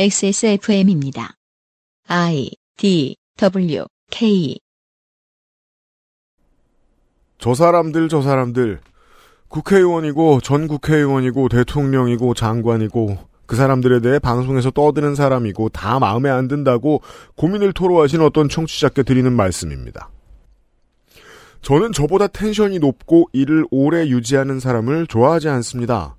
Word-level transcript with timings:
XSFM입니다. 0.00 1.34
I 2.06 2.52
D 2.76 3.16
W 3.36 3.84
K 4.12 4.56
저 7.38 7.52
사람들 7.52 8.08
저 8.08 8.22
사람들 8.22 8.78
국회의원이고 9.48 10.40
전 10.40 10.68
국회의원이고 10.68 11.48
대통령이고 11.48 12.34
장관이고 12.34 13.18
그 13.46 13.56
사람들에 13.56 13.98
대해 13.98 14.20
방송에서 14.20 14.70
떠드는 14.70 15.16
사람이고 15.16 15.70
다 15.70 15.98
마음에 15.98 16.30
안 16.30 16.46
든다고 16.46 17.02
고민을 17.34 17.72
토로하신 17.72 18.20
어떤 18.20 18.48
청취자께 18.48 19.02
드리는 19.02 19.32
말씀입니다. 19.32 20.10
저는 21.60 21.90
저보다 21.90 22.28
텐션이 22.28 22.78
높고 22.78 23.30
일을 23.32 23.66
오래 23.72 24.06
유지하는 24.06 24.60
사람을 24.60 25.08
좋아하지 25.08 25.48
않습니다. 25.48 26.17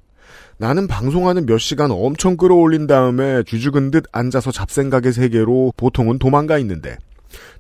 나는 0.62 0.88
방송하는 0.88 1.46
몇 1.46 1.58
시간 1.58 1.90
엄청 1.90 2.36
끌어올린 2.36 2.86
다음에 2.86 3.44
쥐죽은 3.44 3.92
듯 3.92 4.04
앉아서 4.12 4.52
잡생각의 4.52 5.14
세계로 5.14 5.72
보통은 5.78 6.20
도망가 6.20 6.58
있는데 6.58 6.98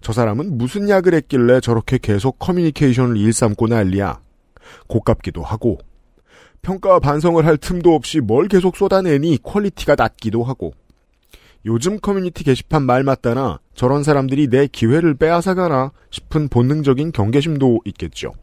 저 0.01 0.11
사람은 0.11 0.57
무슨 0.57 0.89
약을 0.89 1.13
했길래 1.13 1.61
저렇게 1.61 1.97
계속 1.97 2.39
커뮤니케이션을 2.39 3.15
일삼고 3.15 3.67
난리야. 3.67 4.19
고깝기도 4.87 5.41
하고 5.41 5.77
평가 6.61 6.99
반성을 6.99 7.43
할 7.45 7.55
틈도 7.55 7.95
없이 7.95 8.19
뭘 8.19 8.49
계속 8.49 8.75
쏟아내니 8.75 9.39
quality가 9.43 9.95
낮기도 9.95 10.43
하고 10.43 10.73
요즘 11.65 12.01
커뮤니티 12.01 12.43
게시판 12.43 12.83
말 12.83 13.03
맞다나 13.03 13.61
저런 13.75 14.03
사람들이 14.03 14.49
내 14.49 14.67
기회를 14.67 15.13
빼앗아가나 15.13 15.93
싶은 16.09 16.49
본능적인 16.49 17.13
경계심도 17.13 17.79
있겠죠. 17.85 18.33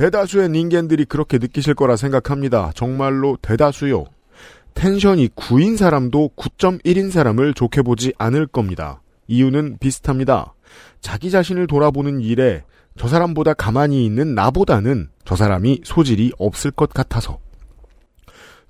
대다수의 0.00 0.48
닌겐들이 0.48 1.04
그렇게 1.04 1.36
느끼실 1.36 1.74
거라 1.74 1.94
생각합니다. 1.94 2.72
정말로 2.74 3.36
대다수요. 3.42 4.06
텐션이 4.72 5.28
9인 5.28 5.76
사람도 5.76 6.30
9.1인 6.36 7.10
사람을 7.10 7.52
좋게 7.52 7.82
보지 7.82 8.14
않을 8.16 8.46
겁니다. 8.46 9.02
이유는 9.28 9.76
비슷합니다. 9.78 10.54
자기 11.02 11.30
자신을 11.30 11.66
돌아보는 11.66 12.22
일에 12.22 12.62
저 12.96 13.08
사람보다 13.08 13.52
가만히 13.52 14.06
있는 14.06 14.34
나보다는 14.34 15.10
저 15.26 15.36
사람이 15.36 15.82
소질이 15.84 16.32
없을 16.38 16.70
것 16.70 16.88
같아서. 16.94 17.38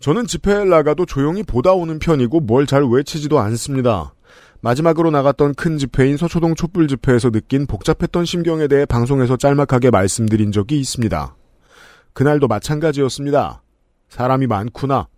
저는 0.01 0.27
집회에 0.27 0.65
나가도 0.65 1.07
조용히 1.07 1.45
보다 1.45 1.73
오는 1.75 2.01
편이고 2.01 2.41
뭘 2.41 2.67
잘 2.67 2.83
외치지도 2.83 3.39
않습니다. 3.39 4.15
마지막으로 4.63 5.11
나갔던 5.11 5.55
큰 5.55 5.79
집회인 5.79 6.17
서초동 6.17 6.55
촛불 6.55 6.87
집회에서 6.87 7.31
느낀 7.31 7.67
복잡했던 7.67 8.25
심경에 8.25 8.69
대해 8.69 8.85
방송에서 8.85 9.37
짤막하게 9.37 9.91
말씀드린 9.91 10.53
적이 10.53 10.81
있습니다. 10.81 11.35
그날도 12.13 12.47
마찬가지였습니다. 12.49 13.63
사람이 14.09 14.47
많구나. 14.47 15.09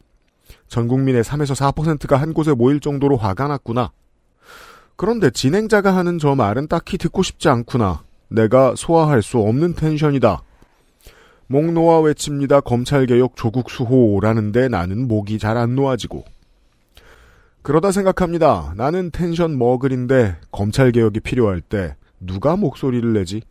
전 0.69 0.87
국민의 0.87 1.25
3에서 1.25 1.57
4%가 1.75 2.17
한 2.17 2.33
곳에 2.33 2.53
모일 2.53 2.79
정도로 2.79 3.17
화가 3.17 3.49
났구나. 3.49 3.91
그런데 4.97 5.31
진행자가 5.31 5.97
하는 5.97 6.19
저 6.19 6.35
말은 6.35 6.69
딱히 6.69 6.97
듣고 6.99 7.23
싶지 7.23 7.49
않구나. 7.49 8.05
내가 8.29 8.75
소화할 8.77 9.23
수 9.23 9.39
없는 9.39 9.75
텐션이다. 9.75 10.43
목 11.49 11.73
놓아 11.73 12.01
외칩니다. 12.01 12.61
검찰개혁 12.61 13.35
조국 13.37 13.71
수호라는데 13.71 14.69
나는 14.69 15.09
목이 15.09 15.39
잘 15.39 15.57
안 15.57 15.75
놓아지고. 15.75 16.25
그러다 17.63 17.93
생각합니다. 17.93 18.75
나는 18.77 19.11
텐션 19.11 19.57
머글인데 19.57 20.37
검찰개혁이 20.51 21.21
필요할 21.21 21.61
때 21.61 21.95
누가 22.19 22.57
목소리를 22.57 23.13
내지? 23.13 23.43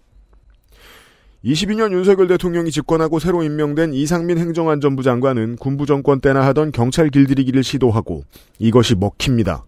22년 1.46 1.92
윤석열 1.92 2.28
대통령이 2.28 2.70
집권하고 2.70 3.20
새로 3.20 3.42
임명된 3.42 3.94
이상민 3.94 4.38
행정안전부 4.38 5.02
장관은 5.02 5.56
군부 5.56 5.86
정권 5.86 6.22
때나 6.22 6.46
하던 6.48 6.72
경찰 6.72 7.10
길들이기를 7.10 7.64
시도하고 7.64 8.26
이것이 8.60 8.96
먹힙니다. 8.96 9.66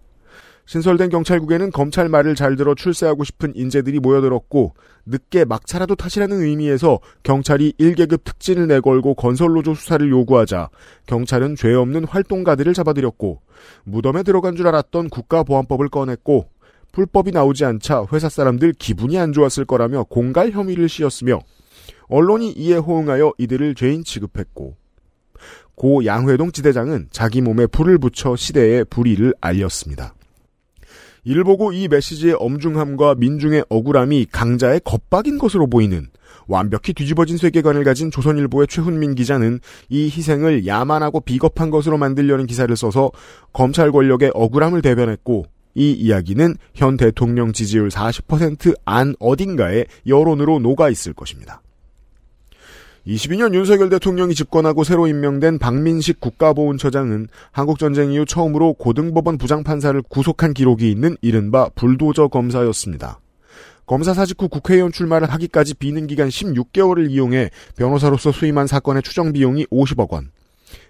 신설된 0.65 1.09
경찰국에는 1.09 1.71
검찰 1.71 2.07
말을 2.07 2.35
잘 2.35 2.55
들어 2.55 2.73
출세하고 2.73 3.23
싶은 3.23 3.53
인재들이 3.55 3.99
모여들었고 3.99 4.73
늦게 5.05 5.43
막차라도 5.45 5.95
타시라는 5.95 6.41
의미에서 6.41 6.99
경찰이 7.23 7.73
1계급 7.79 8.23
특진을 8.23 8.67
내걸고 8.67 9.15
건설노조 9.15 9.73
수사를 9.73 10.09
요구하자 10.09 10.69
경찰은 11.05 11.55
죄 11.57 11.73
없는 11.73 12.05
활동가들을 12.05 12.73
잡아들였고 12.73 13.41
무덤에 13.83 14.23
들어간 14.23 14.55
줄 14.55 14.67
알았던 14.67 15.09
국가보안법을 15.09 15.89
꺼냈고 15.89 16.47
불법이 16.93 17.31
나오지 17.31 17.65
않자 17.65 18.05
회사 18.13 18.29
사람들 18.29 18.73
기분이 18.73 19.17
안 19.17 19.33
좋았을 19.33 19.65
거라며 19.65 20.03
공갈 20.03 20.51
혐의를 20.51 20.87
씌웠으며 20.87 21.39
언론이 22.07 22.51
이에 22.51 22.75
호응하여 22.75 23.33
이들을 23.37 23.75
죄인 23.75 24.03
취급했고 24.03 24.75
고 25.75 26.05
양회동 26.05 26.51
지대장은 26.51 27.07
자기 27.11 27.41
몸에 27.41 27.65
불을 27.65 27.97
붙여 27.97 28.35
시대에 28.35 28.83
불의를 28.83 29.33
알렸습니다. 29.41 30.13
이를 31.23 31.43
보고 31.43 31.71
이 31.71 31.87
메시지의 31.87 32.35
엄중함과 32.39 33.15
민중의 33.15 33.65
억울함이 33.69 34.27
강자의 34.31 34.81
겁박인 34.83 35.37
것으로 35.37 35.67
보이는 35.67 36.07
완벽히 36.47 36.93
뒤집어진 36.93 37.37
세계관을 37.37 37.83
가진 37.83 38.11
조선일보의 38.11 38.67
최훈민 38.67 39.15
기자는 39.15 39.59
이 39.89 40.05
희생을 40.05 40.67
야만하고 40.67 41.21
비겁한 41.21 41.69
것으로 41.69 41.97
만들려는 41.97 42.45
기사를 42.45 42.75
써서 42.75 43.11
검찰 43.53 43.91
권력의 43.91 44.31
억울함을 44.33 44.81
대변했고 44.81 45.45
이 45.75 45.91
이야기는 45.91 46.55
현 46.75 46.97
대통령 46.97 47.51
지지율 47.51 47.89
40%안 47.89 49.15
어딘가에 49.19 49.85
여론으로 50.05 50.59
녹아 50.59 50.89
있을 50.89 51.13
것입니다. 51.13 51.62
22년 53.07 53.53
윤석열 53.53 53.89
대통령이 53.89 54.33
집권하고 54.33 54.85
새로 54.85 55.07
임명된 55.07 55.59
박민식 55.59 56.21
국가보훈처장은 56.21 57.27
한국전쟁 57.51 58.13
이후 58.13 58.25
처음으로 58.25 58.73
고등법원 58.73 59.37
부장판사를 59.37 60.01
구속한 60.03 60.53
기록이 60.53 60.89
있는 60.89 61.17
이른바 61.21 61.67
불도저 61.75 62.29
검사였습니다. 62.29 63.19
검사 63.85 64.13
사직 64.13 64.41
후 64.41 64.47
국회의원 64.47 64.93
출마를 64.93 65.29
하기까지 65.29 65.73
비는 65.73 66.07
기간 66.07 66.29
16개월을 66.29 67.11
이용해 67.11 67.49
변호사로서 67.75 68.31
수임한 68.31 68.67
사건의 68.67 69.03
추정 69.03 69.33
비용이 69.33 69.65
50억 69.65 70.11
원. 70.11 70.31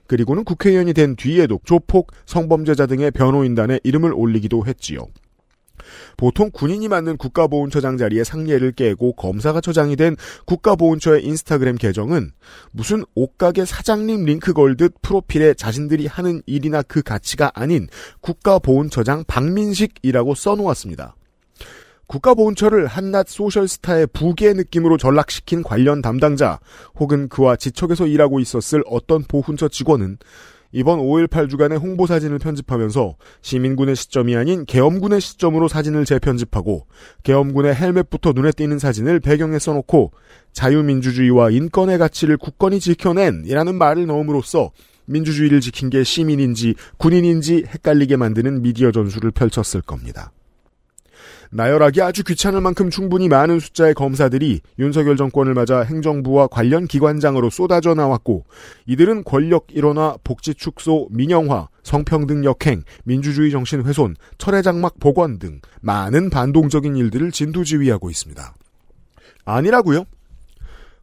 그리고는 0.06 0.44
국회의원이 0.44 0.94
된 0.94 1.16
뒤에도 1.16 1.60
조폭, 1.64 2.12
성범죄자 2.28 2.86
등의 2.86 3.10
변호인단에 3.10 3.80
이름을 3.84 4.14
올리기도 4.14 4.68
했지요. 4.68 5.08
보통 6.18 6.50
군인이 6.52 6.88
맡는 6.88 7.18
국가보훈처장 7.18 7.98
자리에 7.98 8.24
상례를 8.24 8.72
깨고 8.74 9.14
검사가 9.14 9.62
처장이 9.62 9.96
된 9.96 10.16
국가보훈처의 10.46 11.24
인스타그램 11.26 11.78
계정은 11.78 12.32
무슨 12.72 13.04
옷가게 13.16 13.66
사장님 13.66 14.26
링크 14.26 14.54
걸듯 14.54 15.02
프로필에 15.02 15.54
자신들이 15.54 16.08
하는 16.08 16.42
일이나 16.46 16.82
그 16.82 17.02
가치가 17.02 17.52
아닌 17.54 17.88
국가보훈처장 18.22 19.26
박민식이라고 19.28 20.36
써놓았습니다. 20.36 21.16
국가보훈처를 22.08 22.86
한낱 22.88 23.30
소셜스타의 23.30 24.08
부계 24.14 24.54
느낌으로 24.54 24.98
전락시킨 24.98 25.64
관련 25.64 26.02
담당자 26.02 26.60
혹은 27.00 27.28
그와 27.28 27.56
지척에서 27.56 28.08
일하고 28.08 28.40
있었을 28.40 28.84
어떤 28.86 29.24
보훈처 29.24 29.68
직원은 29.68 30.18
이번 30.74 31.00
5.18 31.00 31.50
주간의 31.50 31.78
홍보 31.78 32.08
사진을 32.08 32.40
편집하면서 32.40 33.16
시민군의 33.42 33.96
시점이 33.96 34.36
아닌 34.36 34.66
계엄군의 34.66 35.22
시점으로 35.22 35.68
사진을 35.68 36.04
재편집하고 36.04 36.88
계엄군의 37.22 37.76
헬멧부터 37.76 38.34
눈에 38.34 38.52
띄는 38.52 38.80
사진을 38.80 39.20
배경에 39.20 39.60
써놓고 39.60 40.12
자유민주주의와 40.52 41.52
인권의 41.52 42.00
가치를 42.00 42.38
굳건히 42.38 42.80
지켜낸 42.80 43.44
이라는 43.46 43.76
말을 43.76 44.08
넣음으로써 44.08 44.72
민주주의를 45.06 45.62
지킨 45.62 45.92
게 45.92 46.04
시민인지 46.04 46.74
군인인지 46.98 47.66
헷갈리게 47.68 48.18
만드는 48.18 48.64
미디어 48.64 48.92
전술을 48.92 49.32
펼쳤을 49.32 49.82
겁니다. 49.82 50.32
나열하기 51.56 52.02
아주 52.02 52.24
귀찮을 52.24 52.62
만큼 52.62 52.90
충분히 52.90 53.30
많은 53.30 53.60
숫자의 53.60 53.94
검사들이 53.94 54.62
윤석열 54.80 55.16
정권을 55.16 55.54
맞아 55.54 55.82
행정부와 55.82 56.48
관련 56.48 56.88
기관장으로 56.88 57.52
쏟아져 57.52 57.94
나왔고 57.94 58.46
이들은 58.88 59.24
권력 59.24 59.68
일원화, 59.70 60.18
복지 60.24 60.56
축소, 60.56 61.08
민영화, 61.12 61.68
성평등 61.84 62.44
역행, 62.44 62.84
민주주의 63.04 63.52
정신 63.52 63.84
훼손, 63.84 64.16
철의 64.40 64.64
장막 64.64 65.00
복원 65.00 65.38
등 65.38 65.62
많은 65.82 66.32
반동적인 66.32 66.96
일들을 66.96 67.32
진두지휘하고 67.32 68.10
있습니다. 68.10 68.56
아니라고요? 69.46 70.06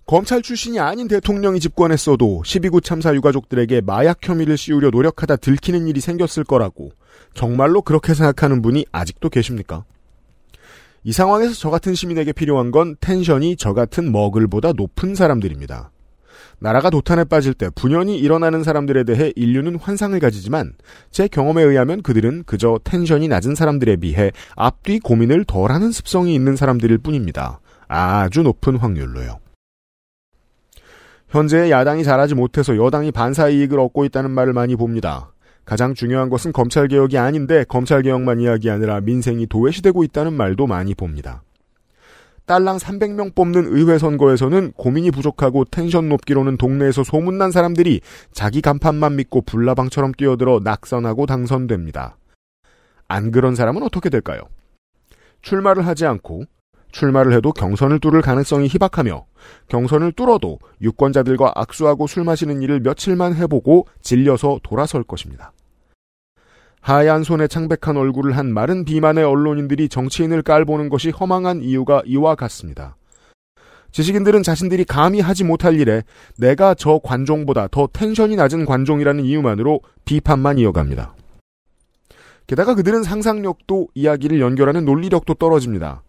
검찰 0.05 0.43
출신이 0.43 0.81
아닌 0.81 1.07
대통령이 1.07 1.61
집권했어도 1.61 2.43
12구 2.45 2.83
참사 2.83 3.15
유가족들에게 3.15 3.83
마약 3.83 4.19
혐의를 4.21 4.57
씌우려 4.57 4.91
노력하다 4.91 5.37
들키는 5.37 5.87
일이 5.87 6.01
생겼을 6.01 6.43
거라고 6.43 6.91
정말로 7.35 7.83
그렇게 7.83 8.15
생각하는 8.15 8.63
분이 8.63 8.87
아직도 8.91 9.29
계십니까? 9.29 9.85
이 11.03 11.13
상황에서 11.13 11.55
저 11.55 11.71
같은 11.71 11.95
시민에게 11.95 12.33
필요한 12.33 12.71
건 12.71 12.97
텐션이 13.01 13.57
저 13.57 13.73
같은 13.73 14.13
머글보다 14.13 14.73
높은 14.73 15.15
사람들입니다. 15.15 15.91
나라가 16.59 16.91
도탄에 16.91 17.25
빠질 17.25 17.55
때 17.55 17.71
분연히 17.75 18.19
일어나는 18.19 18.63
사람들에 18.63 19.05
대해 19.05 19.33
인류는 19.35 19.77
환상을 19.77 20.19
가지지만 20.21 20.75
제 21.11 21.27
경험에 21.27 21.63
의하면 21.63 22.03
그들은 22.03 22.45
그저 22.45 22.79
텐션이 22.85 23.29
낮은 23.29 23.55
사람들에 23.55 23.97
비해 23.97 24.31
앞뒤 24.57 24.99
고민을 24.99 25.45
덜 25.47 25.73
하는 25.73 25.91
습성이 25.91 26.35
있는 26.35 26.57
사람들일 26.57 26.99
뿐입니다. 26.99 27.61
아주 27.89 28.43
높은 28.43 28.77
확률로요. 28.77 29.39
현재 31.31 31.71
야당이 31.71 32.05
잘하지 32.05 32.35
못해서 32.35 32.77
여당이 32.77 33.11
반사 33.13 33.49
이익을 33.49 33.79
얻고 33.79 34.05
있다는 34.05 34.31
말을 34.31 34.53
많이 34.53 34.77
봅니다. 34.77 35.30
가장 35.71 35.95
중요한 35.95 36.31
것은 36.31 36.51
검찰개혁이 36.51 37.17
아닌데 37.17 37.63
검찰개혁만 37.69 38.41
이야기하느라 38.41 39.03
민생이 39.03 39.47
도외시되고 39.47 40.03
있다는 40.03 40.33
말도 40.33 40.67
많이 40.67 40.97
봅니다. 40.97 41.45
딸랑 42.47 42.79
300명 42.79 43.37
뽑는 43.37 43.67
의회 43.69 43.97
선거에서는 43.97 44.73
고민이 44.73 45.13
부족하고 45.13 45.65
텐션 45.67 46.09
높기로는 46.09 46.57
동네에서 46.57 47.05
소문난 47.05 47.53
사람들이 47.53 48.01
자기 48.33 48.61
간판만 48.61 49.15
믿고 49.15 49.43
불나방처럼 49.43 50.11
뛰어들어 50.15 50.59
낙선하고 50.65 51.27
당선됩니다. 51.27 52.17
안 53.07 53.31
그런 53.31 53.55
사람은 53.55 53.85
어떻게 53.85 54.11
될까요? 54.11 54.41
출마를 55.43 55.87
하지 55.87 56.05
않고 56.05 56.47
출마를 56.91 57.33
해도 57.33 57.53
경선을 57.53 58.01
뚫을 58.01 58.23
가능성이 58.23 58.67
희박하며 58.67 59.25
경선을 59.69 60.15
뚫어도 60.15 60.59
유권자들과 60.83 61.53
악수하고 61.55 62.09
술 62.09 62.25
마시는 62.25 62.61
일을 62.61 62.81
며칠만 62.81 63.37
해보고 63.37 63.87
질려서 64.01 64.59
돌아설 64.65 65.05
것입니다. 65.05 65.53
하얀 66.81 67.23
손에 67.23 67.47
창백한 67.47 67.97
얼굴을 67.97 68.37
한 68.37 68.53
마른 68.53 68.85
비만의 68.85 69.25
언론인들이 69.25 69.89
정치인을 69.89 70.43
깔보는 70.43 70.89
것이 70.89 71.11
허망한 71.11 71.63
이유가 71.63 72.03
이와 72.07 72.35
같습니다. 72.35 72.97
지식인들은 73.93 74.43
자신들이 74.43 74.85
감히 74.85 75.21
하지 75.21 75.45
못할 75.45 75.79
일에 75.79 76.03
내가 76.39 76.75
저 76.75 77.01
관종보다 77.03 77.69
더 77.69 77.89
텐션이 77.93 78.37
낮은 78.37 78.65
관종이라는 78.65 79.25
이유만으로 79.25 79.81
비판만 80.05 80.59
이어갑니다. 80.59 81.15
게다가 82.47 82.75
그들은 82.75 83.03
상상력도 83.03 83.89
이야기를 83.95 84.41
연결하는 84.41 84.85
논리력도 84.85 85.35
떨어집니다. 85.35 86.03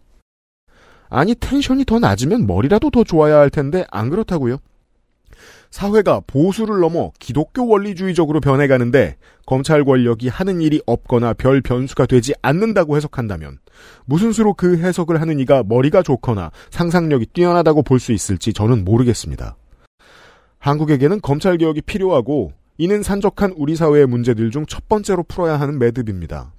아니 1.08 1.34
텐션이 1.34 1.84
더 1.84 1.98
낮으면 1.98 2.46
머리라도 2.46 2.90
더 2.90 3.04
좋아야 3.04 3.38
할 3.38 3.50
텐데 3.50 3.84
안 3.90 4.10
그렇다고요? 4.10 4.58
사회가 5.72 6.20
보수를 6.26 6.80
넘어 6.80 7.12
기독교 7.18 7.66
원리주의적으로 7.66 8.40
변해가는데 8.40 9.16
검찰 9.46 9.84
권력이 9.84 10.28
하는 10.28 10.60
일이 10.60 10.80
없거나 10.86 11.32
별 11.32 11.62
변수가 11.62 12.06
되지 12.06 12.34
않는다고 12.42 12.94
해석한다면 12.96 13.58
무슨 14.04 14.32
수로 14.32 14.52
그 14.52 14.76
해석을 14.76 15.20
하는 15.20 15.40
이가 15.40 15.64
머리가 15.64 16.02
좋거나 16.02 16.52
상상력이 16.70 17.26
뛰어나다고 17.32 17.82
볼 17.82 17.98
수 17.98 18.12
있을지 18.12 18.52
저는 18.52 18.84
모르겠습니다. 18.84 19.56
한국에게는 20.58 21.20
검찰 21.22 21.56
개혁이 21.56 21.80
필요하고 21.82 22.52
이는 22.78 23.02
산적한 23.02 23.54
우리 23.56 23.74
사회의 23.74 24.06
문제들 24.06 24.50
중 24.50 24.66
첫 24.66 24.88
번째로 24.88 25.22
풀어야 25.22 25.58
하는 25.58 25.78
매듭입니다. 25.78 26.52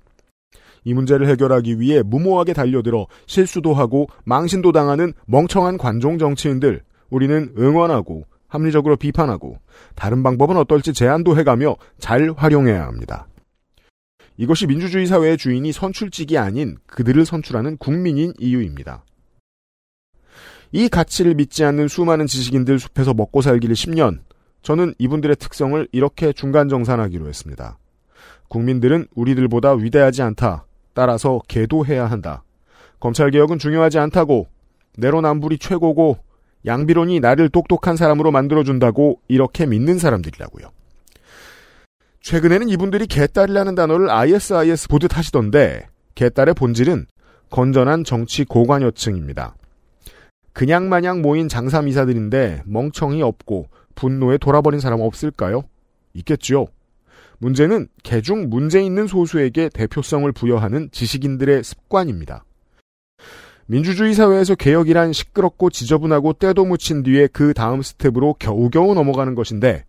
이 0.86 0.94
문제를 0.94 1.28
해결하기 1.28 1.80
위해 1.80 2.02
무모하게 2.02 2.54
달려들어 2.54 3.08
실수도 3.28 3.74
하고 3.74 4.08
망신도 4.26 4.72
당하는 4.72 5.14
멍청한 5.28 5.78
관종 5.78 6.18
정치인들 6.18 6.82
우리는 7.10 7.54
응원하고 7.58 8.24
합리적으로 8.54 8.96
비판하고 8.98 9.58
다른 9.96 10.22
방법은 10.22 10.58
어떨지 10.58 10.94
제안도 10.94 11.38
해가며 11.40 11.76
잘 11.98 12.32
활용해야 12.38 12.86
합니다. 12.86 13.28
이것이 14.38 14.68
민주주의 14.68 15.08
사회의 15.08 15.38
주인이 15.38 15.72
선출직이 15.72 16.38
아닌 16.38 16.78
그들을 16.86 17.26
선출하는 17.26 17.78
국민인 17.78 18.32
이유입니다. 18.38 19.04
이 20.72 20.88
가치를 20.88 21.34
믿지 21.34 21.64
않는 21.64 21.88
수많은 21.88 22.28
지식인들 22.28 22.80
숲에서 22.80 23.16
먹고 23.16 23.42
살기를 23.42 23.76
10년, 23.76 24.20
저는 24.62 24.94
이분들의 25.00 25.36
특성을 25.38 25.88
이렇게 25.92 26.32
중간 26.32 26.70
정산하기로 26.70 27.28
했습니다. 27.28 27.78
국민들은 28.50 29.08
우리들보다 29.16 29.74
위대하지 29.74 30.22
않다. 30.22 30.66
따라서 30.94 31.42
계도해야 31.48 32.06
한다. 32.06 32.44
검찰개혁은 33.00 33.58
중요하지 33.58 33.98
않다고, 33.98 34.48
내로남불이 34.98 35.58
최고고, 35.58 36.20
양비론이 36.66 37.20
나를 37.20 37.50
똑똑한 37.50 37.98
사람으로 37.98 38.32
만들어준다고 38.32 39.20
이렇게 39.28 39.66
믿는 39.66 40.00
사람들이라고요. 40.00 40.70
최근에는 42.22 42.70
이분들이 42.70 43.06
개딸이라는 43.06 43.76
단어를 43.76 44.10
ISIS 44.10 44.88
보듯 44.88 45.18
하시던데 45.18 45.88
개딸의 46.16 46.54
본질은 46.54 47.06
건전한 47.50 48.04
정치 48.04 48.46
고관여층입니다. 48.46 49.56
그냥 50.54 50.88
마냥 50.88 51.22
모인 51.22 51.50
장삼이사들인데 51.50 52.64
멍청이 52.66 53.22
없고 53.22 53.68
분노에 53.96 54.38
돌아버린 54.38 54.80
사람 54.80 55.02
없을까요? 55.02 55.64
있겠죠. 56.14 56.68
문제는 57.40 57.88
개중 58.04 58.50
문제 58.50 58.82
있는 58.82 59.06
소수에게 59.08 59.70
대표성을 59.70 60.32
부여하는 60.32 60.90
지식인들의 60.92 61.64
습관입니다. 61.64 62.46
민주주의 63.66 64.14
사회에서 64.14 64.56
개혁이란 64.56 65.14
시끄럽고 65.14 65.70
지저분하고 65.70 66.34
때도 66.34 66.66
묻힌 66.66 67.04
뒤에 67.04 67.28
그 67.28 67.54
다음 67.54 67.82
스텝으로 67.82 68.36
겨우겨우 68.40 68.94
넘어가는 68.94 69.36
것인데 69.36 69.86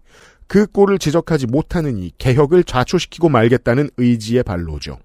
그 0.47 0.67
꼴을 0.67 0.99
지적하지 0.99 1.47
못하는 1.47 1.99
이 1.99 2.13
개혁을 2.19 2.65
좌초시키고 2.65 3.29
말겠다는 3.29 3.91
의지의 3.97 4.43
발로죠. 4.43 4.99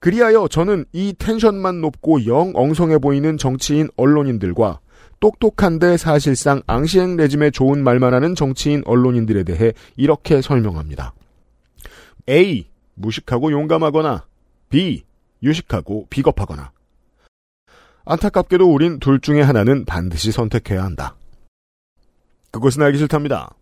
그리하여 0.00 0.48
저는 0.48 0.84
이 0.92 1.14
텐션만 1.16 1.80
높고 1.80 2.26
영 2.26 2.52
엉성해 2.54 2.98
보이는 2.98 3.38
정치인 3.38 3.88
언론인들과 3.96 4.80
똑똑한데 5.20 5.96
사실상 5.96 6.62
앙시행 6.66 7.16
레짐에 7.16 7.52
좋은 7.52 7.84
말만 7.84 8.12
하는 8.12 8.34
정치인 8.34 8.82
언론인들에 8.84 9.44
대해 9.44 9.72
이렇게 9.96 10.42
설명합니다. 10.42 11.14
A. 12.28 12.66
무식하고 12.94 13.52
용감하거나 13.52 14.26
B. 14.68 15.04
유식하고 15.44 16.06
비겁하거나 16.10 16.72
안타깝게도 18.04 18.72
우린 18.72 18.98
둘 18.98 19.20
중에 19.20 19.42
하나는 19.42 19.84
반드시 19.84 20.32
선택해야 20.32 20.82
한다. 20.82 21.14
그것은 22.50 22.82
알기 22.82 22.98
싫답니다. 22.98 23.54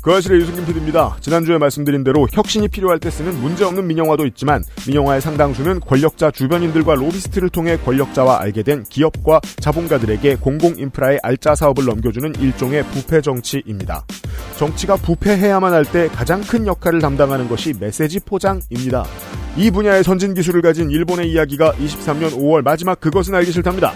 그 0.00 0.14
아실의 0.14 0.40
유승균 0.40 0.64
PD입니다. 0.64 1.16
지난주에 1.20 1.58
말씀드린 1.58 2.02
대로 2.02 2.26
혁신이 2.32 2.68
필요할 2.68 2.98
때 2.98 3.10
쓰는 3.10 3.34
문제없는 3.42 3.86
민영화도 3.86 4.26
있지만 4.26 4.62
민영화의 4.86 5.20
상당수는 5.20 5.80
권력자 5.80 6.30
주변인들과 6.30 6.94
로비스트를 6.94 7.50
통해 7.50 7.76
권력자와 7.76 8.40
알게 8.40 8.62
된 8.62 8.84
기업과 8.84 9.40
자본가들에게 9.60 10.36
공공인프라의 10.36 11.18
알짜 11.22 11.54
사업을 11.54 11.84
넘겨주는 11.84 12.36
일종의 12.36 12.84
부패 12.84 13.20
정치입니다. 13.20 14.06
정치가 14.56 14.96
부패해야만 14.96 15.74
할 15.74 15.84
때 15.84 16.08
가장 16.08 16.40
큰 16.42 16.66
역할을 16.66 17.00
담당하는 17.00 17.48
것이 17.48 17.74
메시지 17.78 18.18
포장입니다. 18.20 19.04
이 19.58 19.72
분야의 19.72 20.04
선진 20.04 20.34
기술을 20.34 20.62
가진 20.62 20.88
일본의 20.88 21.32
이야기가 21.32 21.72
23년 21.72 22.30
5월 22.30 22.62
마지막 22.62 23.00
그것은 23.00 23.34
알기 23.34 23.50
싫답니다. 23.50 23.92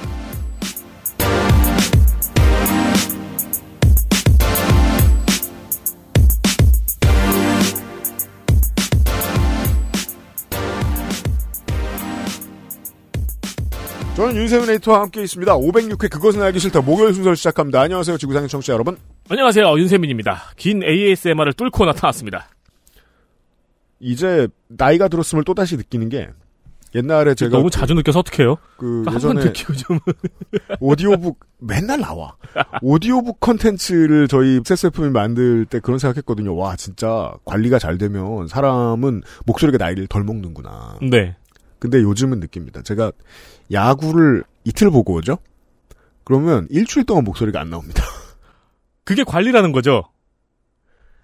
저는 14.16 14.36
윤세민 14.36 14.68
에이터와 14.68 15.02
함께 15.02 15.22
있습니다. 15.22 15.56
506회 15.56 16.10
그것은 16.10 16.42
알기 16.42 16.58
싫다 16.58 16.80
목요일 16.80 17.14
순서를 17.14 17.36
시작합니다. 17.36 17.80
안녕하세요 17.82 18.18
지구상의 18.18 18.48
청취자 18.48 18.72
여러분. 18.72 18.96
안녕하세요 19.28 19.78
윤세민입니다. 19.78 20.42
긴 20.56 20.82
ASMR을 20.82 21.52
뚫고 21.52 21.84
나타났습니다. 21.84 22.48
이제 24.02 24.48
나이가 24.68 25.08
들었음을 25.08 25.44
또 25.44 25.54
다시 25.54 25.76
느끼는 25.76 26.08
게 26.08 26.28
옛날에 26.94 27.34
제가 27.34 27.56
너무 27.56 27.64
그, 27.64 27.70
자주 27.70 27.94
느껴서 27.94 28.18
어떡해요? 28.18 28.56
그 28.76 29.04
한번 29.06 29.14
예전에 29.14 29.44
느끼고 29.44 29.72
좀 29.74 29.98
오디오북 30.80 31.40
맨날 31.58 32.00
나와. 32.00 32.36
오디오북 32.82 33.40
컨텐츠를 33.40 34.28
저희 34.28 34.60
세스프이 34.62 35.08
만들 35.10 35.64
때 35.64 35.80
그런 35.80 35.98
생각했거든요. 35.98 36.54
와 36.54 36.76
진짜 36.76 37.32
관리가 37.44 37.78
잘 37.78 37.96
되면 37.96 38.46
사람은 38.46 39.22
목소리가 39.46 39.82
나이를 39.82 40.06
덜 40.08 40.24
먹는구나. 40.24 40.98
네. 41.10 41.36
근데 41.78 42.02
요즘은 42.02 42.40
느낍니다. 42.40 42.82
제가 42.82 43.10
야구를 43.72 44.44
이틀 44.64 44.90
보고 44.90 45.14
오죠. 45.14 45.38
그러면 46.24 46.66
일주일 46.70 47.06
동안 47.06 47.24
목소리가 47.24 47.60
안 47.60 47.70
나옵니다. 47.70 48.02
그게 49.04 49.24
관리라는 49.24 49.72
거죠. 49.72 50.04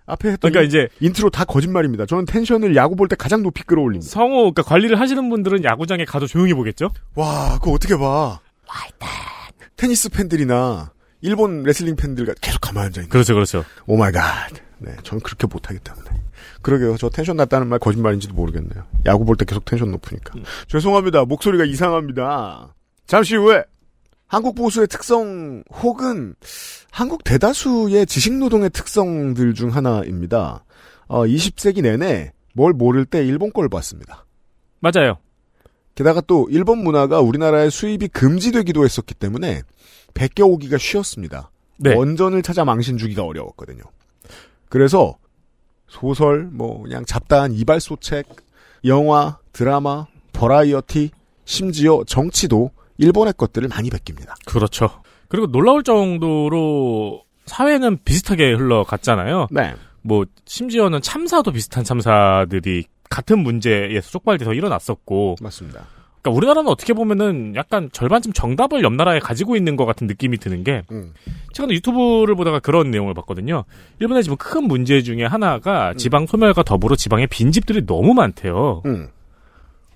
앞에 0.08 0.30
했던 0.30 0.50
그러니까 0.50 0.66
이제 0.66 0.88
인트로 1.00 1.30
다 1.30 1.44
거짓말입니다. 1.44 2.06
저는 2.06 2.24
텐션을 2.24 2.74
야구 2.76 2.96
볼 2.96 3.08
때 3.08 3.16
가장 3.16 3.42
높이 3.42 3.62
끌어올립니다. 3.62 4.10
성우 4.10 4.52
그러니까 4.52 4.62
관리를 4.62 4.98
하시는 4.98 5.28
분들은 5.28 5.64
야구장에 5.64 6.04
가서 6.04 6.26
조용히 6.26 6.54
보겠죠? 6.54 6.90
와, 7.14 7.58
그거 7.58 7.72
어떻게 7.72 7.96
봐. 7.96 8.40
테니스 9.76 10.10
팬들이나 10.10 10.90
일본 11.20 11.62
레슬링 11.62 11.96
팬들과 11.96 12.34
계속 12.40 12.60
가만히 12.60 12.86
앉아 12.86 13.00
있는. 13.02 13.10
그렇죠, 13.10 13.34
그렇죠. 13.34 13.64
Oh 13.86 13.96
my 13.96 14.12
god. 14.12 14.50
네, 14.78 14.94
저는 15.02 15.20
그렇게 15.22 15.46
못 15.46 15.68
하기 15.68 15.78
때문에. 15.80 16.08
그러게요. 16.62 16.96
저 16.96 17.08
텐션 17.08 17.36
낮다는 17.36 17.66
말 17.68 17.78
거짓말인지도 17.78 18.34
모르겠네요. 18.34 18.84
야구 19.06 19.24
볼 19.24 19.36
때 19.36 19.44
계속 19.44 19.64
텐션 19.64 19.90
높으니까. 19.90 20.34
음. 20.36 20.44
죄송합니다. 20.68 21.24
목소리가 21.24 21.64
이상합니다. 21.64 22.74
잠시 23.06 23.36
후에 23.36 23.64
한국 24.28 24.54
보수의 24.54 24.86
특성 24.88 25.64
혹은 25.82 26.34
한국 26.90 27.24
대다수의 27.24 28.06
지식노동의 28.06 28.70
특성들 28.70 29.54
중 29.54 29.74
하나입니다. 29.74 30.64
어, 31.06 31.24
20세기 31.24 31.82
내내 31.82 32.32
뭘 32.52 32.74
모를 32.74 33.06
때 33.06 33.24
일본 33.24 33.52
걸 33.52 33.68
봤습니다. 33.70 34.26
맞아요. 34.80 35.16
게다가 35.94 36.20
또 36.20 36.46
일본 36.50 36.78
문화가 36.84 37.20
우리나라의 37.20 37.70
수입이 37.70 38.08
금지되기도 38.08 38.84
했었기 38.84 39.14
때문에 39.14 39.62
베껴오기가 40.14 40.76
쉬웠습니다. 40.76 41.50
네. 41.78 41.94
원전을 41.94 42.42
찾아 42.42 42.64
망신 42.64 42.98
주기가 42.98 43.24
어려웠거든요. 43.24 43.82
그래서 44.68 45.16
소설, 45.88 46.44
뭐 46.52 46.82
그냥 46.82 47.04
잡다한 47.06 47.52
이발소책, 47.52 48.26
영화, 48.84 49.38
드라마, 49.52 50.06
버라이어티, 50.34 51.10
심지어 51.46 52.04
정치도 52.06 52.70
일본의 52.98 53.34
것들을 53.36 53.68
많이 53.68 53.90
베낍니다. 53.90 54.34
그렇죠. 54.46 54.90
그리고 55.28 55.46
놀라울 55.46 55.82
정도로 55.82 57.22
사회는 57.46 57.98
비슷하게 58.04 58.52
흘러갔잖아요. 58.52 59.48
네. 59.50 59.74
뭐 60.02 60.24
심지어는 60.44 61.00
참사도 61.00 61.52
비슷한 61.52 61.84
참사들이 61.84 62.84
같은 63.10 63.38
문제에서 63.40 64.10
쪽발돼서 64.10 64.54
일어났었고 64.54 65.36
맞습니다. 65.40 65.86
그러니까 66.20 66.36
우리나라는 66.36 66.70
어떻게 66.70 66.92
보면은 66.92 67.54
약간 67.56 67.88
절반쯤 67.92 68.32
정답을 68.32 68.82
옆 68.82 68.92
나라에 68.92 69.18
가지고 69.18 69.56
있는 69.56 69.76
것 69.76 69.86
같은 69.86 70.06
느낌이 70.06 70.38
드는 70.38 70.64
게 70.64 70.82
음. 70.90 71.14
최근에 71.52 71.74
유튜브를 71.74 72.34
보다가 72.34 72.58
그런 72.60 72.90
내용을 72.90 73.14
봤거든요. 73.14 73.64
일본의 74.00 74.24
지금 74.24 74.36
큰 74.36 74.64
문제 74.64 75.02
중에 75.02 75.24
하나가 75.24 75.94
지방 75.94 76.26
소멸과 76.26 76.64
더불어 76.64 76.96
지방에 76.96 77.26
빈집들이 77.26 77.86
너무 77.86 78.14
많대요. 78.14 78.82
음. 78.86 79.08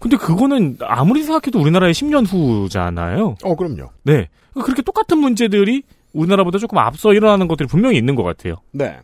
근데 0.03 0.17
그거는 0.17 0.79
아무리 0.81 1.23
생각해도 1.23 1.61
우리나라의 1.61 1.95
10년 1.95 2.27
후잖아요. 2.27 3.37
어, 3.45 3.55
그럼요. 3.55 3.91
네. 4.03 4.29
그렇게 4.53 4.83
똑같은 4.83 5.19
문제들이 5.19 5.85
우리나라보다 6.13 6.59
조금 6.59 6.79
앞서 6.79 7.13
일어나는 7.13 7.47
것들이 7.47 7.69
분명히 7.69 7.99
있는 7.99 8.17
것 8.17 8.25
같아요. 8.25 8.57
네. 8.73 8.99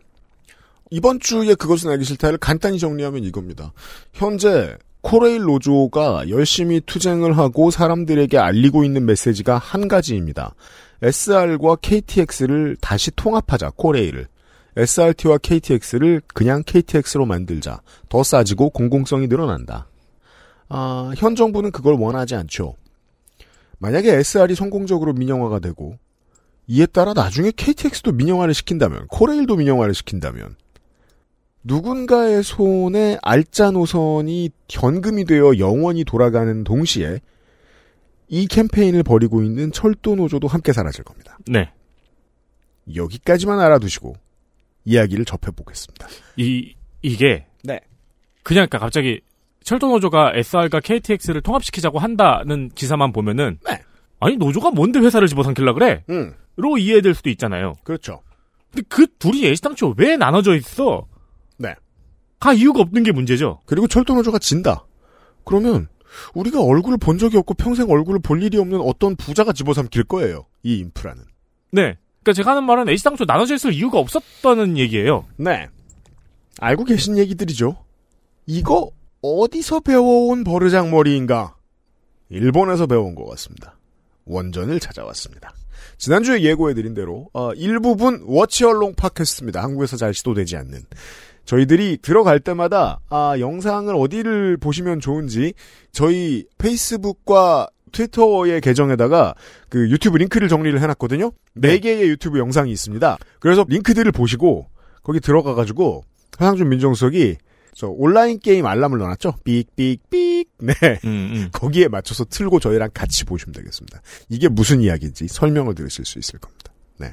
이번 0.90 1.21
주에 1.21 1.55
그것은 1.55 1.90
알기 1.90 2.05
싫다를 2.05 2.38
간단히 2.38 2.81
정리하면 2.81 3.23
이겁니다. 3.23 3.73
현재 4.12 4.76
코레일 5.02 5.43
노조가 5.43 6.31
열심히 6.31 6.81
투쟁을 6.81 7.38
하고 7.38 7.71
사람들에게 7.71 8.37
알리고 8.37 8.83
있는 8.83 9.07
메시지가 9.07 9.57
한 9.57 9.87
가지입니다. 9.87 10.57
SR과 11.00 11.76
KTX를 11.76 12.76
다시 12.81 13.12
통합하자, 13.12 13.71
코레일을. 13.76 14.26
SRT와 14.76 15.38
KTX를 15.38 16.23
그냥 16.35 16.64
KTX로 16.67 17.25
만들자. 17.25 17.83
더 18.09 18.25
싸지고 18.25 18.71
공공성이 18.71 19.28
늘어난다. 19.28 19.87
아, 20.69 21.13
현 21.17 21.35
정부는 21.35 21.71
그걸 21.71 21.95
원하지 21.95 22.35
않죠. 22.35 22.75
만약에 23.79 24.13
SR이 24.13 24.55
성공적으로 24.55 25.13
민영화가 25.13 25.61
되고 25.61 25.99
이에 26.67 26.87
따라 26.87 27.15
나중에 27.15 27.51
KTX도 27.51 28.13
민영화를 28.13 28.53
시킨다면, 28.53 29.07
코레일도 29.09 29.57
민영화를 29.57 29.95
시킨다면, 29.95 30.57
누군가의 31.65 32.43
손에 32.43 33.19
알짜 33.23 33.71
노선이 33.71 34.51
현금이 34.69 35.25
되어 35.25 35.59
영원히 35.59 36.05
돌아가는 36.05 36.65
동시에 36.65 37.21
이 38.29 38.47
캠페인을 38.47 39.03
벌이고 39.03 39.43
있는 39.43 39.73
철도 39.73 40.15
노조도 40.15 40.49
함께 40.49 40.73
사라질 40.73 41.05
겁니다. 41.05 41.39
네. 41.47 41.71
여기까지만 42.95 43.61
알아두시고 43.61 44.15
이야기를 44.85 45.25
접해보겠습니다. 45.25 46.09
이, 46.37 46.75
이게. 47.03 47.47
네. 47.65 47.81
그냥 48.43 48.67
그러니까 48.67 48.79
갑자기 48.79 49.21
철도노조가 49.69 50.33
SR과 50.35 50.81
KTX를 50.81 51.43
통합시키자고 51.43 51.99
한다는 51.99 52.71
기사만 52.75 53.13
보면은. 53.13 53.59
네. 53.67 53.83
아니, 54.19 54.37
노조가 54.37 54.71
뭔데 54.71 54.99
회사를 54.99 55.29
집어삼킬라 55.29 55.75
그래? 55.75 56.05
음, 56.09 56.33
로 56.57 56.79
이해될 56.79 57.15
수도 57.15 57.29
있잖아요. 57.29 57.75
그렇죠. 57.85 58.23
근데 58.73 58.87
그 58.89 59.07
둘이 59.19 59.47
애시당초 59.47 59.95
왜 59.99 60.17
나눠져 60.17 60.57
있어? 60.57 61.07
네. 61.59 61.75
가 62.41 62.55
이유가 62.55 62.81
없는 62.81 63.03
게 63.03 63.13
문제죠. 63.13 63.61
그리고 63.67 63.87
철도 63.87 64.15
노조가 64.15 64.39
진다. 64.39 64.87
그러면 65.45 65.89
우리가 66.33 66.63
얼굴을 66.63 66.97
본 66.97 67.19
적이 67.19 67.37
없고 67.37 67.55
평생 67.55 67.91
얼굴을 67.91 68.21
볼 68.21 68.43
일이 68.43 68.57
없는 68.59 68.81
어떤 68.81 69.17
부자가 69.17 69.53
집어삼킬 69.53 70.05
거예요. 70.05 70.47
이 70.63 70.79
인프라는. 70.79 71.25
네. 71.73 71.97
그러니까 72.23 72.33
제가 72.33 72.53
하는 72.53 72.65
말은 72.65 72.89
애시당초 72.89 73.25
나눠져 73.27 73.57
있을 73.57 73.75
이유가 73.75 73.99
없었다는 73.99 74.79
얘기예요. 74.79 75.27
네. 75.37 75.69
알고 76.59 76.85
계신 76.85 77.19
얘기들이죠. 77.19 77.77
이거 78.47 78.91
어디서 79.21 79.81
배워온 79.81 80.45
버르장 80.45 80.91
머리인가? 80.91 81.57
일본에서 82.29 82.87
배운 82.87 83.15
것 83.15 83.27
같습니다. 83.31 83.77
원전을 84.27 84.79
찾아왔습니다. 84.81 85.53
지난주에 85.97 86.43
예고해드린 86.43 86.95
대로 86.95 87.29
어, 87.33 87.53
일부분 87.55 88.23
워치얼롱 88.27 88.95
팟캐스트입니다. 88.95 89.63
한국에서 89.63 89.97
잘 89.97 90.15
시도되지 90.15 90.57
않는. 90.57 90.83
저희들이 91.45 91.99
들어갈 92.03 92.41
때마다 92.41 93.01
아, 93.09 93.35
영상을 93.39 93.93
어디를 93.97 94.59
보시면 94.59 95.01
좋은지 95.01 95.55
저희 95.93 96.45
페이스북과 96.59 97.69
트위터의 97.91 98.61
계정에다가 98.61 99.35
그 99.71 99.91
유튜브 99.91 100.19
링크를 100.19 100.49
정리를 100.49 100.79
해놨거든요. 100.81 101.33
네 101.55 101.79
개의 101.79 102.09
유튜브 102.11 102.39
영상이 102.39 102.71
있습니다. 102.71 103.17
그래서 103.41 103.65
링크들을 103.67 104.13
보시고 104.13 104.67
거기 105.03 105.21
들어가가지고 105.21 106.05
하상준 106.37 106.69
민정수석이 106.69 107.39
저 107.78 107.87
온라인 107.87 108.40
게임 108.40 108.66
알람을 108.66 108.99
넣어놨죠. 108.99 109.35
삑삑삑. 109.44 110.49
네. 110.58 110.75
음, 111.04 111.08
음. 111.32 111.49
거기에 111.54 111.87
맞춰서 111.87 112.25
틀고 112.25 112.58
저희랑 112.58 112.90
같이 112.92 113.25
보시면 113.25 113.52
되겠습니다. 113.52 114.02
이게 114.28 114.49
무슨 114.49 114.80
이야기인지 114.80 115.28
설명을 115.28 115.76
들으실 115.76 116.04
수 116.04 116.18
있을 116.18 116.40
겁니다. 116.40 116.73
네. 116.97 117.12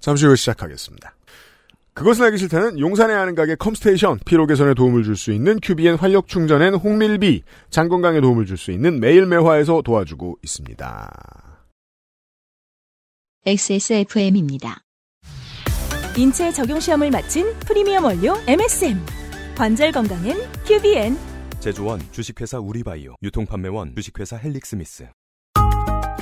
잠시 0.00 0.24
후에 0.24 0.36
시작하겠습니다. 0.36 1.14
그것은 1.92 2.24
알기 2.24 2.38
싫다는 2.38 2.78
용산에 2.78 3.12
아는 3.12 3.34
가게 3.34 3.56
컴스테이션, 3.56 4.20
피로 4.24 4.46
개선에 4.46 4.72
도움을 4.72 5.04
줄 5.04 5.16
수 5.16 5.32
있는 5.32 5.58
QBN 5.62 5.96
활력 5.96 6.28
충전엔 6.28 6.74
홍밀비, 6.76 7.42
장 7.68 7.90
건강에 7.90 8.22
도움을 8.22 8.46
줄 8.46 8.56
수 8.56 8.70
있는 8.70 9.00
매일매화에서 9.00 9.82
도와주고 9.82 10.38
있습니다. 10.42 11.10
XSFM입니다. 13.44 14.80
인체 16.16 16.50
적용 16.52 16.80
시험을 16.80 17.10
마친 17.10 17.52
프리미엄 17.60 18.04
원료 18.04 18.34
MSM. 18.46 19.25
관절 19.56 19.90
건강엔 19.90 20.36
QBN. 20.66 21.16
제조원 21.60 21.98
주식회사 22.12 22.58
우리바이오 22.58 23.14
유통판매원 23.22 23.94
주식회사 23.96 24.36
헬릭스미스 24.36 25.06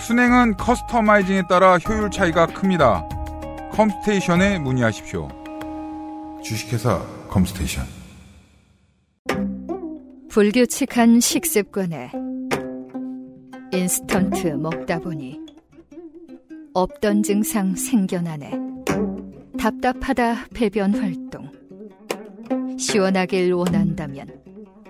수냉은 0.00 0.56
customizing에 0.56 1.42
따라 1.49 1.76
효율 1.79 2.12
차이가 2.12 2.47
큽니다. 2.47 3.09
컴스테이션에 3.73 4.61
문의하십시오. 4.61 5.29
주식회사 6.45 7.05
컴스테이션. 7.29 7.85
불규칙한 10.31 11.19
식습관에 11.19 12.12
인스턴트 13.73 14.47
먹다 14.47 15.00
보니 15.00 15.41
없던 16.73 17.25
증상 17.25 17.75
생겨나네. 17.75 18.53
답답하다 19.59 20.47
배변 20.55 20.95
활동. 20.95 21.63
시원하길 22.78 23.52
원한다면 23.52 24.26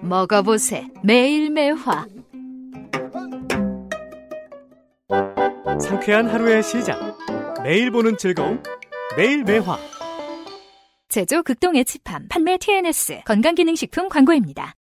먹어보세 0.03 0.87
매일 1.03 1.51
매화. 1.51 2.07
상쾌한 5.81 6.29
하루의 6.29 6.63
시작. 6.63 7.17
매일 7.63 7.91
보는 7.91 8.17
즐거움. 8.17 8.63
매일 9.17 9.45
매화. 9.45 9.79
제조 11.09 11.43
극동 11.43 11.77
에치팜 11.77 12.29
판매 12.29 12.59
TNS 12.59 13.23
건강기능식품 13.25 14.09
광고입니다. 14.09 14.75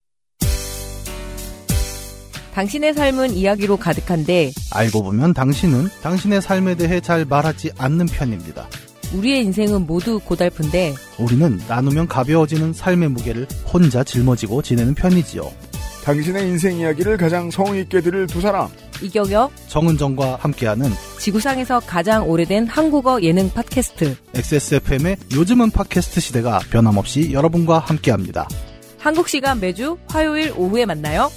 당신의 2.54 2.94
삶은 2.94 3.32
이야기로 3.32 3.78
가득한데 3.78 4.52
알고 4.74 5.04
보면 5.04 5.34
당신은 5.34 5.88
당신의 6.04 6.42
삶에 6.42 6.76
대해 6.76 7.00
잘 7.02 7.26
말하지 7.26 7.72
않는 7.78 8.06
편입니다. 8.06 8.68
우리의 9.14 9.46
인생은 9.46 9.86
모두 9.86 10.20
고달픈데 10.20 10.96
우리는 11.20 11.60
나누면 11.68 12.08
가벼워지는 12.08 12.74
삶의 12.74 13.10
무게를 13.10 13.48
혼자 13.72 14.04
짊어지고 14.04 14.62
지내는 14.62 14.96
편이지요. 14.96 15.44
당신의 16.04 16.48
인생 16.50 16.78
이야기를 16.78 17.18
가장 17.18 17.50
성의 17.50 17.84
있게 17.84 18.02
들을 18.02 18.28
두 18.28 18.42
사람. 18.42 18.68
이경혁, 19.02 19.52
정은정과 19.68 20.38
함께하는 20.38 20.90
지구상에서 21.20 21.82
가장 21.82 22.30
오래된 22.30 22.68
한국어 22.68 23.22
예능 23.22 23.50
팟캐스트 23.50 24.16
XSFM의 24.36 25.18
요즘은 25.34 25.72
팟캐스트 25.72 26.20
시대가 26.20 26.60
변함없이 26.70 27.34
여러분과 27.34 27.80
함께합니다. 27.80 28.48
한국 28.98 29.28
시간 29.30 29.60
매주 29.60 29.98
화요일 30.08 30.54
오후에 30.56 30.86
만나요. 30.86 31.30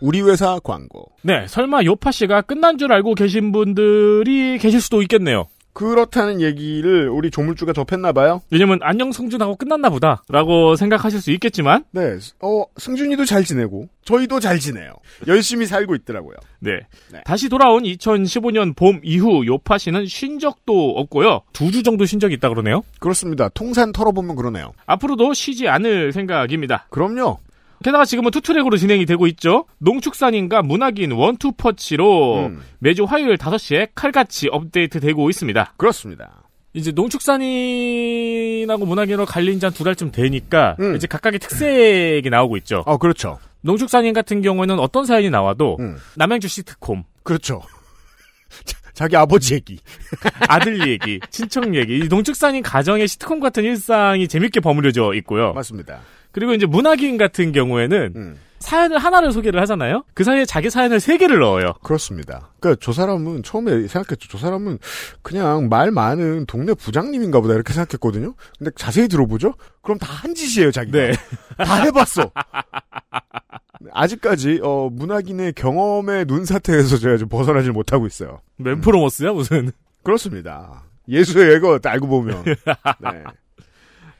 우리 0.00 0.20
회사 0.22 0.58
광고. 0.60 1.06
네, 1.22 1.46
설마 1.46 1.84
요파 1.84 2.10
씨가 2.10 2.42
끝난 2.42 2.78
줄 2.78 2.92
알고 2.92 3.14
계신 3.14 3.52
분들이 3.52 4.58
계실 4.58 4.80
수도 4.80 5.02
있겠네요. 5.02 5.46
그렇다는 5.72 6.40
얘기를 6.40 7.08
우리 7.08 7.30
조물주가 7.30 7.72
접했나 7.72 8.10
봐요. 8.12 8.42
왜냐면 8.50 8.80
안녕 8.82 9.12
승준하고 9.12 9.54
끝났나 9.54 9.88
보다라고 9.88 10.74
생각하실 10.74 11.20
수 11.20 11.30
있겠지만 11.30 11.84
네, 11.92 12.16
어, 12.42 12.64
승준이도 12.76 13.24
잘 13.24 13.44
지내고, 13.44 13.88
저희도 14.04 14.40
잘 14.40 14.58
지내요. 14.58 14.92
열심히 15.28 15.66
살고 15.66 15.94
있더라고요. 15.94 16.34
네. 16.58 16.72
네. 17.12 17.20
다시 17.24 17.48
돌아온 17.48 17.84
2015년 17.84 18.74
봄 18.74 19.00
이후 19.04 19.46
요파 19.46 19.78
씨는 19.78 20.06
쉰 20.06 20.40
적도 20.40 20.90
없고요. 20.96 21.42
두 21.52 21.70
주 21.70 21.84
정도 21.84 22.04
쉰 22.04 22.18
적이 22.18 22.34
있다 22.34 22.48
그러네요. 22.48 22.82
그렇습니다. 22.98 23.48
통산 23.50 23.92
털어보면 23.92 24.34
그러네요. 24.34 24.72
앞으로도 24.86 25.34
쉬지 25.34 25.68
않을 25.68 26.12
생각입니다. 26.12 26.86
그럼요. 26.90 27.38
게다가 27.82 28.04
지금은 28.04 28.30
투트랙으로 28.30 28.76
진행이 28.76 29.06
되고 29.06 29.26
있죠. 29.28 29.64
농축산인과 29.78 30.62
문학인 30.62 31.12
원투퍼치로 31.12 32.46
음. 32.46 32.60
매주 32.78 33.04
화요일 33.04 33.36
5시에 33.36 33.88
칼같이 33.94 34.48
업데이트 34.50 35.00
되고 35.00 35.30
있습니다. 35.30 35.74
그렇습니다. 35.76 36.42
이제 36.74 36.92
농축산인하고 36.92 38.86
문학인으로 38.86 39.24
갈린 39.26 39.58
지 39.58 39.64
한 39.66 39.72
두 39.74 39.82
달쯤 39.84 40.12
되니까 40.12 40.76
음. 40.80 40.94
이제 40.94 41.06
각각의 41.06 41.38
특색이 41.40 42.28
나오고 42.30 42.56
있죠. 42.58 42.82
어, 42.86 42.98
그렇죠. 42.98 43.38
농축산인 43.62 44.12
같은 44.12 44.42
경우에는 44.42 44.78
어떤 44.78 45.04
사연이 45.06 45.30
나와도 45.30 45.76
음. 45.80 45.96
남양주 46.16 46.48
시트콤, 46.48 47.04
그렇죠. 47.22 47.62
자- 48.64 48.78
자기 48.94 49.16
아버지 49.16 49.54
얘기. 49.54 49.78
아들 50.48 50.86
얘기, 50.86 51.18
친척 51.30 51.74
얘기, 51.74 51.98
이 51.98 52.08
농축산인 52.08 52.62
가정의 52.62 53.08
시트콤 53.08 53.40
같은 53.40 53.64
일상이 53.64 54.28
재밌게 54.28 54.60
버무려져 54.60 55.14
있고요. 55.14 55.52
맞습니다. 55.54 56.00
그리고 56.32 56.52
이제 56.54 56.66
문학인 56.66 57.16
같은 57.18 57.52
경우에는 57.52 58.12
음. 58.16 58.36
사연을 58.60 58.98
하나를 58.98 59.32
소개를 59.32 59.58
하잖아요. 59.62 60.04
그 60.12 60.22
사이에 60.22 60.44
자기 60.44 60.68
사연을 60.68 61.00
세 61.00 61.16
개를 61.16 61.38
넣어요. 61.38 61.72
그렇습니다. 61.82 62.50
그러니까 62.60 62.78
저 62.84 62.92
사람은 62.92 63.42
처음에 63.42 63.86
생각했죠. 63.88 64.28
저 64.28 64.36
사람은 64.36 64.78
그냥 65.22 65.68
말 65.70 65.90
많은 65.90 66.44
동네 66.44 66.74
부장님인가 66.74 67.40
보다 67.40 67.54
이렇게 67.54 67.72
생각했거든요. 67.72 68.34
근데 68.58 68.70
자세히 68.76 69.08
들어보죠. 69.08 69.54
그럼 69.82 69.98
다 69.98 70.12
한 70.12 70.34
짓이에요, 70.34 70.70
자기가. 70.72 70.98
네. 70.98 71.12
다 71.56 71.76
해봤어. 71.84 72.30
아직까지 73.92 74.60
어, 74.62 74.90
문학인의 74.92 75.54
경험의 75.54 76.26
눈사태에서 76.26 76.98
제가 76.98 77.16
좀 77.16 77.28
벗어나질 77.30 77.72
못하고 77.72 78.06
있어요. 78.06 78.40
맨프로머스야 78.58 79.32
무슨. 79.32 79.70
그렇습니다. 80.02 80.84
예수의 81.08 81.54
예거 81.54 81.78
알고 81.82 82.06
보면. 82.06 82.44
네. 83.00 83.24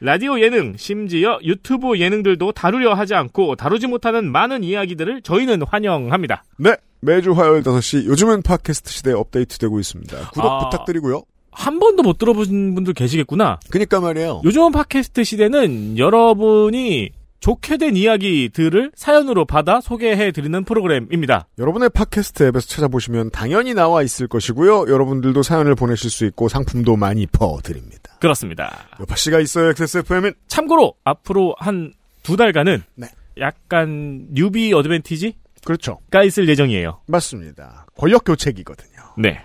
라디오 0.02 0.40
예능, 0.40 0.74
심지어 0.78 1.38
유튜브 1.42 1.98
예능들도 1.98 2.52
다루려 2.52 2.94
하지 2.94 3.14
않고 3.14 3.56
다루지 3.56 3.86
못하는 3.86 4.32
많은 4.32 4.64
이야기들을 4.64 5.20
저희는 5.22 5.62
환영합니다. 5.62 6.44
네. 6.56 6.74
매주 7.02 7.32
화요일 7.32 7.62
5시 7.62 8.06
요즘은 8.06 8.42
팟캐스트 8.42 8.90
시대에 8.90 9.14
업데이트되고 9.14 9.78
있습니다. 9.78 10.30
구독 10.30 10.50
아. 10.50 10.58
부탁드리고요. 10.70 11.22
한 11.50 11.78
번도 11.78 12.02
못 12.02 12.18
들어보신 12.18 12.74
분들 12.74 12.94
계시겠구나. 12.94 13.58
그니까 13.70 14.00
말이에요. 14.00 14.42
요즘 14.44 14.64
은 14.64 14.72
팟캐스트 14.72 15.24
시대는 15.24 15.98
여러분이 15.98 17.10
좋게 17.40 17.78
된 17.78 17.96
이야기들을 17.96 18.92
사연으로 18.94 19.44
받아 19.46 19.80
소개해 19.80 20.30
드리는 20.32 20.64
프로그램입니다. 20.64 21.48
여러분의 21.58 21.88
팟캐스트 21.90 22.44
앱에서 22.48 22.66
찾아보시면 22.68 23.30
당연히 23.30 23.74
나와 23.74 24.02
있을 24.02 24.28
것이고요. 24.28 24.86
여러분들도 24.88 25.42
사연을 25.42 25.74
보내실 25.74 26.10
수 26.10 26.26
있고 26.26 26.48
상품도 26.48 26.96
많이 26.96 27.26
퍼 27.26 27.58
드립니다. 27.62 28.16
그렇습니다. 28.20 28.86
여파 29.00 29.16
씨가 29.16 29.40
있어요. 29.40 29.70
XSFM은 29.70 30.34
참고로 30.48 30.94
앞으로 31.04 31.54
한 31.58 31.92
두 32.22 32.36
달간은 32.36 32.82
네. 32.94 33.08
약간 33.38 34.26
뉴비 34.30 34.72
어드밴티지가 34.72 35.36
그렇죠. 35.64 35.98
있을 36.24 36.48
예정이에요. 36.48 37.00
맞습니다. 37.06 37.86
권력 37.96 38.24
교체기거든요. 38.24 39.00
네. 39.18 39.42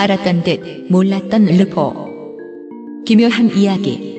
알았던 0.00 0.44
듯 0.44 0.86
몰랐던 0.88 1.44
르포. 1.44 1.92
기묘한 3.04 3.54
이야기. 3.54 4.18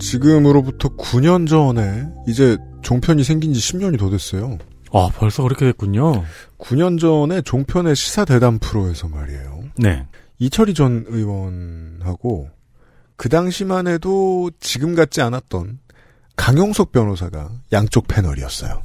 지금으로부터 0.00 0.88
9년 0.96 1.48
전에 1.48 2.08
이제 2.26 2.56
종편이 2.82 3.22
생긴 3.22 3.54
지 3.54 3.60
10년이 3.60 4.00
더 4.00 4.10
됐어요. 4.10 4.58
아, 4.92 5.10
벌써 5.16 5.44
그렇게 5.44 5.66
됐군요. 5.66 6.24
9년 6.58 6.98
전에 6.98 7.42
종편의 7.42 7.94
시사 7.94 8.24
대담 8.24 8.58
프로에서 8.58 9.06
말이에요. 9.06 9.62
네. 9.78 10.06
이철희 10.38 10.74
전 10.74 11.04
의원하고 11.08 12.50
그 13.16 13.28
당시만 13.28 13.86
해도 13.86 14.50
지금 14.60 14.94
같지 14.94 15.22
않았던 15.22 15.78
강용석 16.36 16.92
변호사가 16.92 17.50
양쪽 17.72 18.06
패널이었어요. 18.08 18.82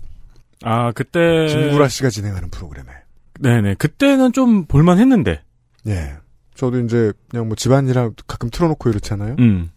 아, 0.63 0.91
그때. 0.93 1.47
김구라 1.47 1.89
씨가 1.89 2.09
진행하는 2.09 2.49
프로그램에. 2.49 2.89
네네. 3.39 3.75
그때는 3.75 4.31
좀 4.31 4.65
볼만 4.65 4.99
했는데. 4.99 5.41
예. 5.87 6.15
저도 6.55 6.79
이제 6.79 7.11
그냥 7.29 7.47
뭐 7.47 7.55
집안일하고 7.55 8.13
가끔 8.27 8.49
틀어놓고 8.49 8.89
이렇잖아요. 8.89 9.35
음. 9.39 9.71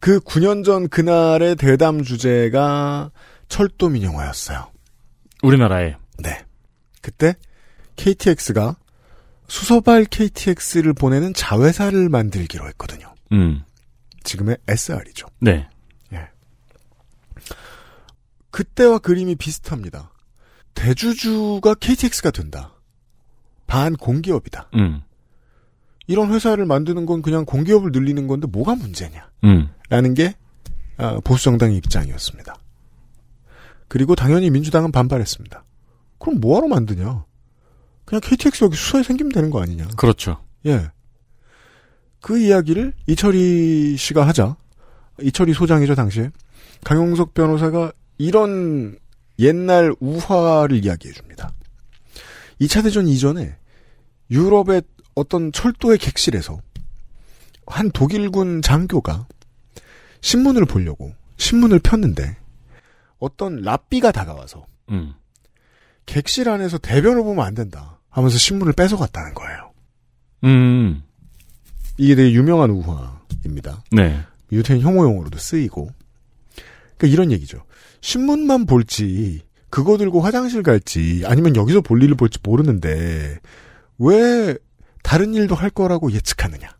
그 0.00 0.20
9년 0.20 0.64
전 0.64 0.88
그날의 0.88 1.56
대담 1.56 2.02
주제가 2.02 3.10
철도 3.48 3.88
민영화였어요. 3.88 4.70
우리나라에. 5.42 5.96
네. 6.18 6.44
그때 7.02 7.34
KTX가 7.96 8.76
수서발 9.48 10.04
KTX를 10.04 10.92
보내는 10.92 11.34
자회사를 11.34 12.08
만들기로 12.08 12.66
했거든요. 12.68 13.14
음. 13.32 13.62
지금의 14.22 14.58
SR이죠. 14.68 15.26
네. 15.40 15.68
그때와 18.50 18.98
그림이 18.98 19.36
비슷합니다. 19.36 20.10
대주주가 20.74 21.74
KTX가 21.74 22.30
된다. 22.30 22.74
반 23.66 23.94
공기업이다. 23.94 24.70
음. 24.74 25.02
이런 26.06 26.32
회사를 26.32 26.64
만드는 26.64 27.06
건 27.06 27.22
그냥 27.22 27.44
공기업을 27.44 27.92
늘리는 27.92 28.26
건데 28.26 28.48
뭐가 28.50 28.74
문제냐? 28.74 29.30
음. 29.44 29.68
라는 29.90 30.14
게 30.14 30.34
아, 30.96 31.20
보수 31.22 31.44
정당의 31.44 31.76
입장이었습니다. 31.76 32.56
그리고 33.86 34.14
당연히 34.14 34.50
민주당은 34.50 34.90
반발했습니다. 34.90 35.64
그럼 36.18 36.40
뭐하러 36.40 36.66
만드냐? 36.68 37.24
그냥 38.08 38.22
KTX 38.22 38.64
여기 38.64 38.74
수서에 38.74 39.02
생기면 39.02 39.32
되는 39.32 39.50
거 39.50 39.60
아니냐? 39.60 39.86
그렇죠. 39.98 40.42
예. 40.64 40.90
그 42.22 42.38
이야기를 42.38 42.94
이철희 43.06 43.98
씨가 43.98 44.26
하자. 44.26 44.56
이철희 45.20 45.52
소장이죠, 45.52 45.94
당시에. 45.94 46.30
강용석 46.84 47.34
변호사가 47.34 47.92
이런 48.16 48.98
옛날 49.38 49.94
우화를 50.00 50.82
이야기해 50.82 51.12
줍니다. 51.12 51.52
2차 52.62 52.82
대전 52.82 53.06
이전에 53.06 53.54
유럽의 54.30 54.80
어떤 55.14 55.52
철도의 55.52 55.98
객실에서 55.98 56.62
한 57.66 57.90
독일군 57.90 58.62
장교가 58.62 59.28
신문을 60.22 60.64
보려고 60.64 61.12
신문을 61.36 61.80
폈는데 61.80 62.38
어떤 63.18 63.56
랍비가 63.56 64.12
다가와서 64.12 64.64
음. 64.92 65.12
객실 66.06 66.48
안에서 66.48 66.78
대변을 66.78 67.22
보면 67.22 67.44
안 67.44 67.54
된다 67.54 67.97
하면서 68.18 68.36
신문을 68.36 68.72
뺏어갔다는 68.72 69.34
거예요. 69.34 69.72
음. 70.44 71.02
이게 71.96 72.14
되게 72.14 72.32
유명한 72.32 72.70
우화입니다. 72.70 73.84
네. 73.92 74.22
유태인 74.52 74.80
혐오용어로도 74.80 75.38
쓰이고. 75.38 75.90
그러니까 76.96 77.06
이런 77.06 77.32
얘기죠. 77.32 77.64
신문만 78.00 78.66
볼지, 78.66 79.42
그거 79.70 79.98
들고 79.98 80.20
화장실 80.20 80.62
갈지, 80.62 81.22
아니면 81.26 81.56
여기서 81.56 81.80
볼 81.80 82.02
일을 82.02 82.16
볼지 82.16 82.38
모르는데, 82.42 83.38
왜 83.98 84.56
다른 85.02 85.34
일도 85.34 85.54
할 85.54 85.70
거라고 85.70 86.12
예측하느냐. 86.12 86.76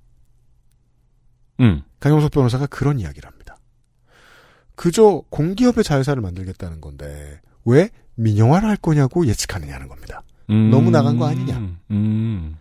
음. 1.60 1.82
강용석 2.00 2.30
변호사가 2.30 2.66
그런 2.66 3.00
이야기를 3.00 3.28
합니다. 3.28 3.56
그저 4.76 5.22
공기업의 5.30 5.82
자회사를 5.84 6.22
만들겠다는 6.22 6.80
건데, 6.80 7.40
왜 7.64 7.90
민영화를 8.14 8.68
할 8.68 8.76
거냐고 8.76 9.26
예측하느냐는 9.26 9.88
겁니다. 9.88 10.22
음. 10.50 10.70
너무 10.70 10.90
나간 10.90 11.18
거 11.18 11.26
아니냐. 11.26 11.56
음. 11.90 12.56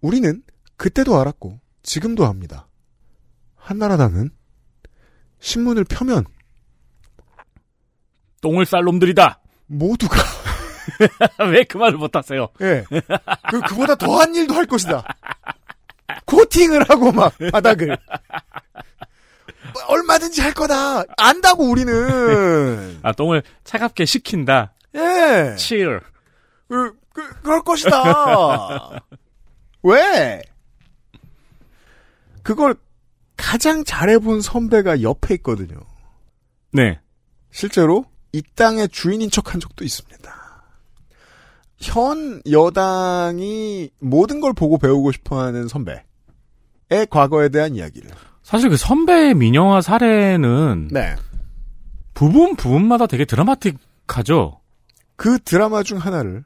우리는 0.00 0.42
그때도 0.76 1.18
알았고, 1.18 1.58
지금도 1.82 2.26
합니다. 2.26 2.68
한나라당은 3.56 4.30
신문을 5.40 5.84
펴면 5.84 6.24
똥을 8.42 8.66
쌀 8.66 8.82
놈들이다. 8.84 9.40
모두가 9.66 10.16
왜 11.50 11.64
그 11.64 11.78
말을 11.78 11.96
못하세요? 11.96 12.48
예. 12.60 12.84
그 13.50 13.60
그보다 13.62 13.94
더한 13.94 14.34
일도 14.34 14.54
할 14.54 14.66
것이다. 14.66 15.02
코팅을 16.26 16.88
하고 16.90 17.10
막 17.12 17.32
바닥을 17.52 17.88
뭐 19.72 19.82
얼마든지 19.88 20.42
할 20.42 20.52
거다. 20.52 21.04
안다고 21.16 21.64
우리는. 21.70 22.98
아, 23.02 23.12
똥을 23.12 23.42
차갑게 23.64 24.04
식힌다. 24.04 24.74
예. 24.94 25.56
치얼. 25.56 26.02
그, 26.68 26.96
그 27.12 27.40
그럴 27.42 27.62
것이다. 27.62 29.00
왜? 29.82 30.42
그걸 32.42 32.74
가장 33.36 33.84
잘해본 33.84 34.40
선배가 34.40 35.02
옆에 35.02 35.34
있거든요. 35.34 35.80
네. 36.72 37.00
실제로 37.50 38.04
이 38.32 38.42
땅의 38.54 38.88
주인인 38.88 39.30
척한 39.30 39.60
적도 39.60 39.84
있습니다. 39.84 40.34
현 41.78 42.42
여당이 42.50 43.90
모든 44.00 44.40
걸 44.40 44.52
보고 44.52 44.78
배우고 44.78 45.12
싶어하는 45.12 45.68
선배의 45.68 46.02
과거에 47.10 47.48
대한 47.48 47.76
이야기를. 47.76 48.10
사실 48.42 48.70
그 48.70 48.76
선배의 48.76 49.34
민영화 49.34 49.80
사례는 49.80 50.88
네. 50.90 51.16
부분 52.12 52.56
부분마다 52.56 53.06
되게 53.06 53.24
드라마틱하죠. 53.24 54.60
그 55.16 55.38
드라마 55.40 55.82
중 55.82 55.98
하나를 55.98 56.44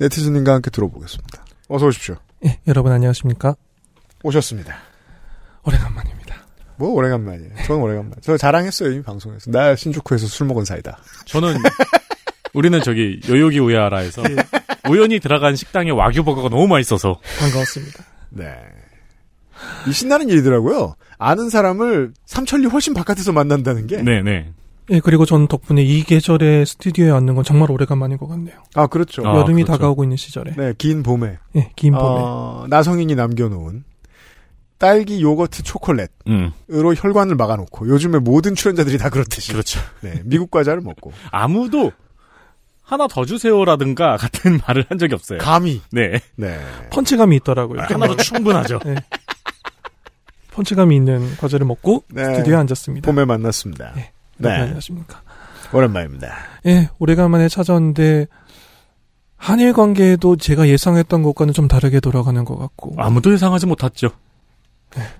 네티즌님과 0.00 0.54
함께 0.54 0.70
들어보겠습니다. 0.70 1.44
어서 1.68 1.86
오십시오. 1.86 2.16
예, 2.46 2.58
여러분 2.66 2.90
안녕하십니까? 2.90 3.54
오셨습니다. 4.22 4.74
오래간만입니다. 5.64 6.36
뭐 6.76 6.88
오래간만이에요. 6.94 7.50
저는 7.66 7.82
오래간만. 7.82 8.14
저 8.22 8.38
자랑했어요 8.38 8.92
이미 8.92 9.02
방송에서. 9.02 9.50
나 9.50 9.76
신주쿠에서 9.76 10.26
술 10.26 10.46
먹은 10.46 10.64
사이다. 10.64 10.98
저는 11.26 11.54
우리는 12.54 12.80
저기 12.82 13.20
요요기 13.28 13.58
우야라에서 13.58 14.22
우연히 14.88 15.20
들어간 15.20 15.54
식당에 15.54 15.90
와규 15.90 16.24
버거가 16.24 16.48
너무 16.48 16.66
맛있어서 16.66 17.20
반가웠습니다. 17.38 18.02
네. 18.30 18.54
이 19.86 19.92
신나는 19.92 20.30
일이더라고요. 20.30 20.96
아는 21.18 21.50
사람을 21.50 22.14
삼천리 22.24 22.66
훨씬 22.68 22.94
바깥에서 22.94 23.32
만난다는 23.32 23.86
게. 23.86 24.02
네네. 24.02 24.54
예, 24.90 25.00
그리고 25.00 25.24
전 25.24 25.46
덕분에 25.46 25.82
이 25.82 26.02
계절에 26.02 26.64
스튜디오에 26.64 27.10
왔는 27.10 27.34
건 27.36 27.44
정말 27.44 27.70
오래간만인 27.70 28.18
것 28.18 28.26
같네요. 28.28 28.56
아 28.74 28.86
그렇죠. 28.88 29.22
아, 29.26 29.36
여름이 29.36 29.62
그렇죠. 29.62 29.72
다가오고 29.78 30.02
있는 30.04 30.16
시절에. 30.16 30.54
네, 30.56 30.74
긴 30.76 31.02
봄에. 31.02 31.38
예, 31.56 31.70
긴 31.76 31.92
봄에. 31.92 32.02
어, 32.04 32.66
나성인이 32.68 33.14
남겨놓은 33.14 33.84
딸기 34.78 35.22
요거트 35.22 35.62
초콜릿으로 35.62 36.08
음. 36.28 36.52
혈관을 36.96 37.36
막아놓고 37.36 37.88
요즘에 37.88 38.18
모든 38.18 38.54
출연자들이 38.54 38.98
다 38.98 39.10
그렇듯이. 39.10 39.52
그렇죠. 39.52 39.80
네, 40.00 40.22
미국 40.24 40.50
과자를 40.50 40.80
먹고 40.80 41.12
아무도 41.30 41.92
하나 42.82 43.06
더 43.06 43.24
주세요라든가 43.24 44.16
같은 44.16 44.58
말을 44.66 44.86
한 44.88 44.98
적이 44.98 45.14
없어요. 45.14 45.38
감히. 45.38 45.80
네. 45.92 46.20
네. 46.34 46.58
펀치감이 46.90 47.36
있더라고요. 47.36 47.82
하나로 47.82 48.16
충분하죠. 48.16 48.80
예. 48.86 48.96
펀치감이 50.50 50.96
있는 50.96 51.36
과자를 51.36 51.64
먹고 51.66 52.02
네. 52.08 52.24
스튜디오에 52.24 52.56
앉았습니다. 52.56 53.06
봄에 53.08 53.24
만났습니다. 53.24 53.92
네. 53.94 54.10
네. 54.48 54.50
안녕하십니까? 54.50 55.22
오랜만입니다. 55.72 56.34
예, 56.66 56.90
오래간만에 56.98 57.48
찾아왔는데 57.48 58.26
한일 59.36 59.72
관계도 59.72 60.36
제가 60.36 60.68
예상했던 60.68 61.22
것과는 61.22 61.54
좀 61.54 61.68
다르게 61.68 62.00
돌아가는 62.00 62.44
것 62.44 62.56
같고. 62.56 62.94
아무도 62.98 63.32
예상하지 63.32 63.66
못했죠. 63.66 64.10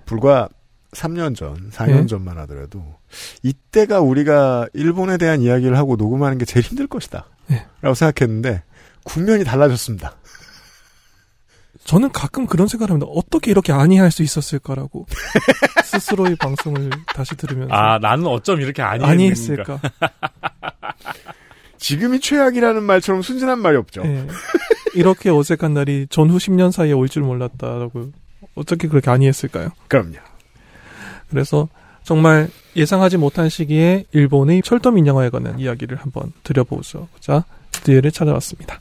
불과 0.04 0.48
3년 0.92 1.37
전, 1.37 1.70
4년 1.70 2.00
네. 2.00 2.06
전만 2.06 2.37
하더라도 2.38 2.83
이때가 3.42 4.00
우리가 4.00 4.66
일본에 4.74 5.16
대한 5.18 5.40
이야기를 5.40 5.78
하고 5.78 5.96
녹음하는 5.96 6.37
게 6.38 6.44
제일 6.44 6.64
힘들 6.66 6.87
것이다. 6.87 7.26
네. 7.46 7.64
라고 7.80 7.94
생각했는데 7.94 8.62
국면이 9.04 9.44
달라졌습니다. 9.44 10.16
저는 11.90 12.12
가끔 12.12 12.46
그런 12.46 12.68
생각을 12.68 12.90
합니다. 12.92 13.11
어떻게 13.12 13.50
이렇게 13.50 13.72
아니할 13.72 14.12
수 14.12 14.22
있었을까라고 14.22 15.07
스스로의 15.85 16.37
방송을 16.37 16.88
다시 17.07 17.35
들으면서 17.37 17.74
아, 17.74 17.98
나는 17.98 18.26
어쩜 18.29 18.61
이렇게 18.61 18.81
아니 18.81 19.05
아니 19.05 19.29
했는가. 19.29 19.72
했을까? 19.72 19.81
지금이 21.79 22.20
최악이라는 22.20 22.81
말처럼 22.85 23.22
순진한 23.22 23.59
말이 23.59 23.76
없죠. 23.76 24.03
예. 24.05 24.24
이렇게 24.94 25.31
어색한 25.31 25.74
날이 25.74 26.07
전후 26.11 26.37
10년 26.37 26.70
사이에 26.70 26.92
올 26.92 27.09
줄 27.09 27.24
몰랐다라고 27.24 28.12
어떻게 28.55 28.87
그렇게 28.87 29.11
아니 29.11 29.26
했을까요? 29.26 29.70
그럼요. 29.88 30.18
그래서 31.29 31.68
정말 32.05 32.48
예상하지 32.76 33.16
못한 33.16 33.48
시기에 33.48 34.05
일본의 34.12 34.62
철도 34.62 34.92
민영화에 34.92 35.31
관한 35.31 35.59
이야기를 35.59 35.96
한번 35.96 36.33
드려보고자 36.44 37.44
스튜디오를 37.72 38.12
찾아왔습니다. 38.12 38.81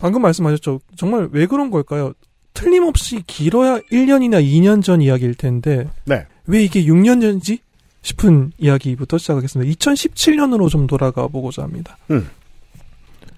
방금 0.00 0.22
말씀하셨죠. 0.22 0.80
정말 0.96 1.28
왜 1.32 1.46
그런 1.46 1.70
걸까요? 1.70 2.12
틀림없이 2.54 3.22
길어야 3.26 3.78
1년이나 3.92 4.42
2년 4.44 4.82
전 4.82 5.00
이야기일 5.00 5.34
텐데 5.34 5.88
네. 6.04 6.26
왜 6.46 6.62
이게 6.64 6.84
6년 6.84 7.20
전이지? 7.20 7.58
싶은 8.02 8.52
이야기부터 8.58 9.18
시작하겠습니다. 9.18 9.70
2017년으로 9.72 10.68
좀 10.70 10.86
돌아가 10.86 11.28
보고자 11.28 11.62
합니다. 11.62 11.98
음. 12.10 12.28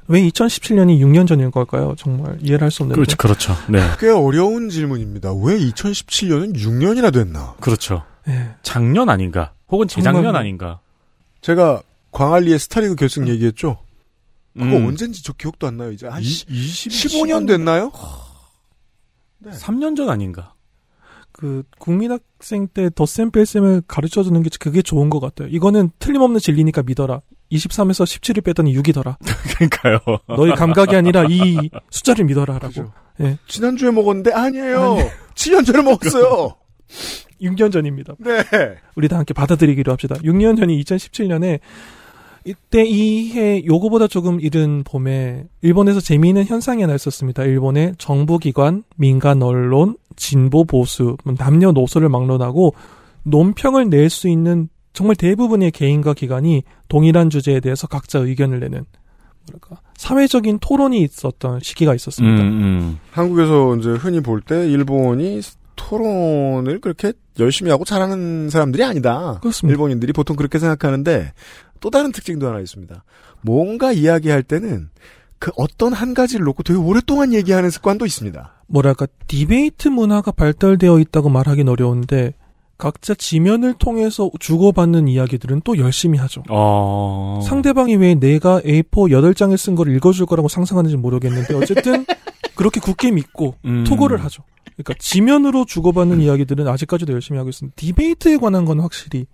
왜 0.08 0.20
2017년이 0.28 1.00
6년 1.00 1.26
전인 1.26 1.50
걸까요? 1.50 1.94
정말 1.98 2.38
이해를 2.40 2.62
할 2.62 2.70
수 2.70 2.82
없는데. 2.84 2.96
그렇죠, 2.96 3.16
그렇죠. 3.16 3.54
네. 3.68 3.80
꽤 3.98 4.08
어려운 4.08 4.68
질문입니다. 4.68 5.32
왜 5.32 5.58
2017년은 5.58 6.54
6년이나 6.56 7.12
됐나? 7.12 7.54
그렇죠. 7.60 8.02
예. 8.28 8.50
작년 8.62 9.08
아닌가? 9.08 9.52
혹은 9.68 9.88
재작년 9.88 10.22
정말- 10.24 10.40
아닌가? 10.40 10.80
제가 11.40 11.82
광안리의 12.12 12.58
스타리그 12.58 12.94
결승 12.94 13.26
얘기했죠. 13.28 13.78
그거 14.54 14.76
음. 14.76 14.86
언젠지 14.86 15.22
저 15.22 15.32
기억도 15.32 15.66
안 15.66 15.76
나요. 15.78 15.92
이제 15.92 16.06
한 16.06 16.22
이- 16.22 16.26
15년 16.26 17.46
됐나요? 17.46 17.90
3년 19.44 19.96
전 19.96 20.08
아닌가? 20.10 20.54
그 21.32 21.62
국민학생 21.78 22.68
때 22.68 22.90
덧셈 22.94 23.30
뺄셈을 23.30 23.82
가르쳐 23.88 24.22
주는 24.22 24.42
게 24.42 24.50
그게 24.60 24.82
좋은 24.82 25.08
것 25.10 25.18
같아요. 25.20 25.48
이거는 25.48 25.90
틀림없는 25.98 26.38
진리니까 26.40 26.82
믿어라. 26.82 27.22
23에서 27.50 28.04
17을 28.04 28.44
뺐더니 28.44 28.74
6이더라. 28.76 29.16
그러니까요. 29.56 29.98
너희 30.28 30.52
감각이 30.54 30.94
아니라 30.94 31.24
이 31.28 31.70
숫자를 31.90 32.24
믿어라라고. 32.26 32.68
그죠. 32.68 32.92
예. 33.20 33.38
지난주에 33.48 33.90
먹었는데 33.90 34.32
아니에요. 34.32 34.96
7년 35.34 35.64
전에 35.66 35.82
먹었어요. 35.82 36.56
6년 37.42 37.72
전입니다. 37.72 38.14
네. 38.18 38.42
우리 38.94 39.08
다 39.08 39.16
함께 39.18 39.34
받아들이기로 39.34 39.90
합시다. 39.90 40.14
6년 40.16 40.56
전이 40.58 40.82
2017년에 40.84 41.58
이때 42.44 42.84
이해 42.84 43.64
요거보다 43.64 44.08
조금 44.08 44.40
이른 44.40 44.82
봄에 44.84 45.44
일본에서 45.60 46.00
재미있는 46.00 46.44
현상이 46.44 46.82
하나 46.82 46.94
있었습니다. 46.94 47.44
일본의 47.44 47.94
정부기관, 47.98 48.84
민간 48.96 49.42
언론, 49.42 49.96
진보 50.16 50.64
보수, 50.64 51.16
남녀 51.38 51.72
노소를 51.72 52.08
막론하고 52.08 52.74
논평을 53.24 53.88
낼 53.90 54.10
수 54.10 54.28
있는 54.28 54.68
정말 54.92 55.16
대부분의 55.16 55.70
개인과 55.70 56.14
기관이 56.14 56.64
동일한 56.88 57.30
주제에 57.30 57.60
대해서 57.60 57.86
각자 57.86 58.18
의견을 58.18 58.60
내는 58.60 58.84
뭐랄까 59.46 59.80
사회적인 59.96 60.58
토론이 60.60 61.00
있었던 61.02 61.60
시기가 61.62 61.94
있었습니다. 61.94 62.42
음, 62.42 62.98
한국에서 63.12 63.76
이제 63.76 63.90
흔히 63.90 64.20
볼 64.20 64.40
때 64.42 64.68
일본이 64.68 65.40
토론을 65.76 66.80
그렇게 66.80 67.12
열심히 67.38 67.70
하고 67.70 67.84
잘하는 67.84 68.50
사람들이 68.50 68.84
아니다. 68.84 69.38
그렇습니다. 69.40 69.72
일본인들이 69.72 70.12
보통 70.12 70.36
그렇게 70.36 70.58
생각하는데 70.58 71.32
또 71.82 71.90
다른 71.90 72.12
특징도 72.12 72.46
하나 72.48 72.60
있습니다. 72.60 73.04
뭔가 73.42 73.92
이야기할 73.92 74.42
때는 74.44 74.88
그 75.38 75.50
어떤 75.56 75.92
한 75.92 76.14
가지를 76.14 76.44
놓고 76.46 76.62
되게 76.62 76.78
오랫동안 76.78 77.34
얘기하는 77.34 77.68
습관도 77.68 78.06
있습니다. 78.06 78.52
뭐랄까 78.68 79.06
디베이트 79.26 79.88
문화가 79.88 80.30
발달되어 80.30 81.00
있다고 81.00 81.28
말하긴 81.28 81.68
어려운데 81.68 82.34
각자 82.78 83.14
지면을 83.14 83.74
통해서 83.74 84.30
주고받는 84.38 85.08
이야기들은 85.08 85.62
또 85.64 85.76
열심히 85.78 86.18
하죠. 86.18 86.42
어. 86.48 87.40
상대방이 87.44 87.96
왜 87.96 88.14
내가 88.14 88.60
A4 88.60 88.84
8장을 88.90 89.56
쓴 89.56 89.74
걸 89.74 89.94
읽어줄 89.94 90.26
거라고 90.26 90.48
상상하는지 90.48 90.96
모르겠는데 90.96 91.54
어쨌든 91.54 92.06
그렇게 92.54 92.80
굳게 92.80 93.10
믿고 93.10 93.56
음. 93.64 93.84
토고를 93.84 94.22
하죠. 94.24 94.44
그러니까 94.76 94.94
지면으로 94.98 95.64
주고받는 95.64 96.20
이야기들은 96.20 96.66
아직까지도 96.68 97.12
열심히 97.12 97.38
하고 97.38 97.50
있습니다. 97.50 97.74
디베이트에 97.76 98.36
관한 98.38 98.64
건 98.64 98.80
확실히 98.80 99.26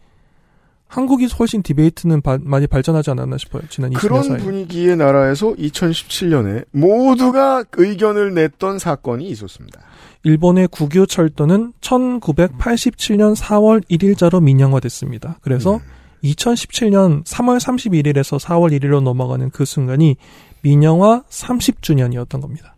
한국이 0.89 1.27
훨씬 1.39 1.63
디베이트는 1.63 2.23
바- 2.23 2.39
많이 2.41 2.67
발전하지 2.67 3.11
않았나 3.11 3.37
싶어요. 3.39 3.63
지난 3.69 3.91
20년 3.91 3.99
그런 4.01 4.23
사이. 4.23 4.39
분위기의 4.39 4.97
나라에서 4.97 5.53
2017년에 5.55 6.65
모두가 6.73 7.65
의견을 7.77 8.35
냈던 8.35 8.79
사건이 8.79 9.29
있었습니다. 9.29 9.81
일본의 10.25 10.69
국유 10.69 11.07
철도는 11.07 11.75
1987년 11.81 13.37
4월 13.37 13.83
1일자로 13.91 14.43
민영화됐습니다. 14.43 15.39
그래서 15.43 15.81
2017년 16.25 17.25
3월 17.25 17.59
31일에서 17.61 18.41
4월 18.41 18.77
1일로 18.81 19.03
넘어가는 19.03 19.51
그 19.51 19.65
순간이 19.65 20.17
민영화 20.63 21.23
30주년이었던 21.31 22.41
겁니다. 22.41 22.75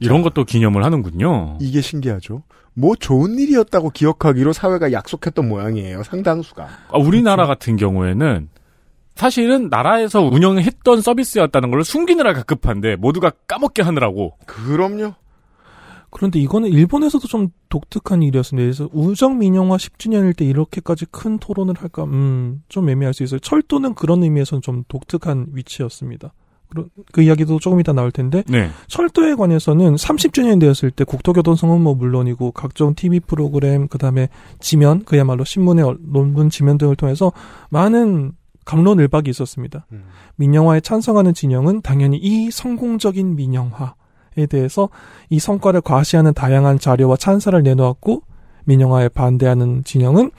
이런 0.00 0.22
것도 0.22 0.44
기념을 0.44 0.84
하는군요. 0.84 1.58
이게 1.60 1.80
신기하죠. 1.80 2.42
뭐 2.74 2.94
좋은 2.96 3.38
일이었다고 3.38 3.90
기억하기로 3.90 4.52
사회가 4.52 4.92
약속했던 4.92 5.48
모양이에요. 5.48 6.02
상당수가. 6.02 6.68
아, 6.88 6.98
우리나라 6.98 7.46
같은 7.46 7.76
경우에는 7.76 8.48
사실은 9.14 9.68
나라에서 9.68 10.22
운영했던 10.22 11.02
서비스였다는 11.02 11.70
걸 11.70 11.84
숨기느라 11.84 12.32
급급한데 12.32 12.96
모두가 12.96 13.30
까먹게 13.46 13.82
하느라고. 13.82 14.38
그럼요. 14.46 15.14
그런데 16.10 16.40
이거는 16.40 16.70
일본에서도 16.70 17.26
좀 17.28 17.48
독특한 17.68 18.22
일이었습니다. 18.22 18.64
그래서 18.64 18.88
우정 18.92 19.38
민영화 19.38 19.76
10주년일 19.76 20.36
때 20.36 20.44
이렇게까지 20.44 21.06
큰 21.06 21.38
토론을 21.38 21.74
할까, 21.78 22.04
음, 22.04 22.62
좀 22.68 22.88
애매할 22.88 23.14
수 23.14 23.22
있어요. 23.22 23.38
철도는 23.40 23.94
그런 23.94 24.22
의미에서는 24.22 24.62
좀 24.62 24.84
독특한 24.88 25.46
위치였습니다. 25.52 26.32
그, 26.74 26.88
그 27.12 27.22
이야기도 27.22 27.58
조금 27.58 27.80
이따 27.80 27.92
나올 27.92 28.10
텐데, 28.12 28.42
네. 28.48 28.70
철도에 28.86 29.34
관해서는 29.34 29.96
30주년 29.96 30.60
되었을 30.60 30.90
때 30.90 31.04
국토교통성은 31.04 31.80
뭐 31.80 31.94
물론이고 31.94 32.52
각종 32.52 32.94
TV 32.94 33.20
프로그램, 33.20 33.88
그 33.88 33.98
다음에 33.98 34.28
지면, 34.60 35.04
그야말로 35.04 35.44
신문의 35.44 35.84
얼- 35.84 35.98
논문 36.00 36.48
지면 36.50 36.78
등을 36.78 36.96
통해서 36.96 37.32
많은 37.70 38.32
감론을박이 38.64 39.28
있었습니다. 39.30 39.86
음. 39.92 40.04
민영화에 40.36 40.80
찬성하는 40.80 41.34
진영은 41.34 41.82
당연히 41.82 42.18
이 42.18 42.50
성공적인 42.50 43.34
민영화에 43.34 44.46
대해서 44.48 44.88
이 45.28 45.38
성과를 45.38 45.80
과시하는 45.80 46.34
다양한 46.34 46.78
자료와 46.78 47.16
찬사를 47.16 47.60
내놓았고 47.62 48.22
민영화에 48.66 49.08
반대하는 49.08 49.82
진영은 49.84 50.30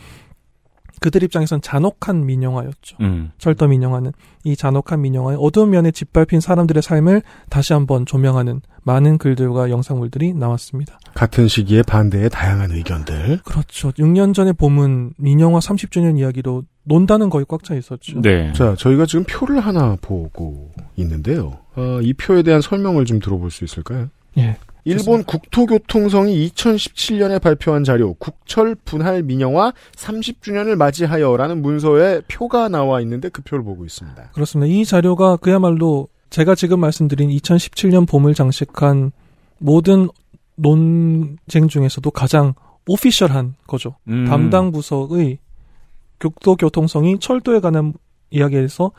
그들 1.02 1.24
입장에선 1.24 1.62
잔혹한 1.62 2.28
민영화였죠. 2.28 2.98
음. 3.02 3.32
철도 3.40 3.68
민영화는 3.68 4.12
이 4.44 4.56
잔혹한 4.56 5.02
민영화의 5.02 5.38
어두운 5.42 5.72
면에 5.72 5.90
짓밟힌 5.90 6.40
사람들의 6.40 6.82
삶을 6.84 7.24
다시 7.50 7.74
한번 7.74 8.06
조명하는 8.06 8.62
많은 8.84 9.18
글들과 9.18 9.72
영상물들이 9.72 10.34
나왔습니다. 10.34 11.00
같은 11.16 11.48
시기에 11.48 11.82
반대의 11.82 12.30
다양한 12.30 12.72
의견들. 12.72 13.40
그렇죠. 13.44 13.92
6년 13.94 14.36
전에 14.36 14.54
봄은 14.54 15.14
민영화 15.18 15.58
30주년 15.60 16.20
이야기로 16.20 16.64
논다는 16.84 17.30
거의 17.32 17.46
꽉 17.50 17.64
차 17.64 17.74
있었죠. 17.76 18.22
네. 18.22 18.54
자, 18.54 18.76
저희가 18.76 19.08
지금 19.08 19.26
표를 19.26 19.60
하나 19.60 19.98
보고 20.02 20.72
있는데요. 20.98 21.58
어, 21.76 22.00
이 22.02 22.14
표에 22.14 22.44
대한 22.44 22.62
설명을 22.62 23.06
좀 23.06 23.20
들어볼 23.20 23.50
수 23.50 23.64
있을까요? 23.64 24.10
예. 24.38 24.56
일본 24.84 25.24
국토교통성이 25.24 26.50
2017년에 26.50 27.42
발표한 27.42 27.84
자료 27.84 28.14
국철 28.16 28.76
분할 28.76 29.22
민영화 29.24 29.74
30주년을 29.96 30.76
맞이하여라는 30.76 31.62
문서에 31.62 32.22
표가 32.28 32.70
나와 32.70 33.02
있는데 33.02 33.30
그 33.30 33.42
표를 33.42 33.64
보고 33.64 33.86
있습니다. 33.86 34.32
그렇습니다. 34.34 34.74
이 34.74 34.86
자료가 34.86 35.38
그야말로 35.38 36.08
제가 36.30 36.56
지금 36.56 36.80
말씀드린 36.80 37.30
2017년 37.30 38.08
봄을 38.08 38.34
장식한 38.34 39.12
모든 39.60 40.10
논쟁 40.56 41.68
중에서도 41.68 42.10
가장 42.12 42.54
오피셜한 42.88 43.56
거죠. 43.68 43.96
음. 44.08 44.26
담당 44.26 44.72
부서의 44.72 45.38
국토교통성이 46.20 47.20
철도에 47.20 47.60
관한 47.60 47.94
이야기에서 48.30 48.92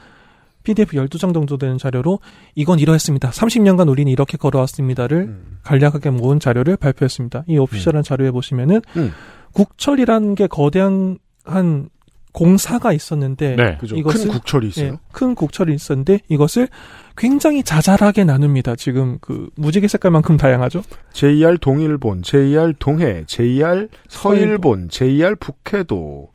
PDF 0.62 0.96
12장 0.96 1.34
정도 1.34 1.56
되는 1.58 1.78
자료로 1.78 2.20
이건 2.54 2.78
이러했습니다. 2.78 3.30
30년간 3.30 3.88
우리는 3.88 4.10
이렇게 4.10 4.36
걸어왔습니다를 4.36 5.16
음. 5.18 5.58
간략하게 5.62 6.10
모은 6.10 6.40
자료를 6.40 6.76
발표했습니다. 6.76 7.44
이 7.48 7.58
오피셜한 7.58 8.02
자료에 8.02 8.30
보시면은 8.30 8.80
음. 8.96 9.12
국철이라는 9.52 10.34
게 10.34 10.46
거대한 10.46 11.18
한 11.44 11.88
공사가 12.32 12.94
있었는데 12.94 13.56
네. 13.56 13.76
그죠. 13.78 13.94
이것을- 13.96 14.22
큰 14.24 14.28
국철이 14.28 14.68
있어요. 14.68 14.86
예, 14.86 14.98
큰 15.12 15.34
국철이 15.34 15.74
있었는데 15.74 16.20
이것을 16.30 16.68
굉장히 17.14 17.62
자잘하게 17.62 18.24
나눕니다. 18.24 18.74
지금 18.76 19.18
그 19.20 19.50
무지개 19.56 19.86
색깔만큼 19.86 20.38
다양하죠. 20.38 20.82
JR 21.12 21.58
동일본, 21.58 22.22
JR 22.22 22.72
동해, 22.78 23.24
JR 23.26 23.88
서일본, 24.08 24.88
JR 24.88 25.36
북해도 25.36 26.30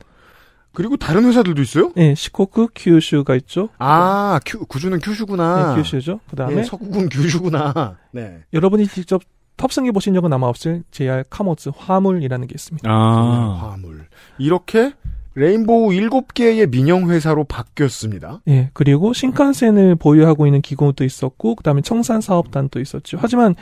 그리고 0.78 0.96
다른 0.96 1.24
회사들도 1.24 1.60
있어요? 1.60 1.90
예, 1.96 2.14
시코쿠 2.14 2.68
큐슈가 2.72 3.34
있죠. 3.34 3.68
아, 3.78 4.38
큐, 4.46 4.64
구주는 4.64 4.96
큐슈구나. 5.00 5.74
네, 5.74 5.82
큐슈죠. 5.82 6.20
그다음에 6.30 6.58
예, 6.58 6.62
서구군 6.62 7.08
규슈구나. 7.08 7.96
네. 8.12 8.44
여러분이 8.52 8.86
직접 8.86 9.20
탑승해 9.56 9.90
보신 9.90 10.14
적은 10.14 10.32
아마 10.32 10.46
없을 10.46 10.84
JR 10.92 11.24
카모츠 11.28 11.70
화물이라는 11.76 12.46
게 12.46 12.52
있습니다. 12.54 12.88
아. 12.88 13.72
화물. 13.72 14.06
이렇게 14.38 14.92
rainbow 15.34 15.88
7개의 15.90 16.70
민영 16.70 17.10
회사로 17.10 17.42
바뀌었습니다. 17.42 18.42
예, 18.46 18.70
그리고 18.72 19.12
신칸센을 19.12 19.96
보유하고 19.96 20.46
있는 20.46 20.62
기구도 20.62 21.02
있었고, 21.02 21.56
그 21.56 21.64
다음에 21.64 21.80
청산 21.82 22.20
사업단도 22.20 22.78
있었죠. 22.78 23.18
하지만 23.20 23.56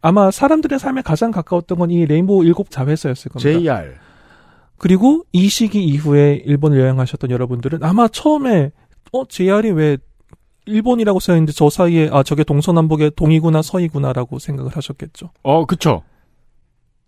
아마 0.00 0.30
사람들의 0.30 0.78
삶에 0.78 1.02
가장 1.02 1.32
가까웠던 1.32 1.76
건 1.76 1.90
이 1.90 2.06
rainbow 2.06 2.44
일곱 2.44 2.70
자회사였을 2.70 3.30
겁니다. 3.30 3.58
JR. 3.58 4.05
그리고 4.78 5.24
이 5.32 5.48
시기 5.48 5.84
이후에 5.84 6.42
일본을 6.44 6.78
여행하셨던 6.80 7.30
여러분들은 7.30 7.82
아마 7.82 8.08
처음에 8.08 8.72
어 9.12 9.24
JR이 9.26 9.70
왜 9.70 9.98
일본이라고 10.66 11.20
써 11.20 11.32
있는데 11.32 11.52
저 11.52 11.70
사이에 11.70 12.10
아 12.12 12.22
저게 12.22 12.44
동서남북의 12.44 13.12
동이구나 13.16 13.62
서이구나라고 13.62 14.38
생각을 14.38 14.76
하셨겠죠. 14.76 15.30
어, 15.42 15.64
그쵸. 15.64 16.02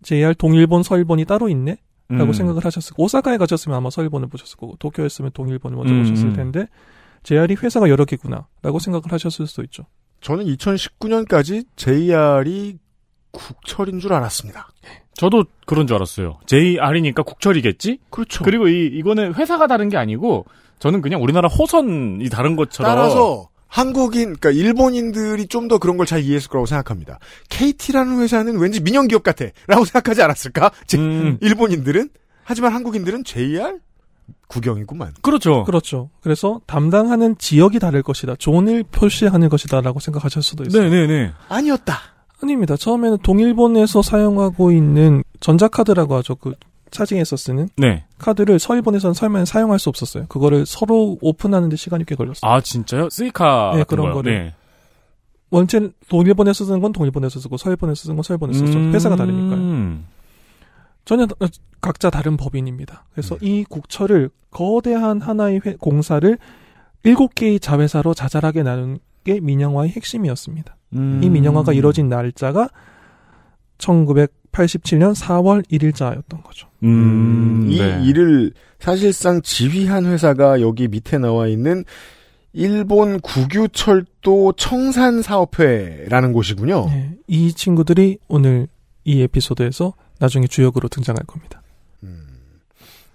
JR 0.01 0.33
동일본 0.35 0.83
서일본이 0.83 1.25
따로 1.25 1.49
있네. 1.49 1.77
라고 2.11 2.31
음. 2.31 2.33
생각을 2.33 2.65
하셨을 2.65 2.91
거고 2.91 3.03
오사카에 3.03 3.37
가셨으면 3.37 3.77
아마 3.77 3.91
서일본을 3.91 4.29
보셨을 4.29 4.57
거고 4.57 4.75
도쿄였으면 4.79 5.29
동일본을 5.31 5.77
먼저 5.77 5.93
음, 5.93 6.01
보셨을 6.01 6.29
음. 6.29 6.33
텐데 6.33 6.67
JR이 7.21 7.55
회사가 7.61 7.87
여러 7.87 8.03
개구나라고 8.05 8.79
생각을 8.79 9.11
하셨을 9.11 9.45
수도 9.45 9.61
있죠. 9.63 9.85
저는 10.21 10.45
2019년까지 10.45 11.65
JR이 11.75 12.79
국철인 13.31 13.99
줄 13.99 14.13
알았습니다. 14.13 14.69
저도 15.13 15.43
그런 15.65 15.85
줄 15.87 15.95
알았어요. 15.97 16.39
JR이니까 16.45 17.23
국철이겠지? 17.23 17.99
그렇죠. 18.09 18.43
그리고 18.43 18.67
이, 18.67 18.85
이거는 18.87 19.33
회사가 19.35 19.67
다른 19.67 19.89
게 19.89 19.97
아니고, 19.97 20.45
저는 20.79 21.01
그냥 21.01 21.21
우리나라 21.21 21.49
호선이 21.49 22.29
다른 22.29 22.55
것처럼. 22.55 22.89
따라서 22.95 23.49
한국인, 23.67 24.35
그러니까 24.37 24.51
일본인들이 24.51 25.47
좀 25.47 25.67
더 25.67 25.77
그런 25.77 25.97
걸 25.97 26.05
잘 26.07 26.21
이해했을 26.23 26.49
거라고 26.49 26.65
생각합니다. 26.65 27.19
KT라는 27.49 28.19
회사는 28.21 28.57
왠지 28.57 28.79
민영 28.81 29.07
기업 29.07 29.21
같아 29.23 29.45
라고 29.67 29.83
생각하지 29.85 30.21
않았을까? 30.23 30.71
제- 30.87 30.97
음. 30.97 31.37
일본인들은 31.41 32.09
하지만 32.45 32.73
한국인들은 32.73 33.25
JR 33.25 33.77
구경이구만. 34.47 35.13
그렇죠. 35.21 35.63
그렇죠. 35.65 36.09
그래서 36.21 36.61
담당하는 36.65 37.37
지역이 37.37 37.77
다를 37.79 38.01
것이다. 38.01 38.35
존을 38.37 38.83
표시하는 38.83 39.49
것이다라고 39.49 39.99
생각하실 39.99 40.41
수도 40.41 40.63
있어요. 40.63 40.83
네네네. 40.89 41.31
아니었다. 41.49 41.99
아닙니다. 42.41 42.75
처음에는 42.77 43.17
동일본에서 43.19 44.01
사용하고 44.01 44.71
있는 44.71 45.23
전자카드라고 45.39 46.15
하죠. 46.15 46.35
그 46.35 46.53
차징에서 46.91 47.35
쓰는 47.35 47.69
네. 47.77 48.05
카드를 48.17 48.57
서일본에서는 48.59 49.13
설마 49.13 49.45
사용할 49.45 49.77
수 49.77 49.89
없었어요. 49.89 50.25
그거를 50.27 50.65
서로 50.65 51.17
오픈하는데 51.21 51.75
시간이 51.75 52.05
꽤 52.05 52.15
걸렸어요. 52.15 52.49
아, 52.49 52.61
진짜요? 52.61 53.09
스이카. 53.09 53.73
네, 53.75 53.83
그런 53.83 54.05
거요? 54.07 54.13
거를. 54.15 54.33
네. 54.45 54.53
원체 55.51 55.89
동일본에서 56.09 56.65
쓰는 56.65 56.79
건 56.79 56.91
동일본에서 56.91 57.39
쓰고 57.39 57.57
서일본에서 57.57 58.03
쓰는 58.03 58.15
건 58.15 58.23
서일본에서 58.23 58.65
쓰죠. 58.65 58.77
음. 58.79 58.93
회사가 58.93 59.15
다르니까요. 59.15 59.97
전혀 61.05 61.25
다- 61.25 61.35
각자 61.81 62.09
다른 62.09 62.37
법인입니다. 62.37 63.05
그래서 63.11 63.35
이 63.41 63.63
국철을 63.67 64.29
거대한 64.51 65.21
하나의 65.21 65.61
회- 65.65 65.75
공사를 65.75 66.37
일곱 67.03 67.33
개의 67.35 67.59
자회사로 67.59 68.13
자잘하게 68.13 68.63
나눈 68.63 68.99
게 69.29 69.39
민영화의 69.39 69.91
핵심이었습니다. 69.91 70.75
음. 70.93 71.21
이 71.23 71.29
민영화가 71.29 71.73
이뤄진 71.73 72.09
날짜가 72.09 72.69
1987년 73.77 75.15
4월 75.15 75.63
1일자였던 75.69 76.43
거죠. 76.43 76.67
음, 76.83 77.67
이 77.69 77.77
네. 77.77 78.03
일을 78.03 78.53
사실상 78.79 79.41
지휘한 79.41 80.05
회사가 80.05 80.61
여기 80.61 80.87
밑에 80.87 81.17
나와 81.17 81.47
있는 81.47 81.83
일본 82.53 83.19
국유철도 83.19 84.53
청산사업회라는 84.53 86.33
곳이군요. 86.33 86.87
네, 86.87 87.15
이 87.27 87.53
친구들이 87.53 88.17
오늘 88.27 88.67
이 89.03 89.21
에피소드에서 89.21 89.93
나중에 90.17 90.47
주역으로 90.47 90.89
등장할 90.89 91.23
겁니다. 91.25 91.61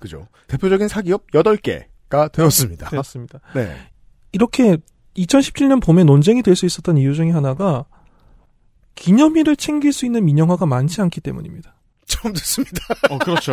그죠. 0.05 0.29
대표적인 0.49 0.87
사기업 0.87 1.27
8개가 1.31 2.31
되었습니다. 2.31 2.91
되었습니다. 2.91 3.41
네. 3.55 3.75
이렇게 4.33 4.77
2017년 5.17 5.83
봄에 5.83 6.05
논쟁이 6.05 6.43
될 6.43 6.57
수 6.57 6.67
있었던 6.67 6.99
이유 6.99 7.15
중에 7.15 7.31
하나가 7.31 7.85
기념일을 8.95 9.57
챙길 9.57 9.93
수 9.93 10.07
있는 10.07 10.25
민영화가 10.25 10.67
많지 10.67 11.01
않기 11.01 11.21
때문입니다. 11.21 11.75
처음 12.07 12.33
듣습니다. 12.35 12.79
어, 13.11 13.19
그렇죠. 13.19 13.53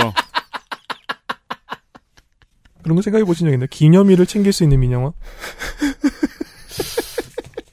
그런 2.83 2.95
거 2.95 3.01
생각해 3.01 3.23
보신 3.25 3.47
적 3.47 3.53
있나요? 3.53 3.67
기념일을 3.69 4.25
챙길 4.25 4.53
수 4.53 4.63
있는 4.63 4.79
민영화? 4.79 5.11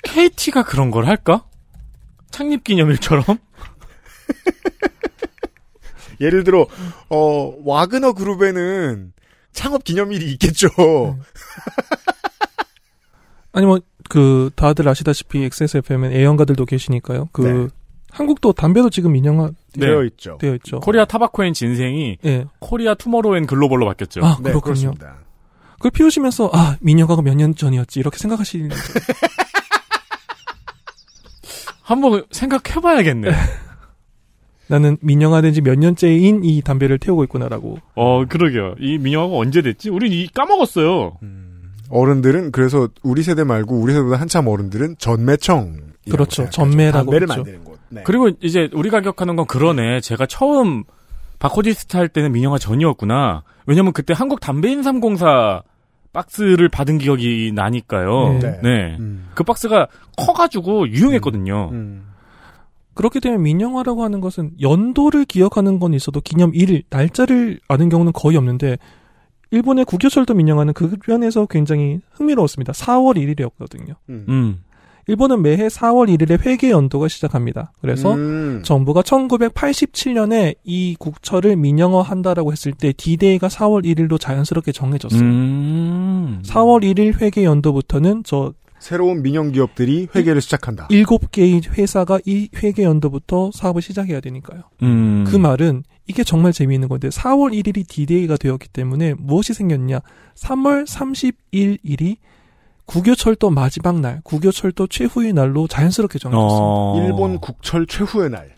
KT가 0.05 0.65
그런 0.65 0.91
걸 0.91 1.07
할까? 1.07 1.47
창립 2.31 2.65
기념일처럼? 2.65 3.25
예를 6.21 6.43
들어 6.45 6.67
어 7.09 7.55
와그너 7.65 8.13
그룹에는 8.15 9.13
창업 9.53 9.85
기념일이 9.85 10.33
있겠죠. 10.33 10.69
아니 13.53 13.67
뭐 13.67 13.79
그 14.11 14.49
다들 14.57 14.89
아시다시피 14.89 15.45
XSFM엔 15.45 16.13
애연가들도 16.13 16.65
계시니까요. 16.65 17.29
그 17.31 17.43
네. 17.43 17.69
한국도 18.11 18.55
담배도 18.55 18.89
지금 18.89 19.13
민영화 19.13 19.51
되어 19.79 20.03
있죠. 20.05 20.39
되어 20.41 20.55
있죠. 20.55 20.81
Korea 20.81 21.05
Tobacco 21.05 21.38
and 21.38 21.53
Ginseng이 21.53 22.17
예. 22.25 22.47
Korea 22.59 22.95
Tomorrow 22.95 23.31
and 23.31 23.45
Global로 23.47 23.85
바뀌었죠. 23.85 24.25
아 24.25 24.37
네, 24.39 24.45
그렇군요. 24.51 24.61
그렇습니다. 24.95 25.17
그걸 25.75 25.91
피우시면서 25.91 26.49
아 26.55 26.79
민영화가 26.81 27.21
몇 27.21 27.35
년 27.37 27.55
전이었지 27.55 28.01
이렇게 28.01 28.17
생각하시는 28.17 28.71
한번 31.83 32.25
생각해봐야겠네. 32.31 33.31
나는 34.69 34.97
민영화된 35.01 35.53
지 35.55 35.61
몇 35.63 35.79
년째인 35.79 36.45
이 36.45 36.61
담배를 36.63 36.99
태우고 36.99 37.25
있구나라고. 37.25 37.79
어, 37.95 38.25
그러게요. 38.27 38.75
이 38.81 38.99
민영화가 38.99 39.35
언제 39.37 39.63
됐지? 39.63 39.89
우리 39.91 40.09
이 40.23 40.29
까먹었어요. 40.29 41.19
어른들은 41.91 42.53
그래서 42.53 42.89
우리 43.03 43.23
세대 43.23 43.45
말고 43.45 43.79
우리 43.79 43.93
세대보다 43.93 44.21
한참 44.21 44.47
어른들은 44.47 44.97
전매청 44.99 45.77
그렇죠. 46.11 46.49
전매라고 46.51 47.11
담배를 47.11 47.27
그랬죠. 47.27 47.43
만드는 47.43 47.65
곳. 47.65 47.79
네. 47.91 48.03
그리고 48.05 48.31
이제 48.41 48.69
우리가 48.73 49.01
기억하는 49.01 49.37
건 49.37 49.47
그러네. 49.47 50.01
제가 50.01 50.27
처음 50.27 50.85
바코디스트 51.39 51.97
할 51.97 52.09
때는 52.09 52.33
민영화 52.33 52.59
전이었구나. 52.59 53.43
왜냐면 53.67 53.93
그때 53.93 54.15
한국 54.17 54.41
담배인삼공사 54.41 55.63
박스를 56.13 56.69
받은 56.69 56.99
기억이 56.99 57.53
나니까요. 57.55 58.39
네. 58.41 58.61
네. 58.63 58.97
음. 58.99 59.29
그 59.35 59.45
박스가 59.45 59.89
커가지고 60.17 60.89
유용했거든요. 60.89 61.71
그렇게 62.95 63.21
되면 63.21 63.43
민영화라고 63.43 64.03
하는 64.03 64.21
것은 64.21 64.53
연도를 64.61 65.25
기억하는 65.25 65.79
건 65.79 65.95
있어도 65.95 66.21
기념 66.21 66.53
일, 66.55 66.83
날짜를 66.91 67.61
아는 67.69 67.89
경우는 67.89 68.13
거의 68.13 68.37
없는데 68.37 68.79
일본의 69.51 69.85
국교철도 69.87 70.35
민영화는 70.35 70.75
그 70.75 70.97
면에서 71.07 71.47
굉장히 71.47 72.01
흥미로웠습니다. 72.13 72.73
4월 72.73 73.17
1일이었거든요. 73.17 73.95
음. 74.11 74.59
일본은 75.07 75.41
매해 75.41 75.69
4월 75.69 76.15
1일에 76.15 76.45
회계 76.45 76.71
연도가 76.71 77.09
시작합니다. 77.09 77.73
그래서 77.81 78.13
음. 78.15 78.61
정부가 78.63 79.01
1987년에 79.01 80.57
이 80.65 80.97
국철을 80.99 81.57
민영화한다라고 81.57 82.53
했을 82.53 82.73
때 82.73 82.93
D-Day가 82.93 83.49
4월 83.49 83.87
1일로 83.87 84.21
자연스럽게 84.21 84.73
정해졌어요. 84.73 85.21
음. 85.21 86.43
4월 86.45 86.83
1일 86.83 87.23
회계 87.23 87.45
연도부터는 87.45 88.23
저 88.25 88.53
새로운 88.79 89.23
민영 89.23 89.51
기업들이 89.51 90.09
회계를 90.15 90.43
시작한다. 90.43 90.87
일곱 90.91 91.33
개의 91.33 91.63
회사가 91.67 92.21
이 92.27 92.49
회계 92.63 92.85
연도부터 92.85 93.51
사업을 93.53 93.81
시작해야 93.83 94.21
되니까요. 94.21 94.63
음. 94.83 95.25
그 95.27 95.37
말은 95.37 95.85
이게 96.09 96.25
정말 96.25 96.53
재미있는 96.53 96.89
건데 96.89 97.09
4월 97.11 97.53
1일이 97.53 97.87
D-Day가 97.87 98.39
되었기 98.39 98.69
때문에 98.69 99.15
무엇이 99.19 99.53
생겼냐? 99.53 100.01
3월 100.37 100.87
31일이 100.87 102.17
국유철도 102.87 103.51
마지막 103.51 104.01
날, 104.01 104.23
국유철도 104.25 104.87
최후의 104.87 105.35
날로 105.35 105.69
자연스럽게 105.69 106.19
정해졌습니다. 106.19 106.65
어. 106.65 107.05
일본 107.05 107.39
국철 107.39 107.87
최후의 107.87 108.31
날. 108.31 108.55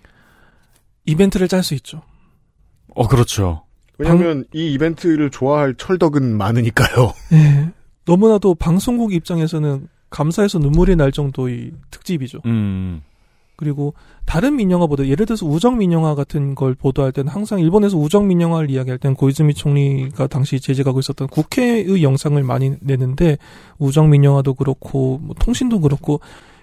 이벤트를 1.04 1.48
짤 1.48 1.64
수 1.64 1.74
있죠. 1.74 2.02
어, 2.94 3.08
그렇죠. 3.08 3.64
왜냐하면 3.98 4.44
이 4.54 4.72
이벤트를 4.72 5.30
좋아할 5.30 5.74
철덕은 5.74 6.36
많으니까요. 6.36 7.12
네. 7.32 7.70
너무나도 8.06 8.54
방송국 8.54 9.12
입장에서는 9.12 9.88
감사해서 10.10 10.60
눈물이 10.60 10.94
날 10.94 11.10
정도의 11.10 11.72
특집이죠. 11.90 12.40
음. 12.46 13.02
그리고 13.60 13.92
다른 14.24 14.56
민영화보다 14.56 15.06
예를 15.06 15.26
들어서 15.26 15.44
우정 15.44 15.76
민영화 15.76 16.14
같은 16.14 16.54
걸 16.54 16.74
보도할 16.74 17.12
때는 17.12 17.30
항상 17.30 17.60
일본에서 17.60 17.98
우정 17.98 18.26
민영화를 18.26 18.70
이야기할 18.70 18.98
때는 18.98 19.14
고이즈미 19.14 19.52
총리가 19.52 20.28
당시 20.28 20.58
제재하고 20.60 20.98
있었던 21.00 21.28
국회의 21.28 22.02
영상을 22.02 22.42
많이 22.42 22.72
내는데 22.80 23.36
우정 23.78 24.08
민영화도 24.08 24.54
그렇고 24.54 25.18
뭐 25.22 25.36
통신도 25.38 25.80
그렇고 25.80 26.20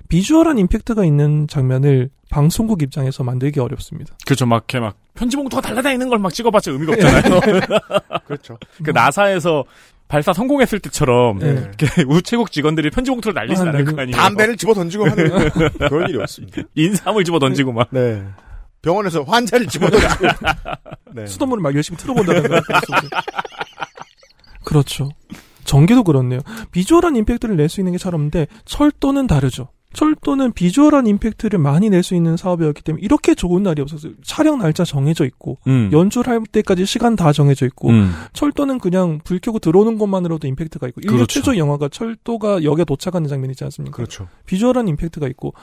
비주얼한 0.10 0.58
임팩트가 0.58 1.06
있는 1.06 1.48
장면을 1.48 2.10
방송국 2.32 2.82
입장에서 2.82 3.24
만들기 3.24 3.60
어렵습니다. 3.60 4.16
그렇죠. 4.26 4.46
막, 4.48 4.66
이렇게 4.68 4.80
막, 4.80 4.96
편지봉투가 5.14 5.62
달라다니는 5.62 6.10
걸 6.10 6.18
막 6.20 6.34
찍어봤자 6.34 6.72
의미가 6.72 6.94
없잖아요. 6.94 7.40
그렇죠. 8.26 8.58
그 8.84 8.90
나사에서 8.92 9.66
발사 10.08 10.32
성공했을 10.34 10.80
때처럼, 10.80 11.40
네. 11.40 11.50
이렇게 11.50 11.88
우체국 12.08 12.52
직원들이 12.52 12.90
편지 12.92 13.12
봉투를 13.12 13.34
날리진 13.34 13.66
아, 13.66 13.70
않을 13.70 13.84
네. 13.86 13.92
거 13.92 14.02
아니에요. 14.02 14.16
담배를 14.16 14.56
집어 14.58 14.74
던지고 14.74 15.10
하는 15.10 15.50
그런 15.90 16.10
일이 16.10 16.20
없습니다. 16.22 16.62
인삼을 16.76 17.24
집어 17.26 17.40
던지고 17.40 17.74
막. 17.74 17.88
네. 17.92 18.24
병원에서 18.82 19.24
환자를 19.24 19.68
집어 19.68 19.90
던지고. 19.90 20.28
네. 21.14 21.26
수돗물을 21.26 21.62
막 21.62 21.74
열심히 21.76 21.98
틀어본다든가. 21.98 22.62
그렇죠. 24.64 25.10
전개도 25.66 26.04
그렇네요. 26.04 26.40
비주얼한 26.72 27.16
임팩트를 27.18 27.58
낼 27.58 27.68
수 27.70 27.82
있는 27.82 27.92
게 27.92 27.98
잘 27.98 28.14
없는데 28.16 28.48
철도는 28.66 29.28
다르죠. 29.28 29.70
철도는 29.98 30.52
비주얼한 30.52 31.08
임팩트를 31.08 31.58
많이 31.58 31.90
낼 31.90 32.04
수 32.04 32.14
있는 32.14 32.38
사업이었기 32.38 32.84
때문에 32.84 33.04
이렇게 33.04 33.34
좋은 33.34 33.64
날이 33.64 33.82
없었어요. 33.82 34.14
촬영 34.24 34.60
날짜 34.60 34.86
정해져 34.86 35.26
있고 35.26 35.58
음. 35.66 35.90
연출할 35.92 36.44
때까지 36.52 36.86
시간 36.86 37.16
다 37.16 37.34
정해져 37.34 37.66
있고 37.66 37.90
음. 37.90 38.14
철도는 38.34 38.78
그냥 38.78 39.20
불 39.24 39.40
켜고 39.40 39.58
들어오는 39.58 39.98
것만으로도 39.98 40.48
임팩트가 40.48 40.88
있고 40.90 41.02
인류 41.02 41.14
그렇죠. 41.14 41.26
최초 41.28 41.58
영화가 41.58 41.90
철도가 41.90 42.64
역에 42.64 42.86
도착하는 42.86 43.28
장면 43.28 43.50
있지 43.50 43.64
않습니까? 43.64 43.96
그렇죠. 43.96 44.28
비주얼한 44.46 44.88
임팩트가 44.88 45.28
있고 45.30 45.56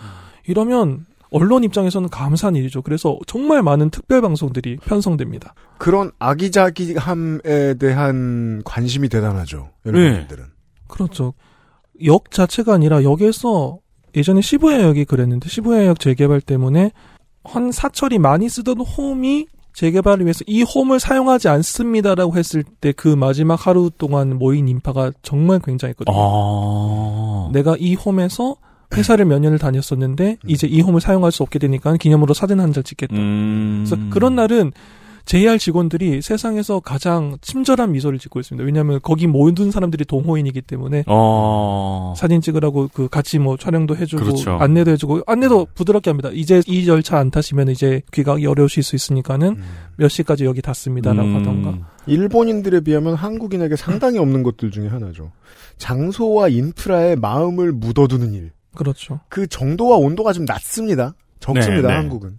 이러면 0.47 1.07
언론 1.31 1.63
입장에서는 1.63 2.09
감사한 2.09 2.57
일이죠. 2.57 2.83
그래서 2.83 3.17
정말 3.29 3.63
많은 3.63 3.91
특별 3.91 4.21
방송들이 4.21 4.79
편성됩니다. 4.79 5.55
그런 5.79 6.11
아기자기함에 6.19 7.75
대한 7.79 8.63
관심이 8.65 9.09
대단하죠. 9.09 9.71
일본인들은. 9.85 10.45
그렇죠. 10.89 11.35
역 12.05 12.33
자체가 12.33 12.75
아니라 12.75 13.05
역에서 13.05 13.79
예전에 14.17 14.41
시부야역이 14.41 15.05
그랬는데 15.07 15.49
시부야역 15.49 15.99
재개발 16.01 16.41
때문에 16.41 16.93
한 17.45 17.73
사철이 17.73 18.19
많이 18.19 18.49
쓰던 18.49 18.81
홈이 18.81 19.47
재개발을 19.75 20.25
위해서 20.25 20.45
이 20.47 20.63
홈을 20.63 21.01
사용하지 21.01 21.49
않습니다라고 21.49 22.37
했을 22.37 22.63
때 22.81 22.93
그 22.93 23.09
마지막 23.09 23.67
하루 23.67 23.91
동안 23.97 24.39
모인 24.39 24.69
인파가 24.69 25.11
정말 25.23 25.59
굉장했거든요. 25.59 26.17
아. 26.17 27.51
내가 27.53 27.77
이 27.79 27.95
홈에서 27.95 28.57
회사를 28.95 29.25
몇 29.25 29.41
년을 29.41 29.59
다녔었는데 29.59 30.37
이제 30.47 30.69
이 30.69 30.81
홈을 30.81 31.01
사용할 31.01 31.33
수 31.33 31.43
없게 31.43 31.59
되니까 31.59 31.97
기념으로 31.97 32.35
사진 32.35 32.61
한 32.61 32.73
장 32.73 32.85
찍겠다. 32.85 33.17
음. 33.17 33.85
그래서 33.87 34.01
그런 34.11 34.37
날은 34.37 34.71
JR 35.27 35.59
직원들이 35.59 36.21
세상에서 36.21 36.81
가장 36.81 37.39
친절한 37.41 37.93
미소를 37.93 38.19
짓고 38.19 38.41
있습니다. 38.41 38.65
왜냐하면 38.65 39.01
거기 39.03 39.27
모든 39.27 39.71
사람들이 39.71 40.05
동호인이기 40.05 40.61
때문에 40.63 41.05
어. 41.07 42.13
사진 42.17 42.41
찍으라고 42.41 42.91
그 42.93 43.09
같이 43.09 43.39
뭐 43.39 43.57
촬영도 43.57 43.97
해주고 43.97 44.23
그렇죠. 44.23 44.53
안내도 44.53 44.91
해주고 44.93 45.23
안내도 45.27 45.67
부드럽게 45.75 46.11
합니다. 46.11 46.31
이제 46.33 46.61
이 46.67 46.87
열차 46.89 47.19
안 47.19 47.31
타시면 47.31 47.69
이제 47.69 48.03
귀가하기 48.13 48.47
어려우실 48.47 48.83
수 48.83 48.97
있으니까는 48.97 49.57
몇 49.97 50.09
시까지 50.09 50.45
여기 50.45 50.61
닿습니다라고 50.61 51.29
음. 51.29 51.37
하던가. 51.37 51.79
일본인들에 52.07 52.81
비하면 52.81 53.15
한국인에게 53.15 53.77
상당히 53.77 54.19
없는 54.19 54.43
것들 54.43 54.71
중에 54.71 54.89
하나죠. 54.89 55.33
장소와 55.79 56.49
인프라에 56.49 57.17
마음을 57.17 57.73
묻어두는 57.73 58.35
일. 58.35 58.53
그렇죠. 58.75 59.21
그 59.29 59.47
정도와 59.47 59.97
온도가 59.97 60.33
좀 60.33 60.45
낮습니다. 60.45 61.15
적습니다, 61.41 61.89
네, 61.89 61.89
네. 61.89 61.95
한국은. 61.95 62.37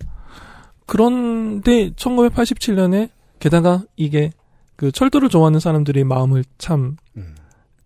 그런데 0.85 1.89
1987년에 1.91 3.09
게다가 3.39 3.83
이게 3.95 4.31
그 4.75 4.91
철도를 4.91 5.29
좋아하는 5.29 5.59
사람들의 5.59 6.03
마음을 6.03 6.43
참 6.57 6.97
음. 7.17 7.35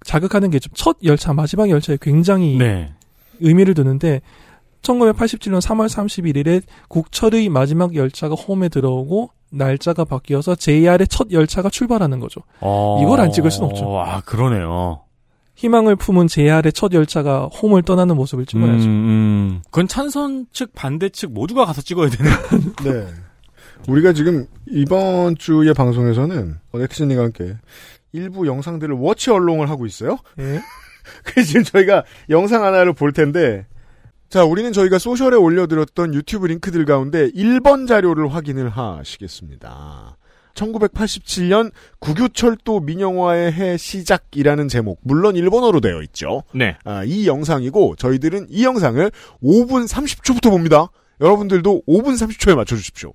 자극하는 0.06 0.50
게 0.50 0.60
좀 0.60 0.72
첫 0.76 0.98
열차 1.04 1.34
마지막 1.34 1.70
열차에 1.70 1.98
굉장히 2.02 2.58
네. 2.58 2.94
의미를 3.40 3.74
두는데 3.74 4.22
1987년 4.82 5.60
3월 5.62 5.88
31일에 5.88 6.62
국철의 6.88 7.50
마지막 7.50 7.96
열차가 7.96 8.36
홈에 8.36 8.70
들어오고 8.70 9.30
날짜가 9.52 10.06
바뀌어서 10.06 10.56
JR의 10.56 11.08
첫 11.10 11.32
열차가 11.32 11.70
출발하는 11.70 12.20
거죠. 12.20 12.42
어. 12.62 13.00
이걸 13.04 13.20
안 13.20 13.32
찍을 13.32 13.52
순 13.52 13.66
없죠. 13.66 14.00
아, 14.00 14.22
그러네요. 14.22 15.02
희망을 15.60 15.98
품은 15.98 16.28
JR의 16.28 16.72
첫 16.72 16.94
열차가 16.94 17.48
홈을 17.48 17.82
떠나는 17.82 18.16
모습을 18.16 18.46
찍어야죠. 18.46 18.86
음, 18.86 18.88
음. 18.88 19.62
그건 19.66 19.90
찬선 19.90 20.46
측, 20.54 20.74
반대 20.74 21.10
측 21.10 21.34
모두가 21.34 21.66
가서 21.66 21.82
찍어야 21.82 22.10
되는. 22.10 22.32
네. 22.86 23.08
우리가 23.90 24.14
지금 24.14 24.48
이번 24.68 25.36
주의 25.38 25.74
방송에서는 25.74 26.56
넥슨님과 26.74 27.24
함께 27.24 27.58
일부 28.14 28.48
영상들을 28.48 28.96
워치 28.96 29.32
얼롱을 29.32 29.70
하고 29.70 29.86
있어요. 29.86 30.18
예. 30.40 30.62
그래서 31.26 31.48
지금 31.50 31.64
저희가 31.64 32.06
영상 32.30 32.64
하나를 32.64 32.94
볼 32.94 33.12
텐데 33.12 33.68
자, 34.30 34.46
우리는 34.46 34.72
저희가 34.72 34.98
소셜에 34.98 35.36
올려드렸던 35.36 36.14
유튜브 36.14 36.48
링크들 36.48 36.86
가운데 36.86 37.30
1번 37.32 37.86
자료를 37.86 38.34
확인을 38.34 38.70
하시겠습니다. 38.70 40.19
1987년 40.60 41.72
국유철도 42.00 42.82
민영화의 42.82 43.54
해 43.54 43.78
시작이라는 43.78 44.68
제목, 44.68 45.00
물론 45.04 45.36
일본어로 45.36 45.80
되어 45.80 46.02
있죠. 46.04 46.44
네. 46.54 46.78
아, 46.84 47.04
이 47.04 47.28
영상이고 47.28 47.96
저희들은 47.96 48.48
이 48.50 48.66
영상을 48.66 49.10
5분 49.42 49.88
30초부터 49.88 50.50
봅니다. 50.50 50.88
여러분들도 51.22 51.84
5분 51.88 52.14
30초에 52.14 52.56
맞춰주십시오. 52.56 53.14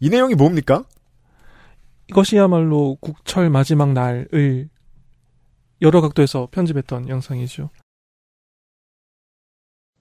이 0.00 0.08
내용이 0.08 0.34
뭡니까? 0.34 0.84
이것이야말로 2.08 2.96
국철 3.00 3.50
마지막 3.50 3.92
날을 3.92 4.68
여러 5.80 6.00
각도에서 6.00 6.48
편집했던 6.50 7.08
영상이죠. 7.08 7.70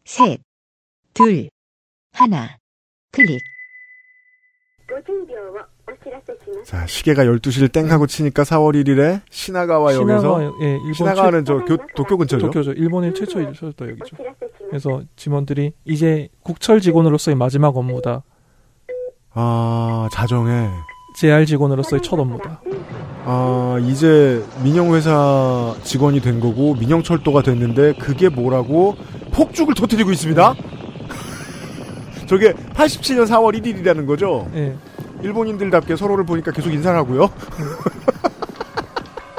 셋, 0.06 0.42
둘, 1.14 1.50
하나, 2.12 2.58
클릭. 3.12 3.40
자, 6.66 6.86
시계가 6.88 7.26
12시를 7.26 7.72
땡 7.72 7.92
하고 7.92 8.08
치니까 8.08 8.44
4월 8.44 8.74
1일에 8.84 9.22
시나가와 9.30 9.94
역에서 9.94 10.20
시나가, 10.20 10.44
예, 10.62 10.72
일본 10.74 10.94
시나가는 10.94 11.46
최- 11.46 11.54
저 11.54 11.66
교, 11.66 11.78
도쿄 11.96 12.18
근처죠. 12.18 12.46
도쿄죠. 12.48 12.72
일본의 12.74 13.14
최초의 13.14 13.54
철도역이죠. 13.56 14.18
그래서 14.70 15.02
직원들이 15.16 15.74
이제 15.86 16.30
국철 16.44 16.82
직원으로서의 16.82 17.36
마지막 17.36 17.76
업무다. 17.78 18.24
아, 19.34 20.08
자정에 20.12 20.70
JR 21.18 21.46
직원으로서의 21.46 22.02
첫 22.02 22.20
업무다. 22.20 22.62
아, 23.26 23.78
이제 23.84 24.44
민영회사 24.64 25.76
직원이 25.84 26.20
된 26.22 26.40
거고, 26.40 26.74
민영철도가 26.76 27.44
됐는데, 27.44 27.94
그게 27.94 28.30
뭐라고 28.30 28.96
폭죽을 29.32 29.76
터뜨리고 29.76 30.12
있습니다? 30.12 30.56
저게 32.28 32.54
87년 32.54 33.26
4월 33.28 33.62
1일이라는 33.62 34.08
거죠? 34.08 34.50
예. 34.56 34.76
일본인들답게 35.24 35.96
서로를 35.96 36.26
보니까 36.26 36.52
계속 36.52 36.72
인사를 36.72 36.98
하고요. 36.98 37.30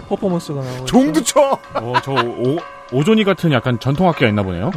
퍼포먼스가 0.09 0.61
나오고 0.63 0.85
종도 0.85 1.23
쳐. 1.23 1.59
어, 1.75 1.93
저 2.05 2.13
오, 2.13 2.59
오존이 2.93 3.25
같은 3.25 3.51
약간 3.53 3.79
전통악기가 3.81 4.29
있나 4.29 4.43
보네요. 4.43 4.71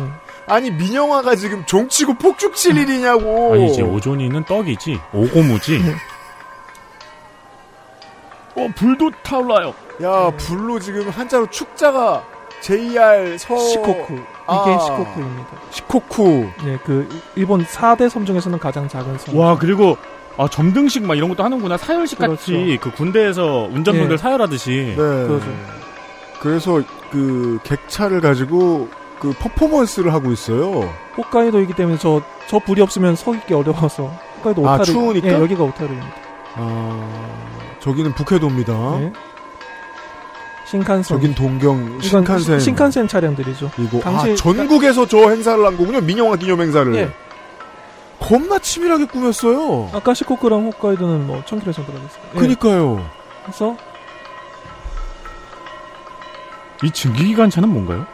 아니 0.47 0.71
민영화가 0.71 1.35
지금 1.35 1.65
종치고 1.65 2.15
폭죽 2.15 2.55
칠 2.55 2.77
일이냐고. 2.77 3.53
아니 3.53 3.71
이제 3.71 3.81
오존이는 3.81 4.45
떡이지 4.45 4.99
오고무지. 5.13 5.81
어 8.55 8.67
불도 8.75 9.11
타올라요. 9.23 9.73
야 10.03 10.31
불로 10.37 10.79
지금 10.79 11.09
한자로 11.09 11.49
축자가 11.49 12.23
JR 12.61 13.37
서 13.37 13.57
시코쿠. 13.57 14.13
이게 14.13 14.23
아. 14.47 14.79
시코쿠입니다. 14.79 15.47
시코쿠. 15.71 16.49
네, 16.63 16.77
그 16.85 17.09
일본 17.35 17.65
4대 17.65 18.09
섬 18.09 18.25
중에서는 18.25 18.57
가장 18.59 18.87
작은 18.87 19.17
섬. 19.17 19.37
와 19.37 19.57
그리고 19.57 19.97
아 20.37 20.47
점등식 20.49 21.05
막 21.05 21.15
이런 21.15 21.29
것도 21.29 21.43
하는구나 21.43 21.77
사열식 21.77 22.19
같이 22.19 22.51
그렇죠. 22.51 22.79
그 22.81 22.91
군대에서 22.91 23.69
운전병들 23.71 24.13
예. 24.13 24.17
사열하듯이. 24.17 24.71
네. 24.71 24.95
그거죠. 24.95 25.45
그래서 26.41 26.81
그 27.11 27.59
객차를 27.63 28.21
가지고 28.21 28.89
그 29.19 29.31
퍼포먼스를 29.39 30.13
하고 30.13 30.31
있어요. 30.31 30.93
홋카이도이기 31.17 31.73
때문에 31.73 31.97
저, 31.97 32.21
저 32.47 32.59
불이 32.59 32.81
없으면 32.81 33.15
서 33.15 33.33
있기 33.35 33.53
어려워서. 33.53 34.11
홋카이도 34.39 34.67
아, 34.69 34.73
오타루. 34.73 34.85
추우니까? 34.85 35.27
예, 35.29 35.33
여기가 35.33 35.63
오타루입니다. 35.63 36.13
아, 36.55 37.09
저기는 37.79 38.13
북해도입니다. 38.13 38.73
네. 38.99 39.13
신칸센. 40.65 41.03
저긴 41.17 41.33
동경 41.35 42.01
신칸센. 42.01 42.59
시- 42.59 42.65
신칸센 42.65 43.07
차량들이죠. 43.07 43.71
이거 43.77 43.99
당시에 43.99 44.33
아 44.33 44.35
전국에서 44.35 45.07
저 45.07 45.29
행사를 45.29 45.63
한 45.63 45.77
거군요. 45.77 46.01
민영화 46.01 46.35
기념 46.35 46.61
행사를. 46.61 46.93
예. 46.95 47.09
겁나 48.25 48.57
치밀하게 48.57 49.05
꾸몄어요. 49.05 49.91
아까 49.93 50.15
시코쿠랑 50.15 50.65
홋카이도는 50.65 51.27
뭐 51.27 51.43
1000km 51.43 51.73
정도. 51.73 51.93
예. 51.93 52.39
그니까요. 52.39 53.07
그래서 53.43 53.77
이 56.83 56.89
증기기관차는 56.89 57.69
뭔가요? 57.69 58.07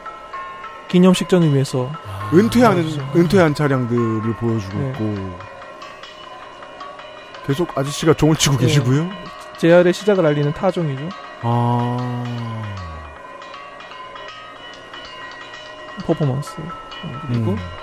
기념 0.89 1.13
식전을 1.13 1.53
위해서 1.53 1.89
은퇴하는 2.33 2.83
그렇죠. 2.83 3.11
은퇴한 3.15 3.55
차량들을 3.55 4.35
보여주고 4.35 4.77
네. 4.77 4.89
있고 4.89 5.39
계속 7.47 7.77
아저씨가 7.77 8.13
종을 8.13 8.35
치고 8.35 8.55
예. 8.55 8.65
계시고요. 8.65 9.09
JR의 9.59 9.93
시작을 9.93 10.25
알리는 10.25 10.51
타종이죠. 10.53 11.07
아 11.41 12.63
퍼포먼스. 16.05 16.55
그리고 17.27 17.51
음. 17.51 17.80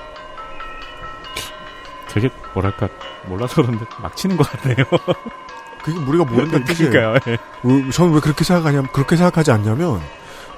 되게 2.09 2.31
뭐랄까 2.55 2.89
몰라서 3.27 3.63
그런데 3.63 3.85
막 4.01 4.17
치는 4.17 4.37
것 4.37 4.49
같네요. 4.51 4.77
그게 5.83 5.99
우리가 5.99 6.25
모른다는 6.25 6.65
뜻이에요. 6.65 7.15
예. 7.29 7.35
어, 7.35 7.91
저는 7.93 8.15
왜 8.15 8.21
그렇게 8.21 8.45
생각하냐면 8.45 8.89
그렇게 8.93 9.17
생각하지 9.17 9.53
않냐면 9.53 10.01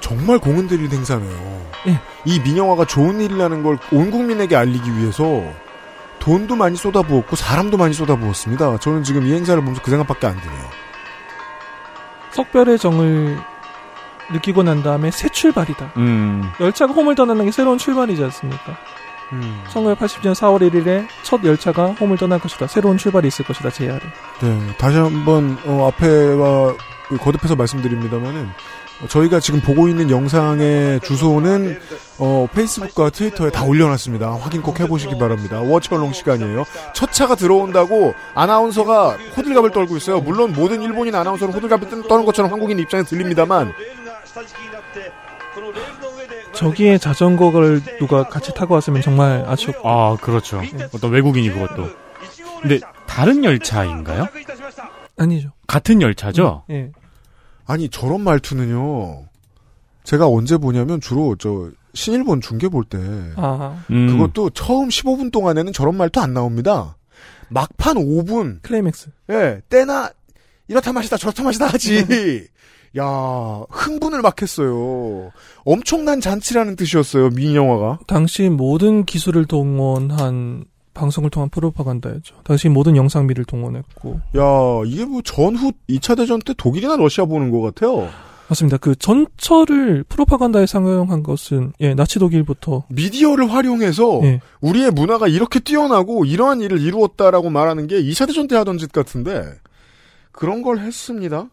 정말 0.00 0.38
공은 0.38 0.66
들일 0.66 0.90
행사네요. 0.90 1.66
예. 1.88 2.00
이 2.24 2.40
민영화가 2.40 2.86
좋은 2.86 3.20
일이라는 3.20 3.62
걸 3.62 3.78
온 3.92 4.10
국민에게 4.10 4.56
알리기 4.56 4.96
위해서 4.96 5.42
돈도 6.20 6.56
많이 6.56 6.76
쏟아부었고 6.76 7.36
사람도 7.36 7.76
많이 7.76 7.94
쏟아부었습니다. 7.94 8.78
저는 8.78 9.02
지금 9.04 9.26
이 9.26 9.32
행사를 9.32 9.60
보면서 9.60 9.82
그 9.82 9.90
생각밖에 9.90 10.26
안 10.26 10.40
드네요. 10.40 10.64
석별의 12.32 12.78
정을 12.78 13.38
느끼고 14.32 14.62
난 14.62 14.82
다음에 14.82 15.10
새 15.10 15.28
출발이다. 15.28 15.92
음. 15.96 16.50
열차가 16.60 16.92
홈을 16.92 17.14
떠나는 17.14 17.46
게 17.46 17.50
새로운 17.50 17.78
출발이지 17.78 18.22
않습니까? 18.24 18.76
음. 19.32 19.62
1980년 19.68 20.34
4월 20.34 20.70
1일에 20.70 21.06
첫 21.22 21.44
열차가 21.44 21.86
홈을 21.92 22.16
떠날 22.16 22.38
것이다. 22.38 22.66
새로운 22.66 22.96
출발이 22.96 23.28
있을 23.28 23.44
것이다. 23.44 23.70
JR에. 23.70 24.00
네, 24.42 24.58
다시 24.78 24.98
한번 24.98 25.56
어, 25.64 25.88
앞에와 25.88 26.74
그 27.08 27.16
거듭해서 27.16 27.56
말씀드립니다만은 27.56 28.48
어, 29.02 29.06
저희가 29.08 29.40
지금 29.40 29.60
보고 29.60 29.88
있는 29.88 30.10
영상의 30.10 31.00
주소는 31.00 31.78
어, 32.18 32.46
페이스북과 32.52 33.10
트위터에 33.10 33.50
다 33.50 33.64
올려놨습니다. 33.64 34.30
확인 34.32 34.62
꼭 34.62 34.78
해보시기 34.78 35.16
바랍니다. 35.18 35.60
워처롱 35.60 36.12
시간이에요. 36.12 36.64
첫 36.94 37.12
차가 37.12 37.34
들어온다고 37.34 38.14
아나운서가 38.34 39.16
호들갑을 39.36 39.70
떨고 39.70 39.96
있어요. 39.96 40.20
물론 40.20 40.52
모든 40.52 40.82
일본인 40.82 41.14
아나운서는 41.14 41.54
호들갑을 41.54 42.08
떠는 42.08 42.24
것처럼 42.24 42.52
한국인 42.52 42.78
입장에 42.78 43.04
들립니다만 43.04 43.72
저기에 46.60 46.98
자전거를 46.98 47.80
누가 47.98 48.24
같이 48.24 48.52
타고 48.52 48.74
왔으면 48.74 49.00
정말 49.00 49.44
아쉬웠고. 49.46 49.88
아 49.88 50.16
그렇죠. 50.16 50.60
어떤 50.94 51.10
외국인이 51.10 51.48
그것도. 51.50 51.88
근데 52.60 52.80
다른 53.06 53.44
열차인가요? 53.44 54.28
아니죠. 55.16 55.52
같은 55.66 56.02
열차죠? 56.02 56.64
예. 56.68 56.90
아니 57.64 57.88
저런 57.88 58.20
말투는요. 58.20 59.24
제가 60.04 60.28
언제 60.28 60.58
보냐면 60.58 61.00
주로 61.00 61.34
저 61.36 61.70
신일본 61.94 62.42
중계 62.42 62.68
볼때 62.68 62.98
아. 63.36 63.82
음. 63.90 64.08
그것도 64.08 64.50
처음 64.50 64.88
15분 64.90 65.32
동안에는 65.32 65.72
저런 65.72 65.96
말투 65.96 66.20
안 66.20 66.34
나옵니다. 66.34 66.96
막판 67.48 67.96
5분 67.96 68.60
클라이맥스. 68.60 69.10
예, 69.30 69.62
때나 69.70 70.10
이렇다 70.68 70.92
마시다 70.92 71.16
저렇다 71.16 71.42
마시다 71.42 71.68
하지. 71.68 72.04
야, 72.98 73.64
흥분을 73.70 74.22
막 74.22 74.40
했어요. 74.42 75.30
엄청난 75.64 76.20
잔치라는 76.20 76.76
뜻이었어요, 76.76 77.30
미영화가. 77.30 78.00
당시 78.06 78.48
모든 78.48 79.04
기술을 79.04 79.44
동원한 79.46 80.64
방송을 80.92 81.30
통한 81.30 81.48
프로파간다였죠. 81.50 82.36
당시 82.42 82.68
모든 82.68 82.96
영상미를 82.96 83.44
동원했고. 83.44 84.20
야, 84.36 84.42
이게 84.86 85.04
뭐 85.04 85.22
전후 85.22 85.72
2차 85.88 86.16
대전 86.16 86.40
때 86.40 86.52
독일이나 86.56 86.96
러시아 86.96 87.26
보는 87.26 87.50
것 87.50 87.60
같아요. 87.60 88.08
맞습니다. 88.48 88.78
그 88.78 88.96
전철을 88.96 90.04
프로파간다에 90.08 90.66
상용한 90.66 91.22
것은 91.22 91.72
예 91.78 91.94
나치 91.94 92.18
독일부터 92.18 92.82
미디어를 92.88 93.52
활용해서 93.52 94.20
예. 94.24 94.40
우리의 94.60 94.90
문화가 94.90 95.28
이렇게 95.28 95.60
뛰어나고 95.60 96.24
이러한 96.24 96.60
일을 96.60 96.80
이루었다라고 96.80 97.48
말하는 97.48 97.86
게 97.86 98.02
2차 98.02 98.26
대전 98.26 98.48
때 98.48 98.56
하던 98.56 98.78
짓 98.78 98.90
같은데 98.90 99.44
그런 100.32 100.62
걸 100.62 100.80
했습니다. 100.80 101.48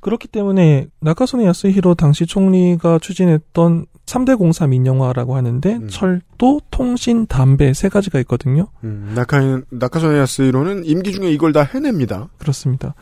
그렇기 0.00 0.28
때문에 0.28 0.88
나카소네 1.00 1.44
야스히로 1.46 1.94
당시 1.94 2.26
총리가 2.26 2.98
추진했던 2.98 3.86
3대 4.06 4.36
공사 4.36 4.66
민영화라고 4.66 5.36
하는데 5.36 5.76
음. 5.76 5.88
철도, 5.88 6.60
통신, 6.70 7.26
담배 7.26 7.72
세 7.72 7.88
가지가 7.88 8.18
있거든요. 8.20 8.68
음, 8.82 9.12
나카 9.14 9.62
나카소네 9.70 10.18
야스이로는 10.18 10.84
임기 10.84 11.12
중에 11.12 11.30
이걸 11.30 11.52
다 11.52 11.62
해냅니다. 11.62 12.28
그렇습니다. 12.38 12.94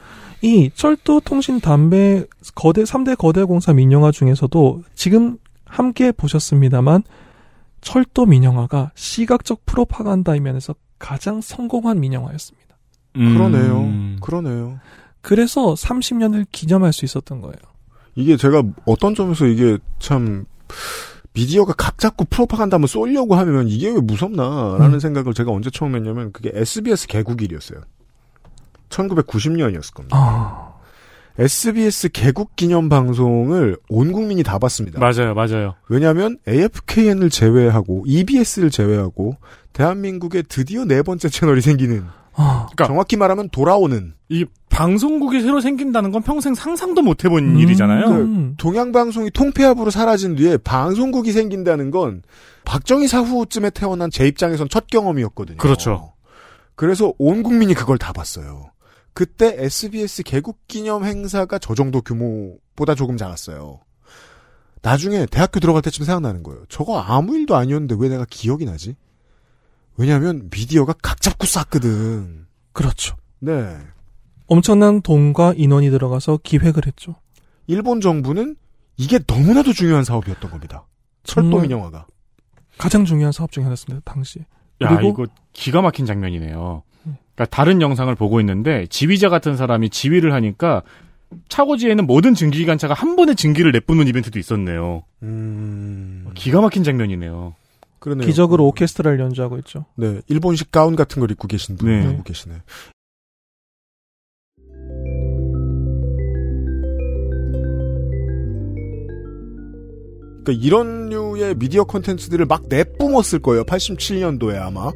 이 0.42 0.70
철도, 0.74 1.20
통신, 1.20 1.60
담배 1.60 2.24
거대 2.54 2.82
3대 2.82 3.16
거대 3.16 3.44
공사 3.44 3.72
민영화 3.72 4.10
중에서도 4.10 4.82
지금 4.94 5.38
함께 5.64 6.12
보셨습니다만 6.12 7.04
철도 7.80 8.26
민영화가 8.26 8.90
시각적 8.94 9.64
프로파간다의 9.66 10.40
면에서 10.40 10.74
가장 10.98 11.40
성공한 11.40 12.00
민영화였습니다. 12.00 12.76
음. 13.16 13.34
그러네요. 13.34 14.18
그러네요. 14.20 14.80
그래서 15.28 15.74
30년을 15.74 16.46
기념할 16.50 16.94
수 16.94 17.04
있었던 17.04 17.42
거예요. 17.42 17.54
이게 18.14 18.38
제가 18.38 18.62
어떤 18.86 19.14
점에서 19.14 19.44
이게 19.44 19.76
참 19.98 20.46
미디어가 21.34 21.74
각 21.76 21.98
잡고 21.98 22.24
프로파간다 22.30 22.76
한번 22.76 22.86
쏠려고 22.86 23.34
하면 23.34 23.68
이게 23.68 23.90
왜 23.90 24.00
무섭나라는 24.00 24.94
음. 24.94 24.98
생각을 24.98 25.34
제가 25.34 25.50
언제 25.52 25.68
처음 25.68 25.94
했냐면 25.96 26.32
그게 26.32 26.50
SBS 26.54 27.08
개국일이었어요. 27.08 27.82
1990년이었을 28.88 29.92
겁니다. 29.92 30.16
아, 30.16 30.72
SBS 31.38 32.08
개국 32.08 32.56
기념 32.56 32.88
방송을 32.88 33.76
온 33.90 34.12
국민이 34.12 34.42
다 34.42 34.58
봤습니다. 34.58 34.98
맞아요, 34.98 35.34
맞아요. 35.34 35.74
왜냐하면 35.90 36.38
AFKN을 36.48 37.28
제외하고 37.28 38.04
EBS를 38.06 38.70
제외하고 38.70 39.36
대한민국에 39.74 40.40
드디어 40.40 40.86
네 40.86 41.02
번째 41.02 41.28
채널이 41.28 41.60
생기는 41.60 42.06
아, 42.06 42.27
그러니까 42.38 42.86
정확히 42.86 43.16
말하면 43.16 43.48
돌아오는 43.50 44.14
이 44.28 44.44
방송국이 44.70 45.40
새로 45.40 45.60
생긴다는 45.60 46.12
건 46.12 46.22
평생 46.22 46.54
상상도 46.54 47.02
못 47.02 47.24
해본 47.24 47.56
음. 47.56 47.58
일이잖아요. 47.58 48.06
음. 48.06 48.54
동양 48.58 48.92
방송이 48.92 49.30
통폐합으로 49.30 49.90
사라진 49.90 50.36
뒤에 50.36 50.56
방송국이 50.58 51.32
생긴다는 51.32 51.90
건 51.90 52.22
박정희 52.64 53.08
사후쯤에 53.08 53.70
태어난 53.70 54.10
제 54.10 54.28
입장에선 54.28 54.68
첫 54.68 54.86
경험이었거든요. 54.86 55.58
그렇죠. 55.58 56.12
그래서 56.76 57.12
온 57.18 57.42
국민이 57.42 57.74
그걸 57.74 57.98
다 57.98 58.12
봤어요. 58.12 58.70
그때 59.14 59.56
SBS 59.58 60.22
개국 60.22 60.58
기념 60.68 61.04
행사가 61.04 61.58
저 61.58 61.74
정도 61.74 62.00
규모보다 62.00 62.94
조금 62.94 63.16
작았어요. 63.16 63.80
나중에 64.82 65.26
대학교 65.26 65.58
들어갈 65.58 65.82
때쯤 65.82 66.04
생각나는 66.04 66.44
거예요. 66.44 66.62
저거 66.68 67.00
아무 67.00 67.36
일도 67.36 67.56
아니었는데 67.56 67.96
왜 67.98 68.08
내가 68.08 68.24
기억이 68.30 68.64
나지? 68.64 68.94
왜냐하면 69.98 70.48
미디어가 70.50 70.94
각 71.02 71.20
잡고 71.20 71.46
쌌거든. 71.46 72.46
그렇죠. 72.72 73.16
네. 73.40 73.76
엄청난 74.46 75.02
돈과 75.02 75.54
인원이 75.56 75.90
들어가서 75.90 76.38
기획을 76.42 76.86
했죠. 76.86 77.16
일본 77.66 78.00
정부는 78.00 78.56
이게 78.96 79.18
너무나도 79.26 79.72
중요한 79.72 80.04
사업이었던 80.04 80.50
겁니다. 80.50 80.86
철도 81.24 81.60
민영화가. 81.60 82.06
가장 82.78 83.04
중요한 83.04 83.32
사업 83.32 83.52
중에 83.52 83.64
하나였습니다. 83.64 84.00
당시. 84.10 84.38
야, 84.80 84.88
그리고- 84.96 85.24
이거 85.24 85.32
기가 85.52 85.82
막힌 85.82 86.06
장면이네요. 86.06 86.82
그러니까 87.34 87.44
다른 87.50 87.82
영상을 87.82 88.12
보고 88.14 88.40
있는데 88.40 88.86
지휘자 88.86 89.28
같은 89.28 89.56
사람이 89.56 89.90
지휘를 89.90 90.32
하니까 90.32 90.82
차고지에는 91.48 92.06
모든 92.06 92.34
증기기관차가 92.34 92.94
한 92.94 93.16
번에 93.16 93.34
증기를 93.34 93.72
내뿜는 93.72 94.06
이벤트도 94.08 94.38
있었네요. 94.38 95.02
음. 95.22 96.26
기가 96.34 96.60
막힌 96.60 96.84
장면이네요. 96.84 97.54
그러네요. 97.98 98.26
기적으로 98.26 98.66
오케스트라를 98.66 99.20
연주하고 99.20 99.58
있죠. 99.58 99.86
네, 99.96 100.20
일본식 100.28 100.70
가운 100.70 100.96
같은 100.96 101.20
걸 101.20 101.30
입고 101.30 101.48
계신 101.48 101.76
분이 101.76 101.90
네. 101.90 102.06
하고 102.06 102.22
계시네. 102.22 102.54
그러니까 110.44 110.52
이런 110.64 111.08
류의 111.10 111.56
미디어 111.56 111.84
콘텐츠들을 111.84 112.46
막 112.46 112.62
내뿜었을 112.68 113.40
거예요. 113.40 113.64
87년도에 113.64 114.58
아마 114.60 114.90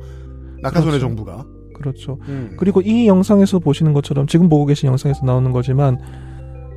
낙하손의 0.63 0.99
그렇죠. 0.99 1.01
정부가. 1.01 1.47
그렇죠. 1.75 2.19
음. 2.29 2.57
그리고 2.59 2.81
이 2.81 3.07
영상에서 3.07 3.59
보시는 3.59 3.93
것처럼 3.93 4.27
지금 4.27 4.49
보고 4.49 4.65
계신 4.65 4.89
영상에서 4.89 5.27
나오는 5.27 5.51
거지만 5.53 5.99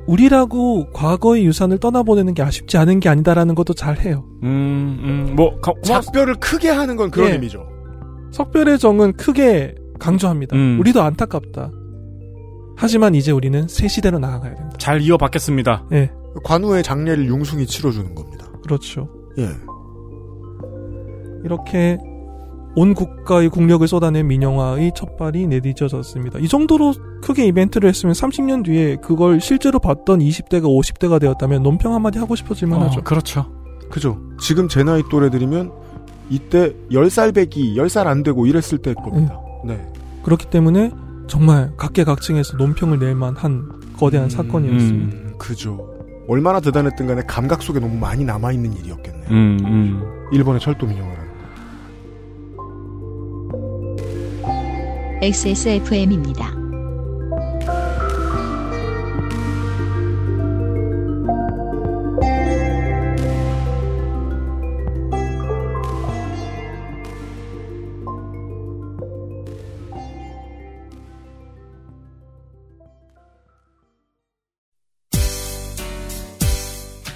우리라고 0.06 0.90
과거의 0.92 1.44
유산을 1.46 1.78
떠나보내는 1.78 2.34
게 2.34 2.42
아쉽지 2.42 2.76
않은 2.78 3.00
게 3.00 3.08
아니다라는 3.08 3.54
것도 3.54 3.74
잘 3.74 3.98
해요. 3.98 4.24
음, 4.42 4.98
음, 5.02 5.32
뭐, 5.36 5.58
가, 5.60 5.72
작별을 5.82 6.36
크게 6.36 6.68
하는 6.68 6.96
건 6.96 7.10
그런 7.10 7.28
예. 7.28 7.32
의미죠. 7.32 7.66
석별의 8.32 8.78
정은 8.78 9.14
크게 9.14 9.74
강조합니다. 9.98 10.54
음. 10.56 10.78
우리도 10.80 11.02
안타깝다. 11.02 11.70
하지만 12.76 13.14
이제 13.14 13.32
우리는 13.32 13.66
새 13.68 13.88
시대로 13.88 14.18
나아가야 14.18 14.54
된다. 14.54 14.76
잘 14.78 15.00
이어받겠습니다. 15.00 15.86
예, 15.92 16.10
관우의 16.44 16.82
장례를 16.82 17.26
융숭이 17.26 17.66
치러주는 17.66 18.14
겁니다. 18.14 18.46
그렇죠. 18.62 19.08
예. 19.38 19.48
이렇게 21.44 21.98
온 22.76 22.92
국가의 22.92 23.48
국력을 23.48 23.88
쏟아낸 23.88 24.28
민영화의 24.28 24.92
첫발이 24.94 25.46
내딛어졌습니다. 25.46 26.38
이 26.40 26.46
정도로 26.46 26.92
크게 27.22 27.46
이벤트를 27.46 27.88
했으면 27.88 28.12
30년 28.12 28.64
뒤에 28.64 28.96
그걸 28.96 29.40
실제로 29.40 29.78
봤던 29.78 30.18
20대가 30.20 30.64
50대가 30.64 31.18
되었다면 31.18 31.62
논평 31.62 31.94
한마디 31.94 32.18
하고 32.18 32.36
싶어질만 32.36 32.80
하죠. 32.82 33.00
어, 33.00 33.02
그렇죠. 33.02 33.46
그죠. 33.90 34.20
지금 34.38 34.68
제 34.68 34.84
나이 34.84 35.02
또래들이면 35.10 35.72
이때 36.28 36.74
10살 36.90 37.34
배기, 37.34 37.76
10살 37.76 38.06
안 38.06 38.22
되고 38.22 38.46
이랬을 38.46 38.78
때일 38.82 38.94
겁니다. 38.96 39.40
네. 39.64 39.80
그렇기 40.22 40.50
때문에 40.50 40.90
정말 41.28 41.72
각계각층에서 41.78 42.58
논평을 42.58 42.98
낼 42.98 43.14
만한 43.14 43.70
거대한 43.96 44.28
사건이었습니다. 44.28 45.16
음, 45.16 45.34
그죠. 45.38 45.88
얼마나 46.28 46.60
대단했든 46.60 47.06
간에 47.06 47.22
감각 47.26 47.62
속에 47.62 47.80
너무 47.80 47.96
많이 47.96 48.24
남아있는 48.24 48.72
일이었겠네요. 48.74 49.30
음, 49.30 49.58
음. 49.64 50.28
일본의 50.32 50.60
철도 50.60 50.86
민영화라는. 50.86 51.25
XSFM입니다. 55.22 56.52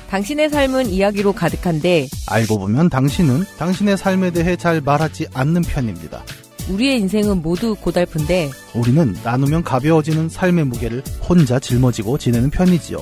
당신의 0.08 0.48
삶은 0.48 0.86
이야기로 0.86 1.34
가득한데 1.34 2.08
알고 2.28 2.58
보면 2.58 2.88
당신은 2.88 3.44
당신의 3.58 3.96
삶에 3.96 4.32
대해 4.32 4.56
잘 4.56 4.80
말하지 4.80 5.26
않는 5.34 5.62
편입니다. 5.62 6.24
우리의 6.70 7.00
인생은 7.00 7.42
모두 7.42 7.74
고달픈데 7.74 8.50
우리는 8.74 9.16
나누면 9.24 9.64
가벼워지는 9.64 10.28
삶의 10.28 10.66
무게를 10.66 11.02
혼자 11.28 11.58
짊어지고 11.58 12.18
지내는 12.18 12.50
편이지요. 12.50 12.98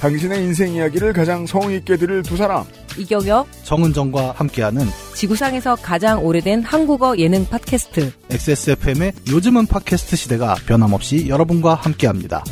당신의 0.00 0.42
인생 0.44 0.72
이야기를 0.72 1.12
가장 1.12 1.46
성의 1.46 1.78
있게 1.78 1.96
들을 1.96 2.22
두 2.22 2.36
사람. 2.36 2.64
이경혁 2.96 3.46
정은정과 3.64 4.32
함께하는 4.36 4.86
지구상에서 5.14 5.76
가장 5.76 6.24
오래된 6.24 6.62
한국어 6.62 7.16
예능 7.18 7.46
팟캐스트 7.46 8.10
XSFM의 8.30 9.12
요즘은 9.30 9.66
팟캐스트 9.66 10.16
시대가 10.16 10.54
변함없이 10.66 11.28
여러분과 11.28 11.74
함께합니다. 11.74 12.42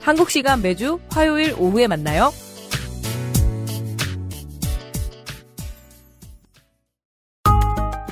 한국 0.00 0.30
시간 0.30 0.62
매주 0.62 0.98
화요일 1.10 1.54
오후에 1.58 1.86
만나요. 1.86 2.32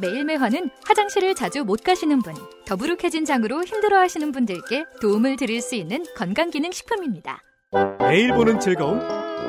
매일 0.00 0.24
매화는 0.24 0.70
화장실을 0.86 1.34
자주 1.34 1.64
못 1.64 1.82
가시는 1.82 2.22
분, 2.22 2.34
더부룩해진 2.66 3.24
장으로 3.24 3.64
힘들어하시는 3.64 4.32
분들께 4.32 4.84
도움을 5.00 5.36
드릴 5.36 5.60
수 5.60 5.74
있는 5.74 6.04
건강기능식품입니다. 6.16 7.40
매일 8.00 8.32
보는 8.34 8.60
즐거움 8.60 9.00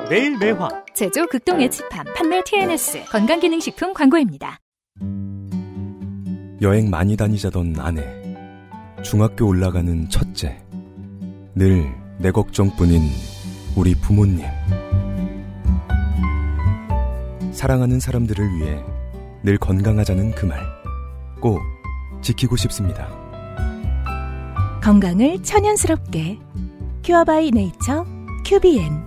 매일 0.10 0.38
매화 0.38 0.70
제조 0.94 1.26
극동 1.28 1.62
예치팜 1.62 2.06
판매 2.16 2.42
TNS 2.44 3.06
건강기능식품 3.06 3.94
광고입니다. 3.94 4.60
여행 6.62 6.90
많이 6.90 7.18
다니자던 7.18 7.76
아내. 7.80 8.04
중학교 9.04 9.48
올라가는 9.48 10.10
첫째. 10.10 10.62
늘 11.56 12.04
내 12.20 12.32
걱정뿐인 12.32 13.02
우리 13.76 13.96
부모님. 13.96 14.46
사랑하는 17.52 18.00
사람들을 18.00 18.56
위해 18.56 18.84
늘 19.44 19.58
건강하자는 19.58 20.32
그 20.32 20.46
말. 20.46 20.62
꼭 21.42 21.60
지키고 22.22 22.56
싶습니다. 22.56 23.10
건강을 24.82 25.44
천연스럽게 25.44 26.40
큐어바이 27.04 27.52
네이처 27.52 28.06
큐비엔 28.46 29.04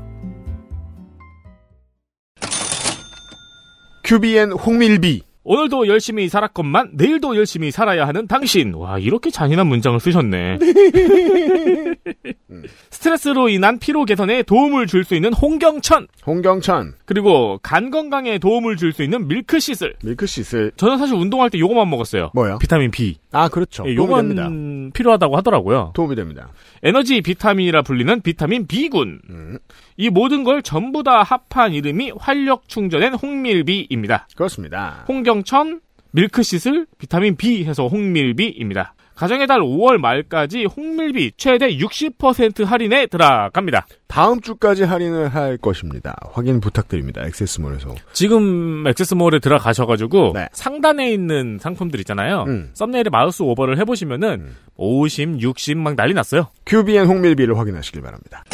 큐비엔 4.05 4.53
홍밀비. 4.53 5.26
오늘도 5.49 5.87
열심히 5.87 6.29
살았건만 6.29 6.91
내일도 6.95 7.37
열심히 7.37 7.71
살아야 7.71 8.09
하는 8.09 8.27
당신. 8.27 8.75
와 8.75 8.99
이렇게 8.99 9.31
잔인한 9.31 9.69
문장을 9.69 10.01
쓰셨네. 10.01 10.59
스트레스로 12.91 13.49
인한 13.49 13.79
피로 13.79 14.05
개선에 14.05 14.43
도움을 14.43 14.89
줄 14.89 15.05
수 15.07 15.15
있는 15.15 15.33
홍경천. 15.33 16.09
홍경천. 16.27 16.95
그리고 17.05 17.61
간 17.63 17.91
건강에 17.93 18.39
도움을 18.39 18.77
줄 18.77 18.93
수 18.93 19.05
있는 19.05 19.29
밀크시슬. 19.29 19.95
밀크시슬. 20.03 20.73
저는 20.77 20.99
사실 20.99 21.15
운동할 21.15 21.49
때 21.51 21.61
요거만 21.61 21.89
먹었어요. 21.91 22.33
뭐요? 22.35 22.59
비타민 22.59 22.91
B. 22.91 23.15
아, 23.31 23.49
그렇죠. 23.49 23.85
예, 23.87 23.95
요건 23.95 24.35
됩니다. 24.35 24.49
필요하다고 24.95 25.37
하더라고요. 25.37 25.93
도움이 25.95 26.17
됩니다. 26.17 26.49
에너지 26.83 27.21
비타민이라 27.21 27.83
불리는 27.83 28.21
비타민 28.23 28.67
B군. 28.67 29.21
음. 29.31 29.59
이 29.97 30.11
모든 30.11 30.45
걸 30.45 30.63
전부 30.63 31.03
다 31.03 31.23
합한 31.23 31.73
이름이 31.73 32.13
활력 32.19 32.69
충전엔 32.69 33.15
홍밀비입니다. 33.15 34.29
그렇습니다. 34.37 35.05
홍경천, 35.09 35.81
밀크시슬, 36.13 36.87
비타민 36.99 37.37
B 37.37 37.65
해서 37.65 37.87
홍밀비입니다. 37.87 38.95
가정의 39.17 39.47
달 39.47 39.61
5월 39.61 39.97
말까지 39.97 40.67
홍밀비 40.67 41.33
최대 41.39 41.75
60% 41.79 42.67
할인에 42.67 43.07
들어갑니다. 43.07 43.87
다음 44.07 44.43
주까지 44.43 44.85
할인을 44.85 45.35
할 45.35 45.57
것입니다. 45.57 46.15
확인 46.33 46.61
부탁드립니다. 46.61 47.25
액세스몰에서. 47.25 47.95
지금 48.13 48.87
액세스몰에 48.87 49.39
들어가셔가지고 49.39 50.33
네. 50.35 50.49
상단에 50.53 51.11
있는 51.11 51.59
상품들 51.59 51.99
있잖아요. 52.01 52.45
음. 52.47 52.71
썸네일에 52.75 53.09
마우스 53.11 53.43
오버를 53.43 53.79
해보시면은 53.79 54.53
50, 54.77 55.41
60 55.41 55.79
막 55.79 55.97
난리 55.97 56.13
났어요. 56.13 56.49
큐비엔 56.67 57.07
홍밀비를 57.07 57.59
확인하시길 57.59 58.03
바랍니다. 58.03 58.45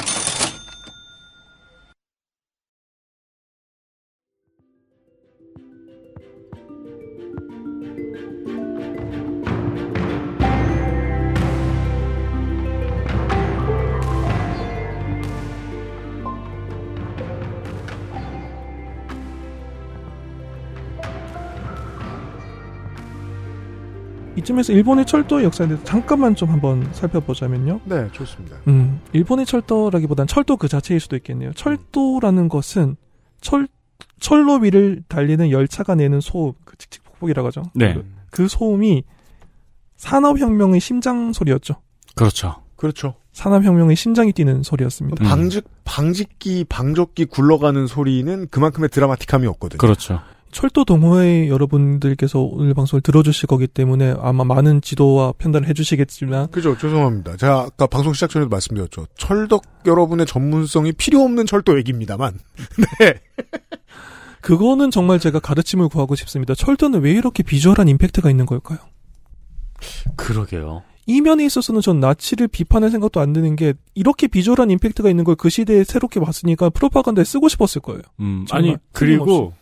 이쯤에서 24.42 24.72
일본의 24.72 25.06
철도 25.06 25.42
역사에 25.42 25.68
대해서 25.68 25.84
잠깐만 25.84 26.34
좀 26.34 26.50
한번 26.50 26.88
살펴보자면요. 26.92 27.80
네, 27.84 28.08
좋습니다. 28.12 28.56
음, 28.68 29.00
일본의 29.12 29.46
철도라기보단 29.46 30.26
철도 30.26 30.56
그 30.56 30.68
자체일 30.68 31.00
수도 31.00 31.16
있겠네요. 31.16 31.52
철도라는 31.54 32.48
것은 32.48 32.96
철 33.40 33.68
철로 34.20 34.56
위를 34.56 35.02
달리는 35.08 35.50
열차가 35.50 35.94
내는 35.94 36.20
소음, 36.20 36.52
그 36.64 36.76
칙칙폭폭이라고 36.76 37.48
하죠. 37.48 37.62
네. 37.74 37.94
그, 37.94 38.04
그 38.30 38.48
소음이 38.48 39.02
산업혁명의 39.96 40.80
심장 40.80 41.32
소리였죠. 41.32 41.74
그렇죠. 42.14 42.56
그렇죠. 42.76 43.14
산업혁명의 43.32 43.96
심장이 43.96 44.32
뛰는 44.32 44.62
소리였습니다. 44.62 45.24
방직 45.24 45.64
방직기 45.84 46.64
방적기 46.68 47.26
굴러가는 47.26 47.86
소리는 47.86 48.48
그만큼의 48.48 48.88
드라마틱함이 48.90 49.46
없거든요. 49.46 49.78
그렇죠. 49.78 50.20
철도 50.52 50.84
동호회 50.84 51.48
여러분들께서 51.48 52.40
오늘 52.40 52.74
방송을 52.74 53.00
들어주실 53.00 53.46
거기 53.46 53.66
때문에 53.66 54.14
아마 54.20 54.44
많은 54.44 54.80
지도와 54.82 55.32
편단을 55.38 55.66
해주시겠지만 55.68 56.50
그죠. 56.50 56.76
죄송합니다. 56.76 57.36
제가 57.36 57.60
아까 57.60 57.86
방송 57.86 58.12
시작 58.12 58.30
전에도 58.30 58.48
말씀드렸죠. 58.50 59.06
철덕 59.16 59.62
여러분의 59.86 60.26
전문성이 60.26 60.92
필요 60.92 61.20
없는 61.22 61.46
철도 61.46 61.76
얘기입니다만. 61.78 62.38
네. 63.00 63.20
그거는 64.42 64.90
정말 64.90 65.18
제가 65.18 65.40
가르침을 65.40 65.88
구하고 65.88 66.14
싶습니다. 66.16 66.54
철도는 66.54 67.00
왜 67.00 67.12
이렇게 67.12 67.42
비주얼한 67.42 67.88
임팩트가 67.88 68.28
있는 68.28 68.44
걸까요? 68.44 68.78
그러게요. 70.16 70.82
이 71.06 71.20
면에 71.20 71.44
있어서는 71.46 71.80
전 71.80 71.98
나치를 71.98 72.46
비판할 72.48 72.90
생각도 72.90 73.20
안 73.20 73.32
드는 73.32 73.56
게 73.56 73.74
이렇게 73.94 74.28
비주얼한 74.28 74.70
임팩트가 74.70 75.08
있는 75.10 75.24
걸 75.24 75.34
그 75.34 75.48
시대에 75.48 75.82
새롭게 75.82 76.20
봤으니까 76.20 76.70
프로파간다에 76.70 77.24
쓰고 77.24 77.48
싶었을 77.48 77.80
거예요. 77.80 78.02
음, 78.20 78.44
아니 78.50 78.76
그리고 78.92 79.52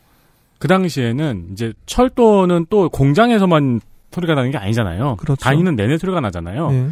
그 0.60 0.68
당시에는 0.68 1.48
이제 1.52 1.72
철도는 1.86 2.66
또 2.68 2.90
공장에서만 2.90 3.80
소리가 4.12 4.34
나는 4.34 4.50
게 4.50 4.58
아니잖아요. 4.58 5.16
그렇죠. 5.16 5.42
다니는 5.42 5.74
내내 5.74 5.96
소리가 5.98 6.20
나잖아요. 6.20 6.70
네. 6.70 6.90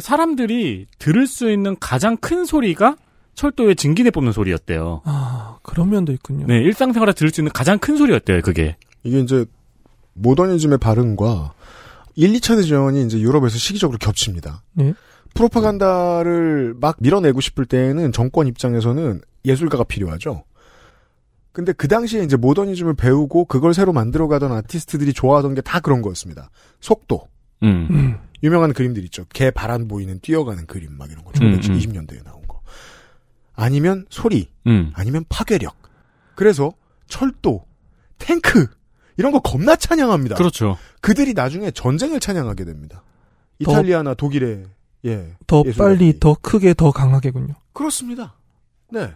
사람들이 0.00 0.86
들을 0.98 1.26
수 1.26 1.50
있는 1.50 1.76
가장 1.78 2.16
큰 2.16 2.46
소리가 2.46 2.96
철도의 3.34 3.76
증기대 3.76 4.10
뽑는 4.10 4.32
소리였대요. 4.32 5.02
아 5.04 5.58
그런 5.62 5.90
면도 5.90 6.12
있군요. 6.12 6.46
네, 6.46 6.58
일상생활에 6.62 7.12
들을 7.12 7.30
수 7.30 7.40
있는 7.40 7.52
가장 7.52 7.78
큰 7.78 7.96
소리였대요. 7.96 8.40
그게. 8.40 8.76
이게 9.02 9.20
이제 9.20 9.44
모더니즘의 10.14 10.78
발흥과 10.78 11.52
1, 12.14 12.32
2차 12.34 12.56
대전이 12.56 13.04
이제 13.04 13.18
유럽에서 13.18 13.58
시기적으로 13.58 13.98
겹칩니다. 13.98 14.62
네. 14.74 14.94
프로파간다를 15.34 16.74
막 16.80 16.96
밀어내고 17.00 17.40
싶을 17.40 17.64
때에는 17.66 18.12
정권 18.12 18.46
입장에서는 18.46 19.20
예술가가 19.44 19.82
필요하죠. 19.84 20.44
근데 21.52 21.72
그 21.72 21.86
당시에 21.88 22.22
이제 22.24 22.36
모더니즘을 22.36 22.94
배우고 22.94 23.44
그걸 23.44 23.74
새로 23.74 23.92
만들어가던 23.92 24.52
아티스트들이 24.52 25.12
좋아하던 25.12 25.54
게 25.54 25.60
다 25.60 25.80
그런 25.80 26.00
거였습니다. 26.02 26.50
속도. 26.80 27.28
음. 27.62 28.18
유명한 28.42 28.72
그림들 28.72 29.04
있죠. 29.04 29.24
개발안 29.32 29.86
보이는 29.86 30.18
뛰어가는 30.20 30.66
그림 30.66 30.96
막 30.96 31.10
이런 31.10 31.24
거. 31.24 31.30
음, 31.40 31.60
1920년대에 31.60 32.24
나온 32.24 32.42
거. 32.48 32.60
아니면 33.54 34.06
소리. 34.10 34.48
음. 34.66 34.90
아니면 34.94 35.24
파괴력. 35.28 35.76
그래서 36.34 36.72
철도, 37.06 37.64
탱크 38.18 38.66
이런 39.16 39.30
거 39.30 39.40
겁나 39.40 39.76
찬양합니다. 39.76 40.36
그렇죠. 40.36 40.76
그들이 41.02 41.34
나중에 41.34 41.70
전쟁을 41.70 42.18
찬양하게 42.18 42.64
됩니다. 42.64 43.04
이탈리아나 43.58 44.14
독일의 44.14 44.64
예. 45.04 45.36
더 45.46 45.62
예술가들이. 45.66 45.76
빨리, 45.98 46.18
더 46.18 46.34
크게, 46.40 46.74
더 46.74 46.90
강하게군요. 46.90 47.54
그렇습니다. 47.74 48.34
네. 48.90 49.12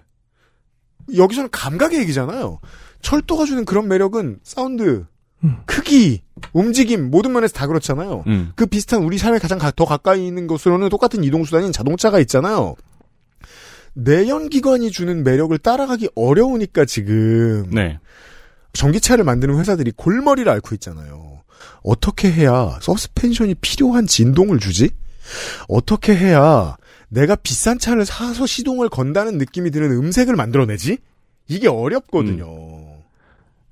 여기서는 1.15 1.51
감각의 1.51 2.01
얘기잖아요. 2.01 2.61
철도가 3.03 3.45
주는 3.45 3.65
그런 3.65 3.87
매력은 3.89 4.41
사운드, 4.43 5.07
음. 5.45 5.57
크기, 5.67 6.23
움직임 6.53 7.11
모든 7.11 7.33
면에서 7.33 7.53
다 7.55 7.67
그렇잖아요. 7.67 8.25
음. 8.27 8.53
그 8.57 8.67
비슷한 8.67 9.03
우리 9.03 9.19
삶에 9.19 9.39
가장 9.39 9.59
가- 9.59 9.71
더 9.71 9.85
가까이 9.85 10.27
있는 10.27 10.47
것으로는 10.47 10.89
똑같은 10.89 11.23
이동수단인 11.25 11.73
자동차가 11.73 12.19
있잖아요. 12.21 12.75
내연기관이 13.95 14.91
주는 14.91 15.25
매력을 15.25 15.57
따라가기 15.59 16.11
어려우니까 16.15 16.85
지금 16.85 17.69
네. 17.71 17.99
전기차를 18.73 19.25
만드는 19.25 19.59
회사들이 19.59 19.93
골머리를 19.97 20.51
앓고 20.51 20.75
있잖아요. 20.75 21.43
어떻게 21.83 22.31
해야 22.31 22.79
서스펜션이 22.83 23.55
필요한 23.57 24.07
진동을 24.07 24.59
주지? 24.59 24.91
어떻게 25.69 26.15
해야 26.15 26.77
내가 27.09 27.37
비싼 27.37 27.79
차를 27.79 28.05
사서 28.05 28.47
시동을 28.47 28.89
건다는 28.89 29.39
느낌이 29.39 29.71
드는 29.71 29.91
음색을 29.93 30.35
만들어내지? 30.37 30.99
이게 31.49 31.69
어렵거든요. 31.69 32.47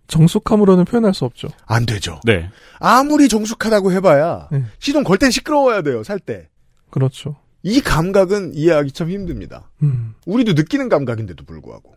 정숙함으로는 0.07 0.85
표현할 0.85 1.14
수 1.14 1.24
없죠. 1.24 1.49
안 1.66 1.87
되죠. 1.87 2.20
네. 2.24 2.51
아무리 2.78 3.28
정숙하다고 3.28 3.91
해봐야 3.93 4.49
네. 4.53 4.64
시동 4.78 5.03
걸 5.03 5.18
땐 5.18 5.30
시끄러워야 5.30 5.82
돼요. 5.82 6.03
살 6.05 6.18
때. 6.20 6.49
그렇죠. 6.91 7.37
이 7.62 7.80
감각은 7.80 8.55
이해하기 8.55 8.93
참 8.93 9.11
힘듭니다. 9.11 9.70
음. 9.82 10.14
우리도 10.26 10.53
느끼는 10.53 10.89
감각인데도 10.89 11.45
불구하고. 11.45 11.95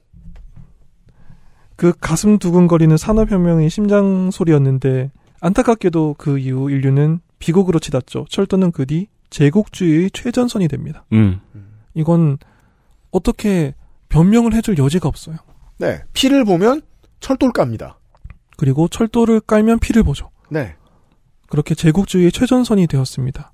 그 1.75 1.93
가슴 1.99 2.39
두근거리는 2.39 2.95
산업혁명의 2.97 3.69
심장 3.69 4.31
소리였는데 4.31 5.11
안타깝게도 5.41 6.15
그 6.17 6.39
이후 6.39 6.71
인류는 6.71 7.19
비극으로 7.37 7.77
치닫죠. 7.79 8.25
철도는 8.29 8.71
그 8.71 8.85
뒤 8.87 9.07
제국주의의 9.29 10.11
최전선이 10.11 10.67
됩니다. 10.67 11.05
음. 11.13 11.39
이건 11.93 12.37
어떻게 13.11 13.73
변명을 14.09 14.53
해줄 14.53 14.77
여지가 14.77 15.07
없어요. 15.07 15.37
네. 15.77 16.01
피를 16.13 16.45
보면 16.45 16.81
철도를 17.19 17.53
깝니다. 17.53 17.99
그리고 18.57 18.87
철도를 18.87 19.39
깔면 19.41 19.79
피를 19.79 20.03
보죠. 20.03 20.29
네. 20.49 20.75
그렇게 21.49 21.75
제국주의의 21.75 22.31
최전선이 22.31 22.87
되었습니다. 22.87 23.53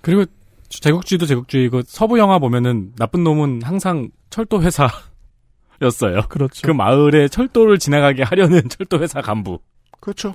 그리고 0.00 0.24
제국주의도 0.68 1.26
제국주의고 1.26 1.82
서부 1.86 2.18
영화 2.18 2.38
보면은 2.38 2.92
나쁜 2.96 3.24
놈은 3.24 3.62
항상 3.62 4.10
철도 4.30 4.62
회사였어요. 4.62 6.22
그렇죠. 6.28 6.66
그 6.66 6.72
마을에 6.72 7.28
철도를 7.28 7.78
지나가게 7.78 8.22
하려는 8.22 8.68
철도 8.68 9.00
회사 9.00 9.20
간부. 9.20 9.60
그렇죠. 10.00 10.34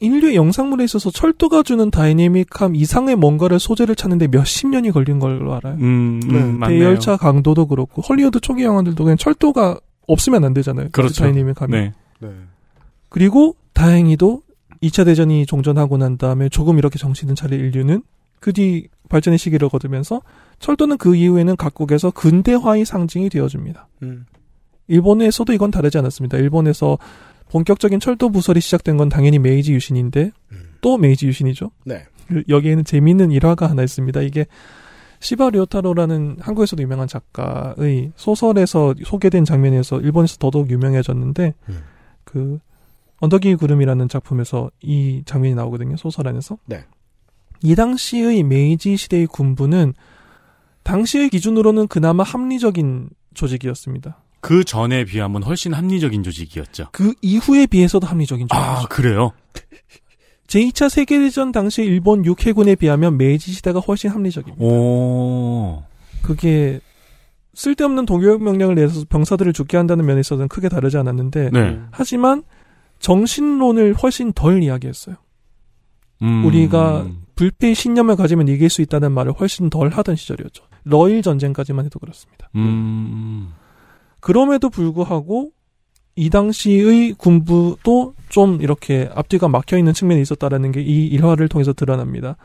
인류의 0.00 0.34
영상물에 0.34 0.82
있어서 0.84 1.10
철도가 1.10 1.62
주는 1.62 1.90
다이내믹함 1.90 2.74
이상의 2.74 3.16
뭔가를 3.16 3.58
소재를 3.58 3.94
찾는데 3.94 4.28
몇십 4.28 4.68
년이 4.68 4.90
걸린 4.90 5.18
걸로 5.18 5.54
알아요. 5.54 5.74
음, 5.74 6.20
음, 6.24 6.28
네, 6.32 6.42
맞네요. 6.42 6.78
대열차 6.78 7.16
강도도 7.16 7.66
그렇고 7.66 8.00
헐리우드 8.02 8.40
초기 8.40 8.64
영화들도 8.64 9.04
그냥 9.04 9.16
철도가 9.16 9.78
없으면 10.06 10.44
안 10.44 10.54
되잖아요. 10.54 10.86
그 10.86 11.02
그렇죠. 11.02 11.22
다이내믹함이. 11.22 11.72
네. 11.72 11.92
네. 12.20 12.28
그리고 13.10 13.56
다행히도 13.74 14.42
2차 14.82 15.04
대전이 15.04 15.44
종전하고 15.44 15.98
난 15.98 16.16
다음에 16.16 16.48
조금 16.48 16.78
이렇게 16.78 16.98
정신을 16.98 17.34
차린 17.34 17.60
인류는 17.60 18.02
그 18.40 18.52
뒤 18.52 18.88
발전의 19.10 19.38
시기를 19.38 19.68
거두면서 19.68 20.22
철도는 20.60 20.96
그 20.96 21.14
이후에는 21.14 21.56
각국에서 21.56 22.10
근대화의 22.10 22.86
상징이 22.86 23.28
되어줍니다. 23.28 23.88
음. 24.02 24.24
일본에서도 24.88 25.52
이건 25.52 25.70
다르지 25.70 25.98
않았습니다. 25.98 26.38
일본에서 26.38 26.96
본격적인 27.50 28.00
철도 28.00 28.30
부설이 28.30 28.60
시작된 28.60 28.96
건 28.96 29.08
당연히 29.08 29.38
메이지 29.38 29.72
유신인데 29.72 30.30
또 30.80 30.96
메이지 30.96 31.26
유신이죠. 31.26 31.70
네. 31.84 32.04
그 32.28 32.44
여기에는 32.48 32.84
재미있는 32.84 33.32
일화가 33.32 33.68
하나 33.68 33.82
있습니다. 33.82 34.22
이게 34.22 34.46
시바 35.18 35.50
료타로라는 35.50 36.38
한국에서도 36.40 36.82
유명한 36.82 37.08
작가의 37.08 38.12
소설에서 38.16 38.94
소개된 39.04 39.44
장면에서 39.44 40.00
일본에서 40.00 40.36
더더욱 40.38 40.70
유명해졌는데 40.70 41.54
그 42.24 42.58
언덕 43.18 43.48
위 43.48 43.56
구름이라는 43.56 44.08
작품에서 44.08 44.70
이 44.80 45.22
장면이 45.26 45.54
나오거든요. 45.54 45.96
소설 45.96 46.28
안에서. 46.28 46.56
네. 46.66 46.84
이 47.62 47.74
당시의 47.74 48.42
메이지 48.44 48.96
시대의 48.96 49.26
군부는 49.26 49.92
당시의 50.84 51.28
기준으로는 51.28 51.88
그나마 51.88 52.22
합리적인 52.22 53.10
조직이었습니다. 53.34 54.22
그 54.40 54.64
전에 54.64 55.04
비하면 55.04 55.42
훨씬 55.42 55.74
합리적인 55.74 56.22
조직이었죠. 56.22 56.88
그 56.92 57.14
이후에 57.22 57.66
비해서도 57.66 58.06
합리적인 58.06 58.48
조직이죠. 58.48 58.70
아, 58.70 58.86
그래요? 58.88 59.32
제2차 60.46 60.88
세계대전 60.88 61.52
당시 61.52 61.82
일본 61.82 62.24
육해군에 62.24 62.74
비하면 62.74 63.16
메이지 63.16 63.52
시대가 63.52 63.78
훨씬 63.78 64.10
합리적입니다. 64.10 64.64
오. 64.64 65.84
그게 66.22 66.80
쓸데없는 67.54 68.06
동역 68.06 68.42
명령을 68.42 68.74
내서 68.74 69.04
병사들을 69.08 69.52
죽게 69.52 69.76
한다는 69.76 70.06
면에 70.06 70.20
있어서는 70.20 70.48
크게 70.48 70.68
다르지 70.68 70.96
않았는데 70.96 71.50
네. 71.52 71.80
하지만 71.92 72.42
정신론을 72.98 73.94
훨씬 73.94 74.32
덜 74.32 74.62
이야기했어요. 74.62 75.16
음. 76.22 76.44
우리가 76.44 77.06
불패의 77.36 77.74
신념을 77.74 78.16
가지면 78.16 78.48
이길 78.48 78.68
수 78.68 78.82
있다는 78.82 79.12
말을 79.12 79.32
훨씬 79.32 79.70
덜 79.70 79.88
하던 79.88 80.16
시절이었죠. 80.16 80.64
러일 80.84 81.22
전쟁까지만 81.22 81.84
해도 81.86 81.98
그렇습니다. 81.98 82.50
음. 82.56 83.52
그럼에도 84.20 84.70
불구하고 84.70 85.50
이 86.16 86.28
당시의 86.28 87.14
군부도 87.14 88.14
좀 88.28 88.60
이렇게 88.60 89.08
앞뒤가 89.14 89.48
막혀 89.48 89.78
있는 89.78 89.92
측면이 89.92 90.20
있었다라는 90.22 90.72
게 90.72 90.80
이 90.82 91.06
일화를 91.06 91.48
통해서 91.48 91.72
드러납니다. 91.72 92.36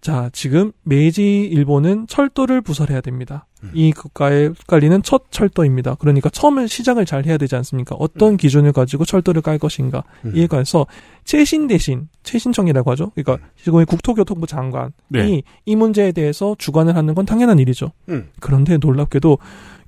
자, 0.00 0.30
지금 0.32 0.72
메이지 0.82 1.40
일본은 1.42 2.06
철도를 2.06 2.62
부설해야 2.62 3.02
됩니다. 3.02 3.46
이 3.74 3.92
국가에 3.92 4.48
깔리는 4.66 5.02
첫 5.02 5.30
철도입니다. 5.30 5.96
그러니까 5.96 6.30
처음에 6.30 6.66
시작을 6.66 7.04
잘 7.04 7.26
해야 7.26 7.36
되지 7.36 7.54
않습니까? 7.56 7.96
어떤 7.98 8.38
기준을 8.38 8.72
가지고 8.72 9.04
철도를 9.04 9.42
깔 9.42 9.58
것인가. 9.58 10.02
음. 10.24 10.32
이에 10.34 10.46
관해서 10.46 10.86
최신 11.24 11.66
대신 11.66 12.08
최신청이라고 12.22 12.90
하죠. 12.92 13.12
그러니까 13.14 13.46
지금의 13.62 13.84
국토교통부 13.84 14.46
장관이 14.46 14.92
네. 15.08 15.42
이 15.66 15.76
문제에 15.76 16.12
대해서 16.12 16.56
주관을 16.58 16.96
하는 16.96 17.14
건 17.14 17.26
당연한 17.26 17.58
일이죠. 17.58 17.92
음. 18.08 18.30
그런데 18.40 18.78
놀랍게도 18.78 19.36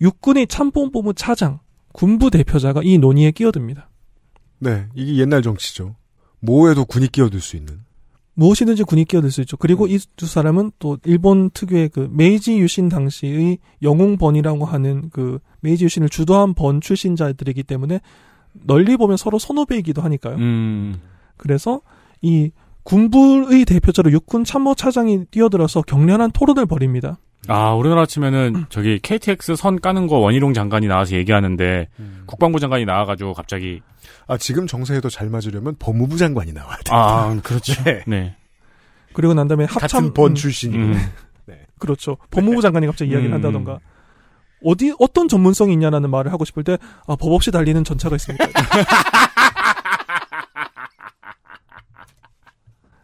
육군의 0.03 0.49
참모본부 0.49 1.15
차장, 1.15 1.61
군부 1.93 2.31
대표자가 2.31 2.83
이 2.85 2.99
논의에 2.99 3.31
끼어듭니다. 3.31 3.89
네, 4.59 4.87
이게 4.95 5.17
옛날 5.17 5.41
정치죠. 5.41 5.97
뭐에도 6.41 6.85
군이 6.85 7.09
끼어들 7.09 7.41
수 7.41 7.57
있는. 7.57 7.81
무엇이든지 8.35 8.85
군이 8.85 9.05
끼어들 9.05 9.31
수 9.31 9.41
있죠. 9.43 9.57
그리고 9.57 9.87
이 9.87 9.99
두 10.17 10.27
사람은 10.27 10.73
또 10.79 10.99
일본 11.05 11.51
특유의 11.51 11.91
그 11.91 12.09
메이지 12.13 12.59
유신 12.59 12.89
당시의 12.89 13.59
영웅번이라고 13.83 14.65
하는 14.65 15.11
그 15.11 15.39
메이지 15.61 15.85
유신을 15.85 16.09
주도한 16.09 16.55
번 16.55 16.81
출신자들이기 16.81 17.63
때문에 17.65 18.01
널리 18.53 18.97
보면 18.97 19.17
서로 19.17 19.39
선후배이기도 19.39 20.03
하니까요. 20.03 20.37
음. 20.37 21.01
그래서 21.37 21.81
이 22.21 22.51
군부의 22.85 23.65
대표자로 23.65 24.11
육군 24.13 24.45
참모 24.45 24.75
차장이 24.75 25.25
뛰어들어서 25.31 25.83
격렬한 25.83 26.33
토론을 26.33 26.67
벌입니다. 26.67 27.19
아, 27.49 27.73
우리나라 27.75 28.07
치면은 28.07 28.67
저기 28.71 28.99
KTX 29.01 29.57
선 29.57 29.81
까는 29.81 30.07
거 30.07 30.19
원희룡 30.19 30.55
장관이 30.55 30.87
나와서 30.87 31.17
얘기하는데 31.17 31.89
국방부 32.27 32.61
장관이 32.61 32.85
나와가지고 32.85 33.35
갑자기 33.35 33.81
아, 34.27 34.37
지금 34.39 34.67
정세에도 34.67 35.09
잘 35.11 35.29
맞으려면 35.29 35.77
법무부 35.79 36.17
장관이 36.17 36.53
나와야 36.53 36.77
돼. 36.79 36.91
아, 36.91 37.37
그렇죠. 37.43 37.83
네. 37.85 38.03
네. 38.07 38.37
그리고 39.13 39.35
난 39.35 39.49
다음에 39.49 39.65
합참 39.65 39.81
같은 39.81 40.15
번 40.15 40.33
음, 40.33 40.35
출신이고. 40.35 40.83
음. 40.83 40.99
그렇죠. 41.79 42.17
법무부 42.31 42.63
장관이 42.63 42.87
갑자기 42.87 43.11
이야기를 43.11 43.31
음. 43.33 43.35
한다던가. 43.35 43.81
어디 44.65 44.95
어떤 45.01 45.27
전문성이 45.27 45.73
있냐라는 45.73 46.09
말을 46.11 46.33
하고 46.33 46.45
싶을 46.45 46.63
때 46.63 46.79
아, 47.09 47.17
법 47.17 47.33
없이 47.33 47.51
달리는 47.51 47.83
전차가 47.83 48.15
있습니다. 48.15 48.47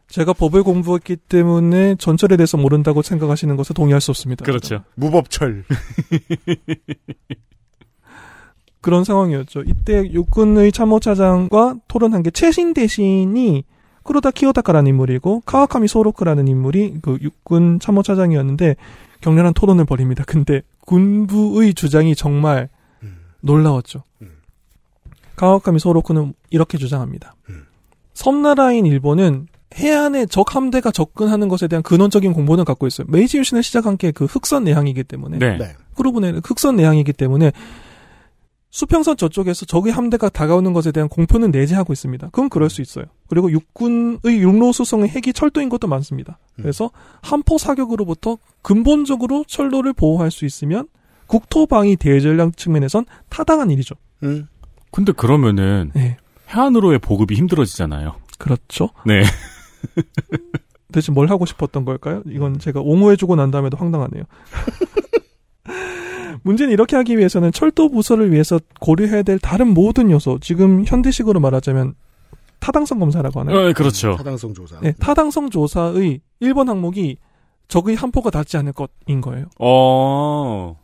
제가 0.09 0.33
법을 0.33 0.63
공부했기 0.63 1.17
때문에 1.17 1.97
전철에 1.97 2.37
대해서 2.37 2.57
모른다고 2.57 3.03
생각하시는 3.03 3.55
것에 3.57 3.75
동의할 3.75 4.01
수 4.01 4.11
없습니다. 4.11 4.45
그렇죠. 4.45 4.83
무법철. 4.95 5.65
그런 8.81 9.05
상황이었죠. 9.05 9.65
이때 9.67 10.11
육군의 10.11 10.73
참모차장과 10.73 11.77
토론한 11.89 12.23
게 12.23 12.31
최신 12.31 12.73
대신이 12.73 13.65
쿠로다 14.03 14.31
키오타카라는 14.31 14.89
인물이고 14.89 15.43
카와카미 15.45 15.89
소로크라는 15.89 16.49
인물이 16.49 17.01
그 17.03 17.19
육군 17.21 17.79
참모차장이었는데 17.81 18.77
격렬한 19.21 19.53
토론을 19.53 19.85
벌입니다. 19.85 20.25
근데 20.25 20.63
군부의 20.87 21.75
주장이 21.75 22.15
정말 22.15 22.71
놀라웠죠. 23.41 24.05
카와카미 25.37 25.79
소로크는 25.79 26.33
이렇게 26.49 26.79
주장합니다. 26.79 27.35
섬나라인 28.15 28.87
일본은 28.87 29.49
해안에 29.79 30.27
적 30.27 30.55
함대가 30.57 30.91
접근하는 30.91 31.49
것에 31.49 31.69
대한 31.69 31.83
근원적인 31.83 32.33
공보는 32.33 32.65
갖고 32.65 32.87
있어요. 32.87 33.07
메이지 33.09 33.39
유신을 33.39 33.63
시작한 33.63 33.97
게 33.97 34.13
그 34.19 34.25
흑선 34.25 34.65
내항이기 34.65 35.05
때문에. 35.05 35.39
네. 35.39 35.59
네. 35.59 35.77
그러보니 35.95 36.41
흑선 36.45 36.77
내항이기 36.77 37.13
때문에 37.13 37.53
수평선 38.71 39.17
저쪽에서 39.17 39.65
적의 39.65 39.93
함대가 39.93 40.29
다가오는 40.29 40.73
것에 40.73 40.93
대한 40.93 41.09
공표는 41.09 41.51
내재하고 41.51 41.93
있습니다. 41.93 42.27
그건 42.29 42.49
그럴 42.49 42.69
수 42.69 42.83
있어요. 42.83 43.07
그리고 43.29 43.51
육군의 43.51 44.41
육로 44.41 44.73
수송의 44.73 45.09
핵이 45.09 45.33
철도인 45.33 45.69
것도 45.69 45.89
많습니다. 45.89 46.39
그래서 46.57 46.91
한포 47.23 47.59
사격으로부터 47.59 48.39
근본적으로 48.63 49.45
철도를 49.47 49.93
보호할 49.93 50.31
수 50.31 50.45
있으면 50.45 50.89
국토방위 51.27 51.97
대전략 51.97 52.57
측면에선 52.57 53.07
타당한 53.29 53.71
일이죠. 53.71 53.95
음. 54.23 54.49
근데 54.91 55.13
그러면은 55.13 55.91
네. 55.95 56.17
해안으로의 56.51 56.99
보급이 56.99 57.37
힘들어지잖아요. 57.37 58.17
그렇죠. 58.39 58.91
네. 59.07 59.23
대체 60.93 61.13
뭘 61.13 61.31
하고 61.31 61.47
싶었던 61.47 61.85
걸까요? 61.85 62.23
이건 62.27 62.59
제가 62.59 62.81
옹호해주고 62.81 63.37
난 63.37 63.51
다음에도 63.51 63.77
황당하네요. 63.77 64.25
문제는 66.43 66.73
이렇게 66.73 66.97
하기 66.97 67.19
위해서는 67.19 67.53
철도 67.53 67.91
부설을 67.91 68.33
위해서 68.33 68.59
고려해야 68.81 69.23
될 69.23 69.39
다른 69.39 69.75
모든 69.75 70.11
요소, 70.11 70.39
지금 70.41 70.85
현대식으로 70.87 71.41
말하자면 71.41 71.95
타당성 72.61 72.99
검사라고 72.99 73.41
하나요? 73.41 73.69
어, 73.69 73.73
그렇죠. 73.73 74.17
타당성 74.17 74.55
조사. 74.55 74.81
네, 74.81 74.93
타당성 74.99 75.51
조사의 75.51 76.21
1번 76.43 76.67
항목이 76.67 77.17
적의 77.69 77.97
한포가 77.97 78.31
닿지 78.31 78.57
않을 78.57 78.73
것인 78.73 79.21
거예요. 79.21 79.47
어. 79.59 80.77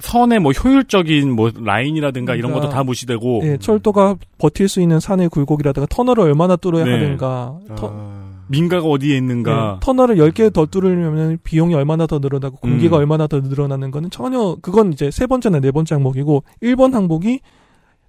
선의 0.00 0.40
뭐 0.40 0.50
효율적인 0.52 1.30
뭐 1.30 1.52
라인이라든가 1.54 2.34
이런 2.34 2.50
그러니까, 2.50 2.68
것도 2.68 2.74
다 2.76 2.82
무시되고 2.82 3.42
예, 3.44 3.56
철도가 3.58 4.16
버틸 4.38 4.68
수 4.68 4.80
있는 4.80 4.98
산의 4.98 5.28
굴곡이라든가 5.28 5.86
터널을 5.88 6.24
얼마나 6.24 6.56
뚫어야 6.56 6.84
네. 6.84 6.90
하는가. 6.92 7.58
터- 7.76 8.23
민가가 8.48 8.86
어디에 8.86 9.16
있는가. 9.16 9.74
예, 9.76 9.80
터널을 9.80 10.16
10개 10.16 10.52
더 10.52 10.66
뚫으려면 10.66 11.38
비용이 11.42 11.74
얼마나 11.74 12.06
더 12.06 12.18
늘어나고 12.18 12.56
공기가 12.56 12.96
음. 12.96 13.00
얼마나 13.00 13.26
더 13.26 13.40
늘어나는 13.40 13.90
거는 13.90 14.10
전혀 14.10 14.56
그건 14.62 14.92
이제 14.92 15.10
세 15.10 15.26
번째나 15.26 15.60
네 15.60 15.70
번째 15.70 15.94
항목이고 15.94 16.44
1번 16.62 16.92
항목이 16.92 17.40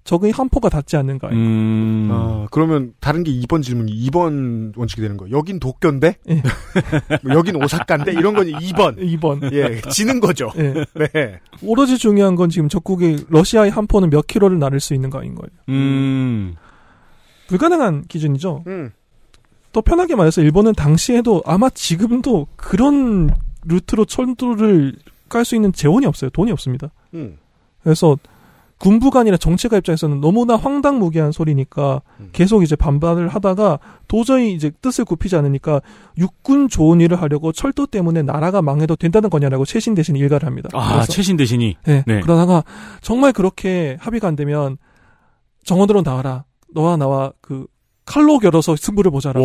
적의 0.06 0.30
한포가 0.30 0.68
닿지 0.68 0.96
않는가. 0.96 1.28
음. 1.30 2.08
아, 2.12 2.46
그러면 2.52 2.92
다른 3.00 3.24
게 3.24 3.32
2번 3.32 3.62
질문이 3.62 3.92
2번 4.06 4.72
원칙이 4.78 5.02
되는 5.02 5.16
거예요. 5.16 5.36
여긴 5.36 5.58
도쿄인데? 5.58 6.14
뭐 7.24 7.34
여긴 7.34 7.62
오사카인데? 7.62 8.12
이런 8.12 8.34
건 8.34 8.46
2번. 8.46 8.96
2번. 8.98 9.52
예, 9.52 9.80
지는 9.90 10.20
거죠. 10.20 10.52
예. 10.56 10.84
네. 10.94 11.40
오로지 11.60 11.98
중요한 11.98 12.36
건 12.36 12.48
지금 12.50 12.68
적국의 12.68 13.24
러시아의 13.28 13.72
한포는 13.72 14.10
몇 14.10 14.28
킬로를 14.28 14.60
나를 14.60 14.78
수 14.78 14.94
있는가인 14.94 15.34
거예요. 15.34 15.50
음. 15.70 16.54
불가능한 17.48 18.04
기준이죠. 18.06 18.62
음. 18.68 18.92
또 19.76 19.82
편하게 19.82 20.14
말해서 20.14 20.40
일본은 20.40 20.72
당시에도 20.72 21.42
아마 21.44 21.68
지금도 21.68 22.46
그런 22.56 23.28
루트로 23.66 24.06
철도를 24.06 24.94
깔 25.28 25.44
수 25.44 25.54
있는 25.54 25.70
재원이 25.70 26.06
없어요. 26.06 26.30
돈이 26.30 26.50
없습니다. 26.50 26.92
음. 27.12 27.36
그래서 27.82 28.16
군부가 28.78 29.20
아니라 29.20 29.36
정치가 29.36 29.76
입장에서는 29.76 30.22
너무나 30.22 30.56
황당무계한 30.56 31.30
소리니까 31.30 32.00
계속 32.32 32.62
이제 32.62 32.74
반발을 32.74 33.28
하다가 33.28 33.78
도저히 34.08 34.54
이제 34.54 34.70
뜻을 34.80 35.04
굽히지 35.04 35.36
않으니까 35.36 35.82
육군 36.16 36.70
좋은 36.70 37.02
일을 37.02 37.20
하려고 37.20 37.52
철도 37.52 37.84
때문에 37.84 38.22
나라가 38.22 38.62
망해도 38.62 38.96
된다는 38.96 39.28
거냐라고 39.28 39.66
최신 39.66 39.94
대신 39.94 40.16
일가를 40.16 40.46
합니다. 40.46 40.70
아, 40.72 41.04
최신 41.04 41.36
대신이. 41.36 41.76
네, 41.84 42.02
네. 42.06 42.20
그러다가 42.20 42.64
정말 43.02 43.34
그렇게 43.34 43.98
합의가 44.00 44.26
안 44.26 44.36
되면 44.36 44.78
정원으로 45.64 46.02
나와라. 46.02 46.44
너와 46.72 46.96
나와 46.96 47.32
그 47.42 47.66
칼로 48.06 48.38
겨뤄서 48.38 48.76
승부를 48.76 49.10
보자라고 49.10 49.44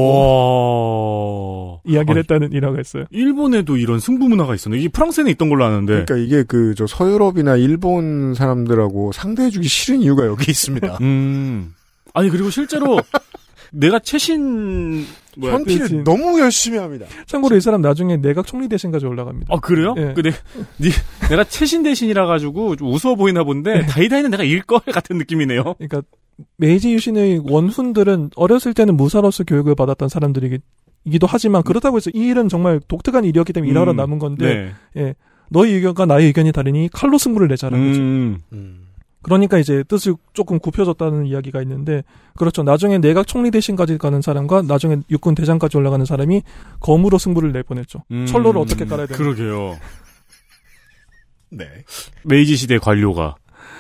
와. 1.83 1.91
이야기를 1.91 2.11
아니, 2.13 2.19
했다는 2.19 2.51
일화가 2.53 2.79
있어요. 2.79 3.05
일본에도 3.09 3.75
이런 3.75 3.99
승부 3.99 4.29
문화가 4.29 4.53
있었네. 4.55 4.77
이게 4.77 4.87
프랑스에는 4.87 5.31
있던 5.31 5.49
걸로 5.49 5.65
아는데. 5.65 6.05
그러니까 6.05 6.15
이게 6.17 6.43
그 6.43 6.73
저 6.77 6.87
서유럽이나 6.87 7.57
일본 7.57 8.33
사람들하고 8.33 9.11
상대해주기 9.11 9.67
싫은 9.67 10.01
이유가 10.01 10.25
여기 10.25 10.49
있습니다. 10.51 10.97
음. 11.01 11.73
아니 12.13 12.29
그리고 12.29 12.49
실제로 12.49 12.99
내가 13.71 13.99
최신 13.99 15.05
뭐야, 15.37 15.53
현피를 15.55 15.87
그렇지. 15.87 16.03
너무 16.03 16.39
열심히 16.39 16.77
합니다. 16.77 17.05
참고로 17.25 17.55
이 17.55 17.61
사람 17.61 17.81
나중에 17.81 18.17
내각 18.17 18.45
총리 18.47 18.67
대신까지 18.67 19.05
올라갑니다. 19.05 19.53
아 19.53 19.59
그래요? 19.59 19.93
예. 19.97 20.13
그 20.15 20.21
내, 20.21 20.31
니, 20.79 20.89
내가 21.29 21.43
최신 21.45 21.83
대신이라 21.83 22.25
가지고 22.25 22.75
좀 22.75 22.91
우스워 22.93 23.15
보이나 23.15 23.43
본데 23.43 23.85
다이다이는 23.87 24.31
내가 24.31 24.43
일걸 24.43 24.79
같은 24.91 25.17
느낌이네요. 25.17 25.75
그러니까 25.77 26.01
메이지 26.57 26.93
유신의 26.93 27.43
원훈들은 27.45 28.31
어렸을 28.35 28.73
때는 28.73 28.95
무사로서 28.95 29.43
교육을 29.43 29.75
받았던 29.75 30.09
사람들이기도 30.09 31.27
하지만 31.27 31.63
그렇다고 31.63 31.97
해서 31.97 32.09
이 32.13 32.19
일은 32.27 32.49
정말 32.49 32.79
독특한 32.87 33.25
일이었기 33.25 33.53
때문에 33.53 33.71
일하러 33.71 33.91
음, 33.91 33.97
남은 33.97 34.19
건데 34.19 34.73
네. 34.93 35.01
예. 35.01 35.15
너의 35.49 35.73
의견과 35.73 36.05
나의 36.05 36.27
의견이 36.27 36.51
다르니 36.51 36.89
칼로 36.93 37.17
승부를 37.17 37.47
내자라는 37.49 37.87
거죠. 37.87 38.01
음. 38.01 38.87
그러니까 39.21 39.59
이제 39.59 39.83
뜻을 39.83 40.15
조금 40.33 40.59
굽혀줬다는 40.59 41.27
이야기가 41.27 41.61
있는데 41.61 42.03
그렇죠. 42.35 42.63
나중에 42.63 42.97
내각 42.97 43.27
총리 43.27 43.51
대신까지 43.51 43.97
가는 43.97 44.21
사람과 44.21 44.63
나중에 44.63 44.97
육군 45.09 45.35
대장까지 45.35 45.77
올라가는 45.77 46.03
사람이 46.05 46.41
검으로 46.79 47.17
승부를 47.17 47.51
내보냈죠. 47.51 48.03
음. 48.11 48.25
철로를 48.25 48.61
어떻게 48.61 48.85
깔아야 48.85 49.05
되나. 49.07 49.17
그러게요. 49.17 49.77
네. 51.51 51.65
메이지 52.23 52.55
시대 52.55 52.77
관료가 52.77 53.35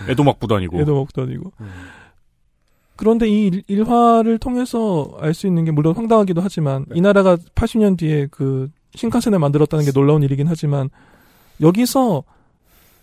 에도막부도 0.09 0.55
아니고. 0.55 0.79
애도 0.81 0.93
먹도 0.93 1.23
아니고. 1.23 1.51
그런데 3.01 3.27
이 3.27 3.47
일- 3.47 3.63
일화를 3.67 4.37
통해서 4.37 5.11
알 5.19 5.33
수 5.33 5.47
있는 5.47 5.65
게 5.65 5.71
물론 5.71 5.95
황당하기도 5.95 6.39
하지만 6.39 6.85
이 6.93 7.01
나라가 7.01 7.35
80년 7.55 7.97
뒤에 7.97 8.27
그 8.29 8.69
신칸센을 8.93 9.39
만들었다는 9.39 9.85
게 9.85 9.91
놀라운 9.91 10.21
일이긴 10.21 10.45
하지만 10.45 10.91
여기서 11.61 12.23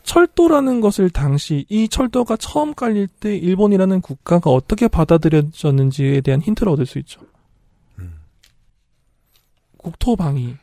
철도라는 0.04 0.80
것을 0.80 1.10
당시 1.10 1.66
이 1.68 1.88
철도가 1.88 2.36
처음 2.36 2.74
깔릴 2.74 3.08
때 3.08 3.36
일본이라는 3.36 4.00
국가가 4.00 4.50
어떻게 4.50 4.86
받아들여졌는지에 4.86 6.20
대한 6.20 6.40
힌트를 6.42 6.70
얻을 6.70 6.86
수 6.86 7.00
있죠. 7.00 7.20
국토 9.78 10.14
방위. 10.14 10.54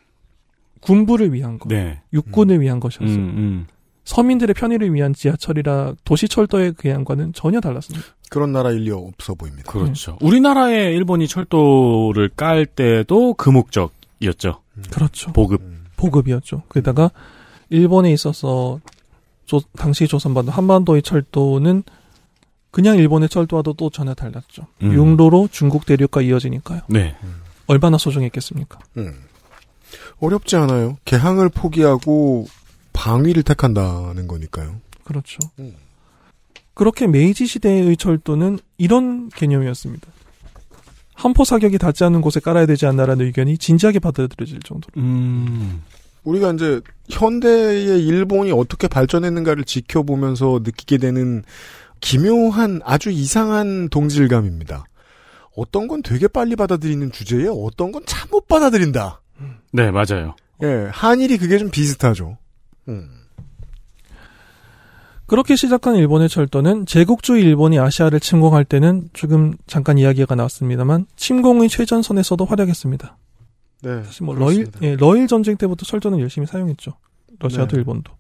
군부를 0.80 1.34
위한 1.34 1.60
거, 1.60 1.68
네. 1.68 2.02
육군을 2.14 2.62
위한 2.62 2.80
것이었어요. 2.80 3.18
음, 3.18 3.36
음. 3.38 3.68
서민들의 4.06 4.54
편의를 4.54 4.94
위한 4.94 5.14
지하철이라 5.14 5.94
도시 6.04 6.28
철도의 6.28 6.76
계양과는 6.78 7.34
전혀 7.34 7.60
달랐습니다. 7.60 8.06
그런 8.30 8.52
나라 8.52 8.72
일리 8.72 8.92
없어 8.92 9.34
보입니다. 9.34 9.72
그렇죠. 9.72 10.18
우리나라에 10.22 10.94
일본이 10.94 11.28
철도를 11.28 12.30
깔 12.36 12.66
때도 12.66 13.34
그 13.34 13.50
목적이었죠. 13.50 14.62
그렇죠. 14.92 15.34
보급. 15.34 15.62
보급이었죠. 15.98 16.64
게다가 16.74 17.10
일본에 17.70 18.12
있어서 18.14 18.80
조- 19.46 19.62
당시 19.78 20.08
조선반도 20.08 20.52
한반도의 20.52 21.02
철도는 21.02 21.84
그냥 22.72 22.98
일본의 22.98 23.30
철도와도 23.30 23.74
또 23.74 23.90
전혀 23.90 24.14
달랐죠. 24.14 24.68
음. 24.84 24.94
육로로 24.94 25.48
중국 25.52 25.86
대륙과 25.86 26.22
이어지니까요. 26.22 26.82
네. 26.90 27.16
얼마나 27.68 27.98
소중했겠습니까? 27.98 28.80
음. 28.98 29.14
어렵지 30.20 30.56
않아요. 30.58 30.98
개항을 31.06 31.50
포기하고 31.50 32.46
방위를 32.96 33.44
택한다는 33.44 34.28
거니까요. 34.28 34.76
그렇죠. 35.04 35.40
그렇게 36.74 37.08
메이지 37.08 37.46
시대의 37.46 37.96
철도는 37.98 38.60
이런 38.78 39.30
개념이었습니다. 39.30 40.08
한포 41.14 41.44
사격이 41.46 41.78
닿지 41.78 42.04
않는 42.04 42.22
곳에 42.22 42.40
깔아야 42.40 42.66
되지 42.66 42.86
않나라는 42.86 43.26
의견이 43.26 43.58
진지하게 43.58 44.00
받아들여질 44.00 44.60
정도로. 44.62 44.92
음. 44.98 45.82
우리가 46.24 46.52
이제 46.54 46.82
현대의 47.10 48.04
일본이 48.06 48.52
어떻게 48.52 48.88
발전했는가를 48.88 49.64
지켜보면서 49.64 50.62
느끼게 50.64 50.98
되는 50.98 51.44
기묘한 52.02 52.82
아주 52.84 53.12
이상한 53.12 53.88
동질감입니다. 53.90 54.86
어떤 55.56 55.88
건 55.88 56.02
되게 56.04 56.28
빨리 56.28 56.56
받아들이는 56.56 57.12
주제에 57.12 57.48
어떤 57.48 57.92
건 57.92 58.04
참 58.06 58.28
못 58.32 58.48
받아들인다. 58.48 59.22
네, 59.72 59.92
맞아요. 59.92 60.36
예, 60.64 60.90
한일이 60.92 61.38
그게 61.38 61.58
좀 61.58 61.70
비슷하죠. 61.70 62.38
음. 62.88 63.10
그렇게 65.28 65.56
시작한 65.56 65.96
일본의 65.96 66.30
철도는 66.30 66.86
제국주의 66.86 67.44
일본이 67.44 67.80
아시아를 67.80 68.20
침공할 68.20 68.64
때는 68.64 69.10
조금 69.14 69.56
잠깐 69.66 69.98
이야기가 69.98 70.36
나왔습니다만 70.36 71.08
침공의 71.16 71.70
최전선에서도 71.70 72.46
활약했습니다. 72.46 73.18
네. 73.82 74.04
사실 74.04 74.26
뭐 74.26 74.36
러일 74.36 74.68
예, 74.82 74.96
러일 74.96 75.28
전쟁 75.28 75.58
때부터 75.58 75.86
철도는 75.86 76.20
열심히 76.20 76.46
사용했죠. 76.46 76.94
러시아도 77.40 77.76
네. 77.76 77.78
일본도. 77.80 78.12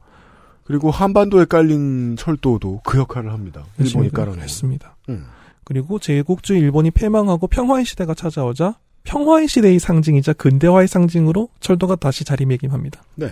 그리고 0.63 0.89
한반도에 0.89 1.45
깔린 1.45 2.15
철도도 2.17 2.81
그 2.83 2.97
역할을 2.97 3.31
합니다. 3.31 3.61
일본이 3.77 3.85
열심히 3.85 4.09
깔아놓은. 4.09 4.39
했습니다. 4.39 4.95
음. 5.09 5.25
그리고 5.63 5.99
제국주의 5.99 6.59
일본이 6.59 6.89
패망하고 6.89 7.47
평화의 7.47 7.85
시대가 7.85 8.15
찾아오자 8.15 8.75
평화의 9.03 9.47
시대의 9.47 9.77
상징이자 9.79 10.33
근대화의 10.33 10.87
상징으로 10.87 11.49
철도가 11.59 11.95
다시 11.95 12.23
자리매김합니다. 12.23 13.03
네. 13.15 13.31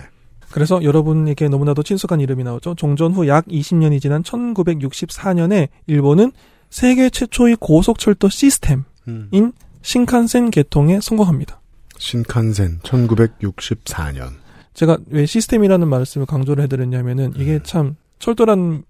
그래서 0.53 0.83
여러분에게 0.83 1.49
너무나도 1.49 1.81
친숙한 1.81 2.19
이름이 2.19 2.43
나오죠. 2.43 2.75
종전 2.75 3.13
후 3.13 3.25
약 3.27 3.43
20년이 3.47 3.99
지난 3.99 4.21
1964년에 4.21 5.69
일본은 5.87 6.31
세계 6.69 7.09
최초의 7.09 7.57
고속철도 7.59 8.29
시스템인 8.29 8.83
음. 9.07 9.51
신칸센 9.81 10.51
개통에 10.51 10.99
성공합니다. 11.01 11.59
신칸센 11.97 12.81
1964년. 12.83 14.33
제가 14.75 14.99
왜 15.07 15.25
시스템이라는 15.25 15.87
말씀을 15.87 16.27
강조를 16.27 16.63
해드렸냐면은 16.65 17.33
이게 17.35 17.59
참 17.63 17.95
철도라는 18.19 18.83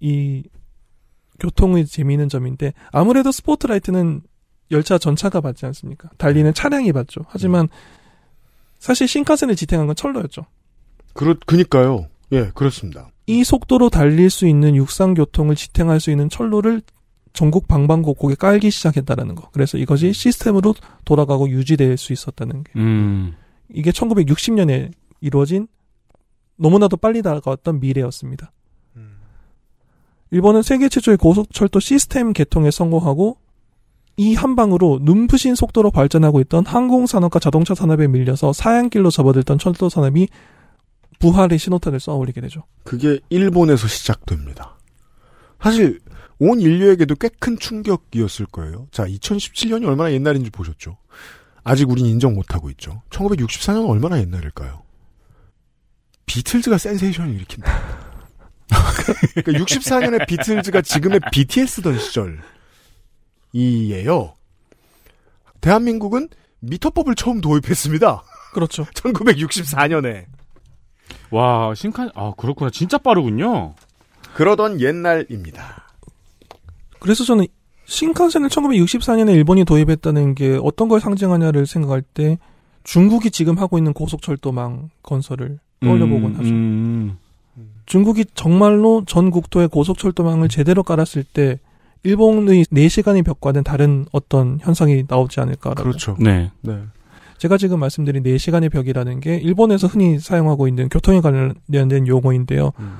이 0.00 0.44
교통의 1.38 1.84
재미있는 1.84 2.30
점인데 2.30 2.72
아무래도 2.90 3.32
스포트라이트는 3.32 4.22
열차 4.70 4.96
전차가 4.96 5.42
받지 5.42 5.66
않습니까? 5.66 6.08
달리는 6.16 6.54
차량이 6.54 6.90
받죠. 6.92 7.26
하지만 7.28 7.68
사실 8.78 9.06
신칸센을 9.06 9.56
지탱한 9.56 9.86
건 9.88 9.94
철로였죠. 9.94 10.46
그렇 11.16 11.34
그니까요. 11.46 12.06
예, 12.32 12.50
그렇습니다. 12.54 13.10
이 13.26 13.42
속도로 13.42 13.90
달릴 13.90 14.30
수 14.30 14.46
있는 14.46 14.76
육상 14.76 15.14
교통을 15.14 15.56
지탱할 15.56 16.00
수 16.00 16.10
있는 16.10 16.28
철로를 16.28 16.82
전국 17.32 17.68
방방곡곡에 17.68 18.36
깔기 18.36 18.70
시작했다라는 18.70 19.34
거. 19.34 19.50
그래서 19.52 19.78
이것이 19.78 20.12
시스템으로 20.12 20.74
돌아가고 21.04 21.48
유지될 21.50 21.96
수 21.96 22.12
있었다는 22.12 22.64
게. 22.64 22.72
음. 22.76 23.34
이게 23.72 23.90
1960년에 23.90 24.92
이루어진 25.20 25.66
너무나도 26.56 26.96
빨리 26.96 27.22
다가왔던 27.22 27.80
미래였습니다. 27.80 28.52
일본은 30.30 30.62
세계 30.62 30.88
최초의 30.88 31.18
고속철도 31.18 31.80
시스템 31.80 32.32
개통에 32.32 32.70
성공하고 32.70 33.38
이 34.18 34.34
한 34.34 34.56
방으로 34.56 35.00
눈부신 35.02 35.54
속도로 35.54 35.90
발전하고 35.90 36.40
있던 36.40 36.64
항공산업과 36.64 37.38
자동차 37.38 37.74
산업에 37.74 38.08
밀려서 38.08 38.52
사양길로 38.52 39.10
접어들던 39.10 39.58
철도 39.58 39.88
산업이 39.88 40.28
부활의 41.18 41.58
신호탄을 41.58 42.00
쏘아 42.00 42.16
올리게 42.16 42.40
되죠. 42.40 42.64
그게 42.84 43.18
일본에서 43.30 43.86
시작됩니다. 43.88 44.76
사실 45.60 46.00
온 46.38 46.60
인류에게도 46.60 47.14
꽤 47.16 47.30
큰 47.40 47.58
충격이었을 47.58 48.46
거예요. 48.46 48.88
자, 48.90 49.06
2017년이 49.06 49.86
얼마나 49.86 50.12
옛날인지 50.12 50.50
보셨죠? 50.50 50.98
아직 51.64 51.88
우린 51.90 52.06
인정 52.06 52.34
못하고 52.34 52.70
있죠. 52.70 53.02
1964년은 53.10 53.88
얼마나 53.88 54.18
옛날일까요? 54.20 54.82
비틀즈가 56.26 56.76
센세이션을 56.78 57.34
일으킨다. 57.34 57.72
그러니까 59.34 59.64
64년에 59.64 60.26
비틀즈가 60.26 60.82
지금의 60.82 61.20
BTS던 61.32 61.98
시절이에요. 63.52 64.34
대한민국은 65.60 66.28
미터법을 66.60 67.14
처음 67.14 67.40
도입했습니다. 67.40 68.22
그렇죠. 68.52 68.84
1964년에. 68.94 70.26
와, 71.30 71.74
신칸, 71.74 72.10
아, 72.14 72.32
그렇구나. 72.36 72.70
진짜 72.70 72.98
빠르군요. 72.98 73.74
그러던 74.34 74.80
옛날입니다. 74.80 75.84
그래서 76.98 77.24
저는 77.24 77.46
신칸센을 77.86 78.48
1964년에 78.48 79.32
일본이 79.34 79.64
도입했다는 79.64 80.34
게 80.34 80.58
어떤 80.62 80.88
걸 80.88 81.00
상징하냐를 81.00 81.66
생각할 81.66 82.02
때 82.02 82.38
중국이 82.84 83.30
지금 83.30 83.58
하고 83.58 83.78
있는 83.78 83.92
고속철도망 83.92 84.90
건설을 85.02 85.58
떠올려보곤 85.80 86.24
음, 86.24 86.36
하죠. 86.36 86.48
음. 86.48 87.18
중국이 87.86 88.24
정말로 88.34 89.04
전 89.06 89.30
국토에 89.30 89.66
고속철도망을 89.66 90.48
제대로 90.48 90.82
깔았을 90.82 91.24
때 91.24 91.58
일본의 92.02 92.64
4시간의 92.64 93.24
벽과는 93.24 93.64
다른 93.64 94.06
어떤 94.12 94.58
현상이 94.60 95.04
나오지 95.08 95.40
않을까라고. 95.40 95.82
그렇죠. 95.82 96.16
네. 96.20 96.50
네. 96.60 96.82
제가 97.38 97.58
지금 97.58 97.80
말씀드린 97.80 98.22
4시간의 98.22 98.70
벽이라는 98.70 99.20
게 99.20 99.36
일본에서 99.36 99.86
흔히 99.86 100.18
사용하고 100.18 100.68
있는 100.68 100.88
교통에 100.88 101.20
관련된 101.20 102.06
용어인데요. 102.06 102.72
음. 102.78 102.96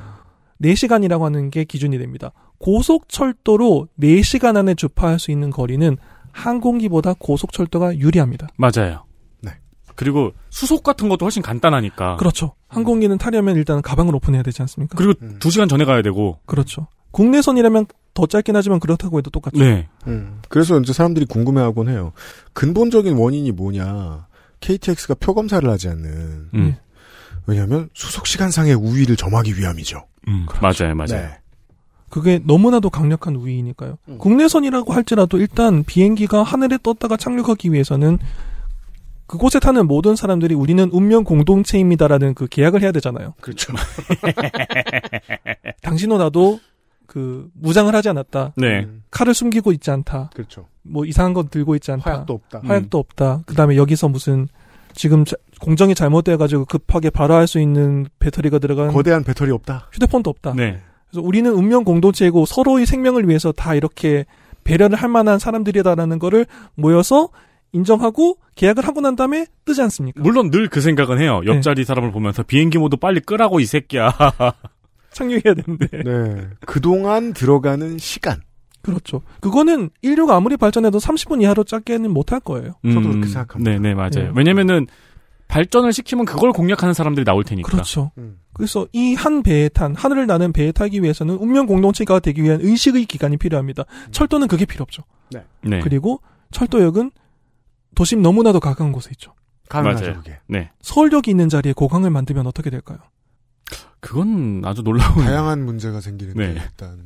4시간이라고 0.62 1.22
하는 1.22 1.50
게 1.50 1.64
기준이 1.64 1.98
됩니다. 1.98 2.32
고속철도로 2.58 3.88
4시간 4.00 4.56
안에 4.56 4.74
주파할 4.74 5.18
수 5.18 5.30
있는 5.30 5.50
거리는 5.50 5.96
항공기보다 6.32 7.14
고속철도가 7.18 7.98
유리합니다. 7.98 8.48
맞아요. 8.56 9.04
네. 9.42 9.52
그리고 9.94 10.32
수속 10.50 10.82
같은 10.82 11.08
것도 11.08 11.24
훨씬 11.24 11.42
간단하니까. 11.42 12.16
그렇죠. 12.16 12.54
항공기는 12.68 13.16
타려면 13.18 13.56
일단 13.56 13.82
가방을 13.82 14.14
오픈해야 14.14 14.42
되지 14.42 14.62
않습니까? 14.62 14.96
그리고 14.96 15.14
두 15.38 15.50
시간 15.50 15.68
전에 15.68 15.84
가야 15.84 16.02
되고. 16.02 16.38
그렇죠. 16.46 16.86
국내선이라면 17.12 17.86
더 18.16 18.26
짧긴 18.26 18.56
하지만 18.56 18.80
그렇다고 18.80 19.18
해도 19.18 19.30
똑같죠. 19.30 19.58
네. 19.58 19.86
음. 20.06 20.40
그래서 20.48 20.80
이제 20.80 20.92
사람들이 20.92 21.26
궁금해하곤 21.26 21.88
해요. 21.88 22.12
근본적인 22.54 23.14
원인이 23.14 23.52
뭐냐? 23.52 24.26
KTX가 24.60 25.14
표 25.20 25.34
검사를 25.34 25.68
하지 25.68 25.88
않는. 25.90 26.48
음. 26.54 26.76
왜냐하면 27.46 27.90
수속 27.94 28.26
시간상의 28.26 28.74
우위를 28.74 29.16
점하기 29.16 29.56
위함이죠. 29.56 30.02
음, 30.28 30.46
맞아요, 30.60 30.94
맞아요. 30.96 31.22
네. 31.22 31.38
그게 32.08 32.40
너무나도 32.42 32.90
강력한 32.90 33.36
우위니까요. 33.36 33.98
국내선이라고 34.18 34.92
할지라도 34.92 35.38
일단 35.38 35.84
비행기가 35.84 36.42
하늘에 36.42 36.78
떴다가 36.82 37.16
착륙하기 37.16 37.72
위해서는 37.72 38.18
그곳에 39.26 39.58
타는 39.58 39.86
모든 39.86 40.16
사람들이 40.16 40.54
우리는 40.54 40.88
운명 40.92 41.24
공동체입니다라는 41.24 42.34
그 42.34 42.46
계약을 42.46 42.82
해야 42.82 42.92
되잖아요. 42.92 43.34
그렇죠. 43.40 43.74
당신도 45.82 46.18
나도 46.18 46.60
그 47.16 47.48
무장을 47.54 47.94
하지 47.94 48.10
않았다. 48.10 48.52
네. 48.58 48.86
칼을 49.10 49.32
숨기고 49.32 49.72
있지 49.72 49.90
않다. 49.90 50.28
그렇죠. 50.34 50.66
뭐 50.82 51.06
이상한 51.06 51.32
건 51.32 51.48
들고 51.48 51.74
있지 51.76 51.90
않다. 51.90 52.10
화약도 52.10 52.34
없다. 52.34 52.60
화약도 52.62 52.98
없다. 52.98 53.40
그다음에 53.46 53.76
여기서 53.76 54.10
무슨 54.10 54.48
지금 54.92 55.24
자- 55.24 55.36
공정이 55.58 55.94
잘못돼 55.94 56.36
가지고 56.36 56.66
급하게 56.66 57.08
발화할 57.08 57.46
수 57.46 57.58
있는 57.58 58.04
배터리가 58.18 58.58
들어간 58.58 58.92
거대한 58.92 59.24
배터리 59.24 59.50
없다. 59.50 59.88
휴대폰도 59.92 60.28
없다. 60.28 60.52
네. 60.56 60.78
그래서 61.08 61.26
우리는 61.26 61.50
운명 61.50 61.84
공동체이고 61.84 62.44
서로의 62.44 62.84
생명을 62.84 63.26
위해서 63.26 63.50
다 63.50 63.74
이렇게 63.74 64.26
배려를 64.64 64.98
할 64.98 65.08
만한 65.08 65.38
사람들이다라는 65.38 66.18
거를 66.18 66.44
모여서 66.74 67.30
인정하고 67.72 68.36
계약을 68.56 68.86
하고 68.86 69.00
난 69.00 69.16
다음에 69.16 69.46
뜨지 69.64 69.80
않습니까? 69.82 70.20
물론 70.22 70.50
늘 70.50 70.68
그 70.68 70.82
생각은 70.82 71.18
해요. 71.18 71.40
네. 71.46 71.50
옆자리 71.54 71.84
사람을 71.84 72.12
보면서 72.12 72.42
비행기 72.42 72.76
모두 72.76 72.98
빨리 72.98 73.20
끄라고 73.20 73.58
이 73.60 73.64
새끼야. 73.64 74.12
착륙해야 75.16 75.54
되는데. 75.54 75.86
네. 76.04 76.48
그동안 76.66 77.32
들어가는 77.32 77.98
시간. 77.98 78.40
그렇죠. 78.82 79.22
그거는 79.40 79.90
인류가 80.02 80.36
아무리 80.36 80.56
발전해도 80.56 80.98
30분 80.98 81.42
이하로 81.42 81.64
짧게는 81.64 82.10
못할 82.10 82.38
거예요. 82.38 82.74
저도 82.84 83.08
그렇게 83.08 83.26
생각합니다. 83.26 83.70
네, 83.70 83.78
네, 83.80 83.94
맞아요. 83.94 84.10
네. 84.14 84.30
왜냐면은 84.34 84.86
발전을 85.48 85.92
시키면 85.92 86.24
그걸 86.24 86.52
공략하는 86.52 86.92
사람들이 86.94 87.24
나올 87.24 87.42
테니까. 87.44 87.68
그렇죠. 87.70 88.12
음. 88.18 88.38
그래서 88.52 88.86
이 88.92 89.14
한 89.14 89.42
배에 89.42 89.68
탄 89.68 89.94
하늘을 89.94 90.26
나는 90.26 90.52
배에 90.52 90.70
타기 90.72 91.02
위해서는 91.02 91.34
운명 91.36 91.66
공동체가 91.66 92.20
되기 92.20 92.42
위한 92.42 92.60
의식의 92.62 93.06
기간이 93.06 93.36
필요합니다. 93.38 93.84
철도는 94.12 94.46
그게 94.48 94.64
필요 94.64 94.82
없죠. 94.82 95.02
네. 95.30 95.44
네. 95.62 95.80
그리고 95.80 96.20
철도역은 96.52 97.10
도심 97.96 98.22
너무나도 98.22 98.60
가까운 98.60 98.92
곳에 98.92 99.10
있죠. 99.12 99.34
가능하죠, 99.68 100.04
맞아요. 100.04 100.16
그게. 100.18 100.38
네. 100.48 100.70
서울역이 100.80 101.30
있는 101.30 101.48
자리에 101.48 101.72
고강을 101.72 102.10
만들면 102.10 102.46
어떻게 102.46 102.70
될까요? 102.70 102.98
그건 104.00 104.62
아주 104.64 104.82
놀라운. 104.82 105.16
다양한 105.16 105.64
문제가 105.64 106.00
생기는데 106.00 106.54
네. 106.54 106.60
일단 106.62 106.98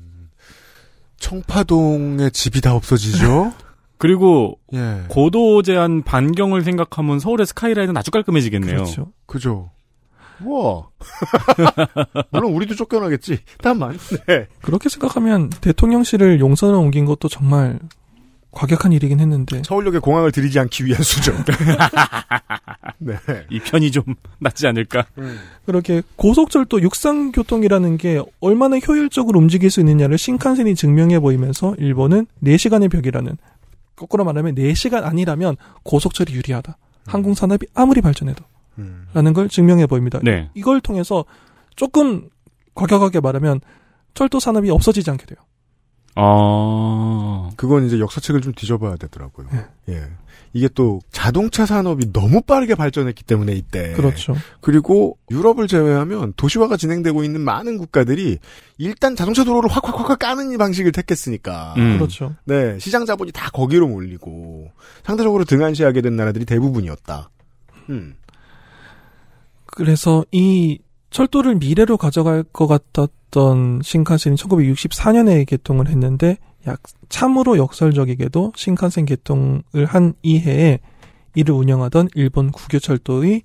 청파동에 1.19 2.31
집이 2.31 2.61
다 2.61 2.75
없어지죠. 2.75 3.53
그리고 3.99 4.59
예. 4.73 5.05
고도 5.09 5.63
제한 5.63 6.03
반경을 6.03 6.63
생각하면 6.63 7.21
서울의 7.21 7.47
스카이라인은 7.47 7.97
아주 7.97 8.11
깔끔해지겠네요. 8.11 8.77
그렇죠. 8.77 9.13
그죠. 9.27 9.71
와. 10.45 10.89
물론 12.33 12.53
우리도 12.55 12.75
쫓겨나겠지. 12.75 13.41
다만. 13.61 13.99
네. 14.27 14.47
그렇게 14.63 14.89
생각하면 14.89 15.51
대통령실을 15.51 16.41
용선을 16.41 16.75
옮긴 16.75 17.05
것도 17.05 17.29
정말 17.29 17.79
과격한 18.53 18.93
일이긴 18.93 19.21
했는데 19.21 19.63
서울역에 19.65 19.99
공항을 19.99 20.33
들이지 20.33 20.59
않기 20.59 20.85
위한 20.85 21.03
수죠. 21.03 21.33
네. 22.99 23.15
이 23.51 23.61
편이 23.61 23.91
좀 23.91 24.03
낫지 24.39 24.67
않을까. 24.67 25.07
그렇게 25.65 26.03
고속철도 26.17 26.83
육상교통이라는 26.83 27.97
게 27.97 28.21
얼마나 28.41 28.79
효율적으로 28.79 29.39
움직일 29.39 29.71
수 29.71 29.81
있느냐를 29.81 30.19
신칸센이 30.19 30.75
증명해 30.75 31.21
보이면서 31.21 31.75
일본은 31.79 32.27
4시간의 32.43 32.91
벽이라는 32.91 33.37
거꾸로 33.97 34.25
말하면 34.25 34.55
4시간 34.55 35.05
아니라면 35.05 35.57
고속철이 35.83 36.33
유리하다. 36.35 36.77
항공 37.07 37.35
산업이 37.35 37.67
아무리 37.75 38.01
발전해도 38.01 38.45
라는 39.13 39.33
걸 39.33 39.49
증명해 39.49 39.87
보입니다. 39.87 40.21
네. 40.23 40.49
이걸 40.55 40.81
통해서 40.81 41.25
조금 41.77 42.29
과격하게 42.75 43.21
말하면 43.21 43.61
철도 44.15 44.41
산업이 44.41 44.71
없어지지 44.71 45.11
않게 45.11 45.27
돼요. 45.27 45.39
아. 46.15 47.51
그건 47.57 47.87
이제 47.87 47.99
역사책을 47.99 48.41
좀 48.41 48.53
뒤져봐야 48.55 48.97
되더라고요. 48.97 49.49
예. 49.89 50.05
이게 50.53 50.69
또 50.75 51.01
자동차 51.13 51.65
산업이 51.65 52.13
너무 52.13 52.41
빠르게 52.43 52.75
발전했기 52.75 53.23
때문에 53.23 53.53
이때. 53.53 53.93
그렇죠. 53.93 54.35
그리고 54.61 55.17
유럽을 55.31 55.69
제외하면 55.69 56.33
도시화가 56.37 56.77
진행되고 56.77 57.23
있는 57.23 57.41
많은 57.41 57.79
국가들이 57.79 58.39
일단 58.79 59.15
자동차 59.15 59.45
도로를 59.45 59.71
확확확 59.71 60.19
까는 60.19 60.51
이 60.53 60.57
방식을 60.57 60.91
택했으니까. 60.93 61.75
음. 61.77 61.99
그렇죠. 61.99 62.35
네. 62.45 62.79
시장 62.81 63.07
자본이 63.07 63.31
다 63.31 63.51
거기로 63.51 63.87
몰리고 63.87 64.71
상대적으로 65.05 65.45
등한시하게 65.45 66.01
된 66.01 66.17
나라들이 66.17 66.45
대부분이었다. 66.45 67.31
음. 67.91 68.17
그래서 69.67 70.25
이 70.33 70.81
철도를 71.11 71.57
미래로 71.57 71.97
가져갈 71.97 72.43
것 72.43 72.67
같았던 72.67 73.81
신칸센이 73.83 74.37
1964년에 74.37 75.47
개통을 75.47 75.89
했는데 75.89 76.39
약 76.67 76.81
참으로 77.09 77.59
역설적이게도 77.59 78.53
신칸센 78.55 79.07
개통을 79.07 79.87
한 79.87 80.15
이해에 80.23 80.79
이를 81.35 81.55
운영하던 81.55 82.11
일본 82.15 82.51
국유철도의 82.51 83.43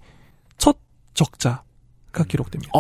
첫 0.58 0.78
적자가 1.14 2.24
기록됩니다. 2.28 2.72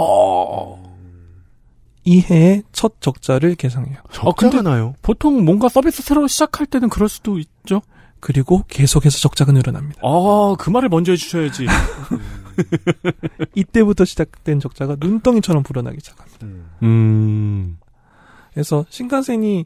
이 2.07 2.21
해의 2.21 2.63
첫 2.71 3.01
적자를 3.01 3.55
계상해요. 3.55 3.97
어, 4.21 4.31
근데 4.33 4.59
보통 5.01 5.43
뭔가 5.43 5.69
서비스 5.69 6.03
새로 6.03 6.27
시작할 6.27 6.67
때는 6.67 6.89
그럴 6.89 7.09
수도 7.09 7.39
있죠. 7.39 7.81
그리고 8.19 8.63
계속해서 8.67 9.19
적자가 9.19 9.51
늘어납니다. 9.51 10.01
아, 10.03 10.55
그 10.57 10.69
말을 10.69 10.89
먼저 10.89 11.11
해주셔야지. 11.11 11.65
이때부터 13.55 14.05
시작된 14.05 14.59
적자가 14.59 14.97
눈덩이처럼 14.99 15.63
불어나기 15.63 15.97
시작합니다. 16.01 16.47
음. 16.83 17.77
그래서 18.53 18.85
신칸센이 18.89 19.65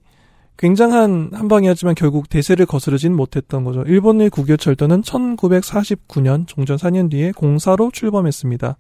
굉장한 0.57 1.29
한 1.33 1.47
방이었지만 1.47 1.95
결국 1.95 2.27
대세를 2.27 2.65
거스르진 2.65 3.15
못했던 3.15 3.63
거죠. 3.63 3.83
일본의 3.83 4.29
국유철도는 4.29 5.03
1949년 5.03 6.47
종전 6.47 6.75
4년 6.77 7.09
뒤에 7.09 7.31
공사로 7.31 7.91
출범했습니다. 7.91 8.77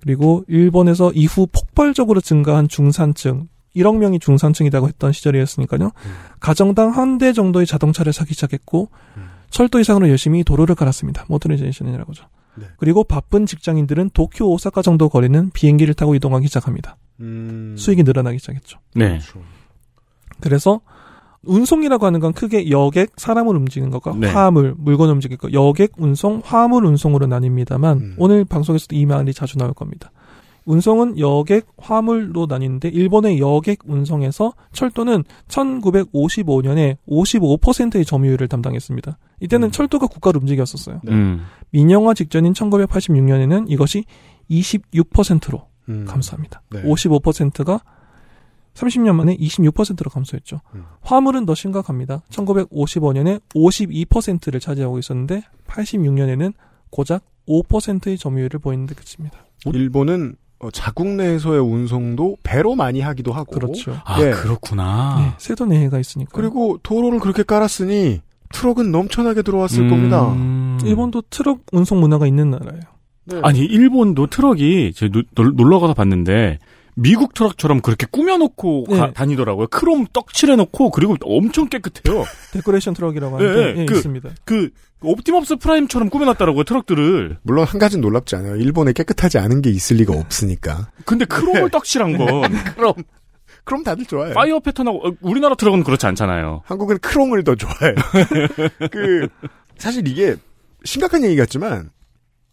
그리고 0.00 0.42
일본에서 0.48 1.12
이후 1.12 1.46
폭발적으로 1.52 2.20
증가한 2.20 2.68
중산층, 2.68 3.48
1억 3.76 3.98
명이 3.98 4.20
중산층이라고 4.20 4.88
했던 4.88 5.12
시절이었으니까요. 5.12 5.90
가정당 6.40 6.90
한 6.90 7.18
대 7.18 7.32
정도의 7.34 7.66
자동차를 7.66 8.12
사기 8.12 8.32
시작했고 8.34 8.88
철도 9.50 9.80
이상으로 9.80 10.08
열심히 10.08 10.44
도로를 10.44 10.74
깔았습니다. 10.74 11.26
motorization이라고 11.28 12.12
하죠. 12.16 12.66
그리고 12.76 13.04
바쁜 13.04 13.46
직장인들은 13.46 14.10
도쿄, 14.14 14.46
오사카 14.46 14.82
정도 14.82 15.08
거리는 15.08 15.50
비행기를 15.50 15.94
타고 15.94 16.14
이동하기 16.14 16.46
시작합니다. 16.48 16.96
음. 17.20 17.74
수익이 17.78 18.02
늘어나기 18.02 18.38
시작했죠. 18.38 18.78
네. 18.94 19.18
그래서 20.40 20.80
운송이라고 21.44 22.06
하는 22.06 22.20
건 22.20 22.32
크게 22.32 22.70
여객, 22.70 23.12
사람을 23.16 23.56
움직이는 23.56 23.90
것과 23.90 24.14
네. 24.16 24.28
화물, 24.28 24.74
물건을 24.78 25.14
움직이는 25.14 25.38
것, 25.38 25.52
여객 25.52 25.92
운송, 25.96 26.40
화물 26.44 26.86
운송으로 26.86 27.26
나뉩니다만 27.26 28.14
오늘 28.18 28.44
방송에서도 28.44 28.94
이 28.94 29.06
말이 29.06 29.32
자주 29.34 29.58
나올 29.58 29.72
겁니다. 29.72 30.12
운송은 30.64 31.18
여객, 31.18 31.66
화물로 31.76 32.46
나뉘는데 32.46 32.88
일본의 32.88 33.40
여객 33.40 33.80
운송에서 33.84 34.52
철도는 34.72 35.24
1955년에 35.48 36.98
55%의 37.08 38.04
점유율을 38.04 38.46
담당했습니다. 38.46 39.18
이때는 39.42 39.72
철도가 39.72 40.06
국가를 40.06 40.40
움직였었어요. 40.40 41.00
음. 41.08 41.44
민영화 41.70 42.14
직전인 42.14 42.52
1986년에는 42.52 43.66
이것이 43.68 44.04
26%로 44.50 45.68
음. 45.88 46.04
감소합니다. 46.06 46.62
네. 46.70 46.82
55%가 46.82 47.80
30년 48.74 49.14
만에 49.14 49.36
26%로 49.36 50.10
감소했죠. 50.10 50.60
음. 50.74 50.84
화물은 51.02 51.44
더 51.44 51.54
심각합니다. 51.54 52.22
1955년에 52.30 53.40
52%를 53.54 54.60
차지하고 54.60 54.98
있었는데 54.98 55.42
86년에는 55.66 56.54
고작 56.90 57.24
5%의 57.48 58.16
점유율을 58.16 58.60
보이는 58.60 58.86
데 58.86 58.94
그칩니다. 58.94 59.38
일본은 59.66 60.36
어, 60.60 60.70
자국 60.70 61.08
내에서의 61.08 61.60
운송도 61.60 62.36
배로 62.44 62.76
많이 62.76 63.00
하기도 63.00 63.32
하고. 63.32 63.50
그렇죠. 63.50 64.00
아, 64.04 64.18
그렇구나. 64.18 65.16
네, 65.18 65.34
세토 65.38 65.66
내해가 65.66 65.98
있으니까. 65.98 66.30
그리고 66.32 66.78
도로를 66.84 67.18
그렇게 67.18 67.42
깔았으니 67.42 68.20
트럭은 68.52 68.92
넘쳐나게 68.92 69.42
들어왔을 69.42 69.82
음. 69.82 69.90
겁니다. 69.90 70.86
일본도 70.86 71.22
트럭 71.30 71.60
운송 71.72 72.00
문화가 72.00 72.26
있는 72.26 72.50
나라예요. 72.50 72.82
아니, 73.42 73.60
일본도 73.60 74.26
트럭이, 74.28 74.92
제가 74.94 75.22
놀- 75.34 75.52
놀러 75.54 75.78
가서 75.78 75.94
봤는데, 75.94 76.58
미국 76.94 77.32
트럭처럼 77.34 77.80
그렇게 77.80 78.06
꾸며놓고 78.10 78.86
네. 78.90 78.96
가- 78.98 79.12
다니더라고요. 79.12 79.68
크롬 79.68 80.06
떡칠해놓고, 80.12 80.90
그리고 80.90 81.16
엄청 81.24 81.68
깨끗해요. 81.68 82.24
데코레이션 82.52 82.94
트럭이라고 82.94 83.38
하는데 83.38 83.80
예, 83.80 83.86
그, 83.86 83.94
있습니다. 83.94 84.28
그, 84.44 84.70
옵티머스 85.02 85.56
프라임처럼 85.56 86.10
꾸며놨더라고요, 86.10 86.64
트럭들을. 86.64 87.38
물론 87.42 87.64
한 87.64 87.78
가지는 87.80 88.02
놀랍지 88.02 88.36
않아요. 88.36 88.56
일본에 88.56 88.92
깨끗하지 88.92 89.38
않은 89.38 89.62
게 89.62 89.70
있을 89.70 89.96
리가 89.96 90.14
없으니까. 90.14 90.88
근데 91.06 91.24
크롬을 91.24 91.70
떡칠한 91.70 92.18
건. 92.18 92.26
그럼. 92.76 92.92
그럼 93.64 93.84
다들 93.84 94.04
좋아해요. 94.06 94.34
fire 94.34 94.60
패턴하고, 94.60 95.08
어, 95.08 95.12
우리나라 95.20 95.54
트럭은 95.54 95.84
그렇지 95.84 96.06
않잖아요. 96.06 96.62
한국은 96.64 96.98
크롬을 96.98 97.44
더 97.44 97.54
좋아해요. 97.54 97.94
그, 98.90 99.28
사실 99.76 100.06
이게 100.08 100.36
심각한 100.84 101.24
얘기 101.24 101.36
같지만 101.36 101.90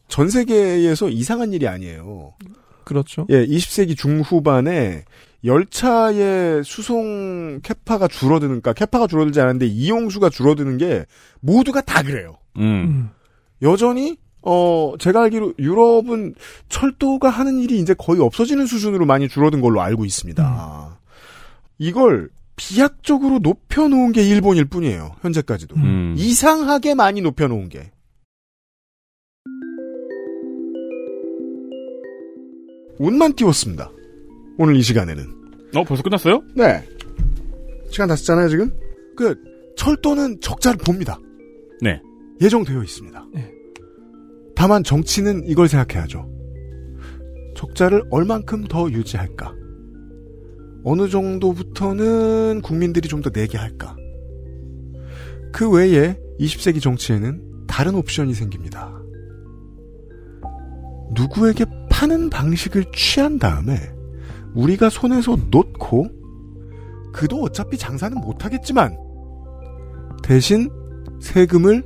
전 0.07 0.29
세계에서 0.29 1.09
이상한 1.09 1.53
일이 1.53 1.67
아니에요. 1.67 2.33
그렇죠. 2.83 3.25
예, 3.29 3.45
20세기 3.45 3.97
중후반에 3.97 5.05
열차의 5.45 6.63
수송 6.63 7.61
캐파가 7.61 8.07
줄어드는, 8.07 8.61
그러니까 8.61 8.73
캐파가 8.73 9.07
줄어들지 9.07 9.39
않았는데 9.39 9.67
이용수가 9.67 10.29
줄어드는 10.29 10.77
게 10.77 11.05
모두가 11.39 11.81
다 11.81 12.03
그래요. 12.03 12.37
음. 12.57 13.09
여전히 13.61 14.17
어 14.41 14.93
제가 14.99 15.23
알기로 15.23 15.53
유럽은 15.59 16.33
철도가 16.69 17.29
하는 17.29 17.59
일이 17.59 17.79
이제 17.79 17.93
거의 17.93 18.21
없어지는 18.21 18.65
수준으로 18.65 19.05
많이 19.05 19.27
줄어든 19.27 19.59
걸로 19.61 19.81
알고 19.81 20.05
있습니다. 20.05 20.98
이걸 21.79 22.29
비약적으로 22.57 23.39
높여놓은 23.39 24.11
게 24.11 24.21
일본일 24.21 24.65
뿐이에요. 24.65 25.15
현재까지도 25.21 25.77
음. 25.77 26.13
이상하게 26.17 26.93
많이 26.93 27.21
높여놓은 27.21 27.69
게. 27.69 27.91
운만 32.99 33.33
띄웠습니다. 33.33 33.89
오늘 34.57 34.75
이 34.75 34.81
시간에는. 34.81 35.23
어, 35.75 35.83
벌써 35.85 36.03
끝났어요? 36.03 36.43
네. 36.53 36.83
시간 37.91 38.09
다 38.09 38.15
썼잖아요, 38.17 38.49
지금? 38.49 38.77
그, 39.15 39.41
철도는 39.77 40.41
적자를 40.41 40.77
봅니다. 40.79 41.17
네. 41.81 42.01
예정되어 42.41 42.83
있습니다. 42.83 43.25
다만 44.53 44.83
정치는 44.83 45.47
이걸 45.47 45.69
생각해야죠. 45.69 46.29
적자를 47.55 48.03
얼만큼 48.09 48.65
더 48.65 48.91
유지할까? 48.91 49.53
어느 50.89 51.07
정도부터는 51.07 52.61
국민들이 52.63 53.07
좀 53.07 53.21
더 53.21 53.29
내게 53.29 53.57
할까? 53.57 53.95
그 55.51 55.69
외에 55.69 56.17
20세기 56.39 56.81
정치에는 56.81 57.65
다른 57.67 57.95
옵션이 57.95 58.33
생깁니다. 58.33 58.89
누구에게 61.11 61.65
파는 61.91 62.29
방식을 62.29 62.85
취한 62.95 63.37
다음에 63.37 63.73
우리가 64.55 64.89
손에서 64.89 65.37
놓고 65.51 66.07
그도 67.11 67.41
어차피 67.43 67.77
장사는 67.77 68.17
못하겠지만 68.19 68.97
대신 70.23 70.69
세금을 71.19 71.83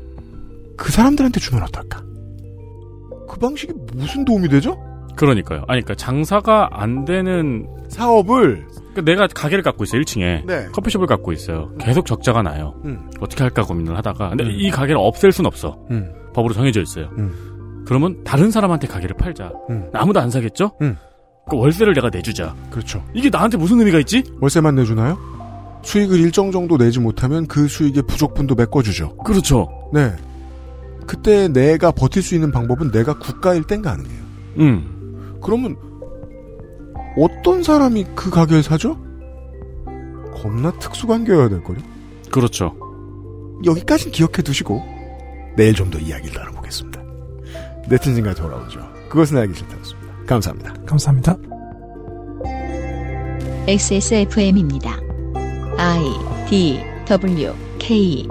그 0.77 0.91
사람들한테 0.91 1.39
주면 1.39 1.63
어떨까? 1.63 2.03
그 3.27 3.39
방식이 3.39 3.73
무슨 3.93 4.23
도움이 4.23 4.49
되죠? 4.49 4.77
그러니까요. 5.15 5.61
아니, 5.67 5.81
그러니까 5.81 5.95
장사가 5.95 6.69
안 6.71 7.05
되는 7.05 7.67
사업을 7.89 8.67
그러니까 8.93 9.01
내가 9.01 9.27
가게를 9.27 9.63
갖고 9.63 9.83
있어요. 9.83 10.01
1층에 10.01 10.45
네. 10.45 10.67
커피숍을 10.71 11.07
갖고 11.07 11.33
있어요. 11.33 11.71
계속 11.79 12.05
적자가 12.05 12.41
나요. 12.43 12.75
음. 12.85 13.09
어떻게 13.19 13.43
할까 13.43 13.63
고민을 13.63 13.97
하다가 13.97 14.29
근데 14.29 14.43
음. 14.43 14.51
이 14.51 14.69
가게를 14.69 14.97
없앨 14.97 15.31
순 15.31 15.45
없어. 15.45 15.77
음. 15.91 16.13
법으로 16.33 16.53
정해져 16.53 16.81
있어요. 16.81 17.09
음. 17.17 17.83
그러면 17.85 18.23
다른 18.23 18.51
사람한테 18.51 18.87
가게를 18.87 19.15
팔자. 19.17 19.51
음. 19.69 19.89
아무도 19.93 20.19
안 20.19 20.29
사겠죠? 20.29 20.71
음. 20.81 20.95
그 21.49 21.57
월세를 21.57 21.93
내가 21.93 22.09
내주자. 22.09 22.55
그렇죠. 22.69 23.03
이게 23.13 23.29
나한테 23.29 23.57
무슨 23.57 23.79
의미가 23.79 23.99
있지? 23.99 24.23
월세만 24.39 24.75
내주나요? 24.75 25.17
수익을 25.83 26.17
일정 26.19 26.51
정도 26.51 26.77
내지 26.77 26.99
못하면 26.99 27.45
그 27.47 27.67
수익의 27.67 28.03
부족분도 28.07 28.55
메꿔주죠. 28.55 29.17
그렇죠. 29.17 29.67
네. 29.93 30.13
그때 31.05 31.49
내가 31.49 31.91
버틸 31.91 32.21
수 32.21 32.35
있는 32.35 32.51
방법은 32.51 32.91
내가 32.91 33.17
국가일 33.17 33.63
땐 33.63 33.81
가능해요. 33.81 34.23
음. 34.59 35.37
그러면 35.41 35.75
어떤 37.17 37.63
사람이 37.63 38.05
그 38.15 38.29
가게를 38.29 38.63
사죠? 38.63 38.97
겁나 40.35 40.71
특수관계여야 40.79 41.49
될걸요? 41.49 41.79
그렇죠. 42.31 42.75
여기까지는 43.65 44.11
기억해 44.11 44.41
두시고 44.43 44.83
내일 45.55 45.73
좀 45.75 45.91
더 45.91 45.99
이야기를 45.99 46.35
나눠보겠습니다. 46.35 47.01
네티즌과 47.87 48.33
돌아오죠. 48.33 48.79
그것은 49.09 49.37
알기 49.37 49.53
싫다였습니다. 49.53 50.13
감사합니다. 50.25 50.73
감사합니다. 50.85 51.37
XSFM입니다. 53.67 54.99
I 55.77 56.03
D 56.49 56.81
W 57.05 57.53
K 57.79 58.27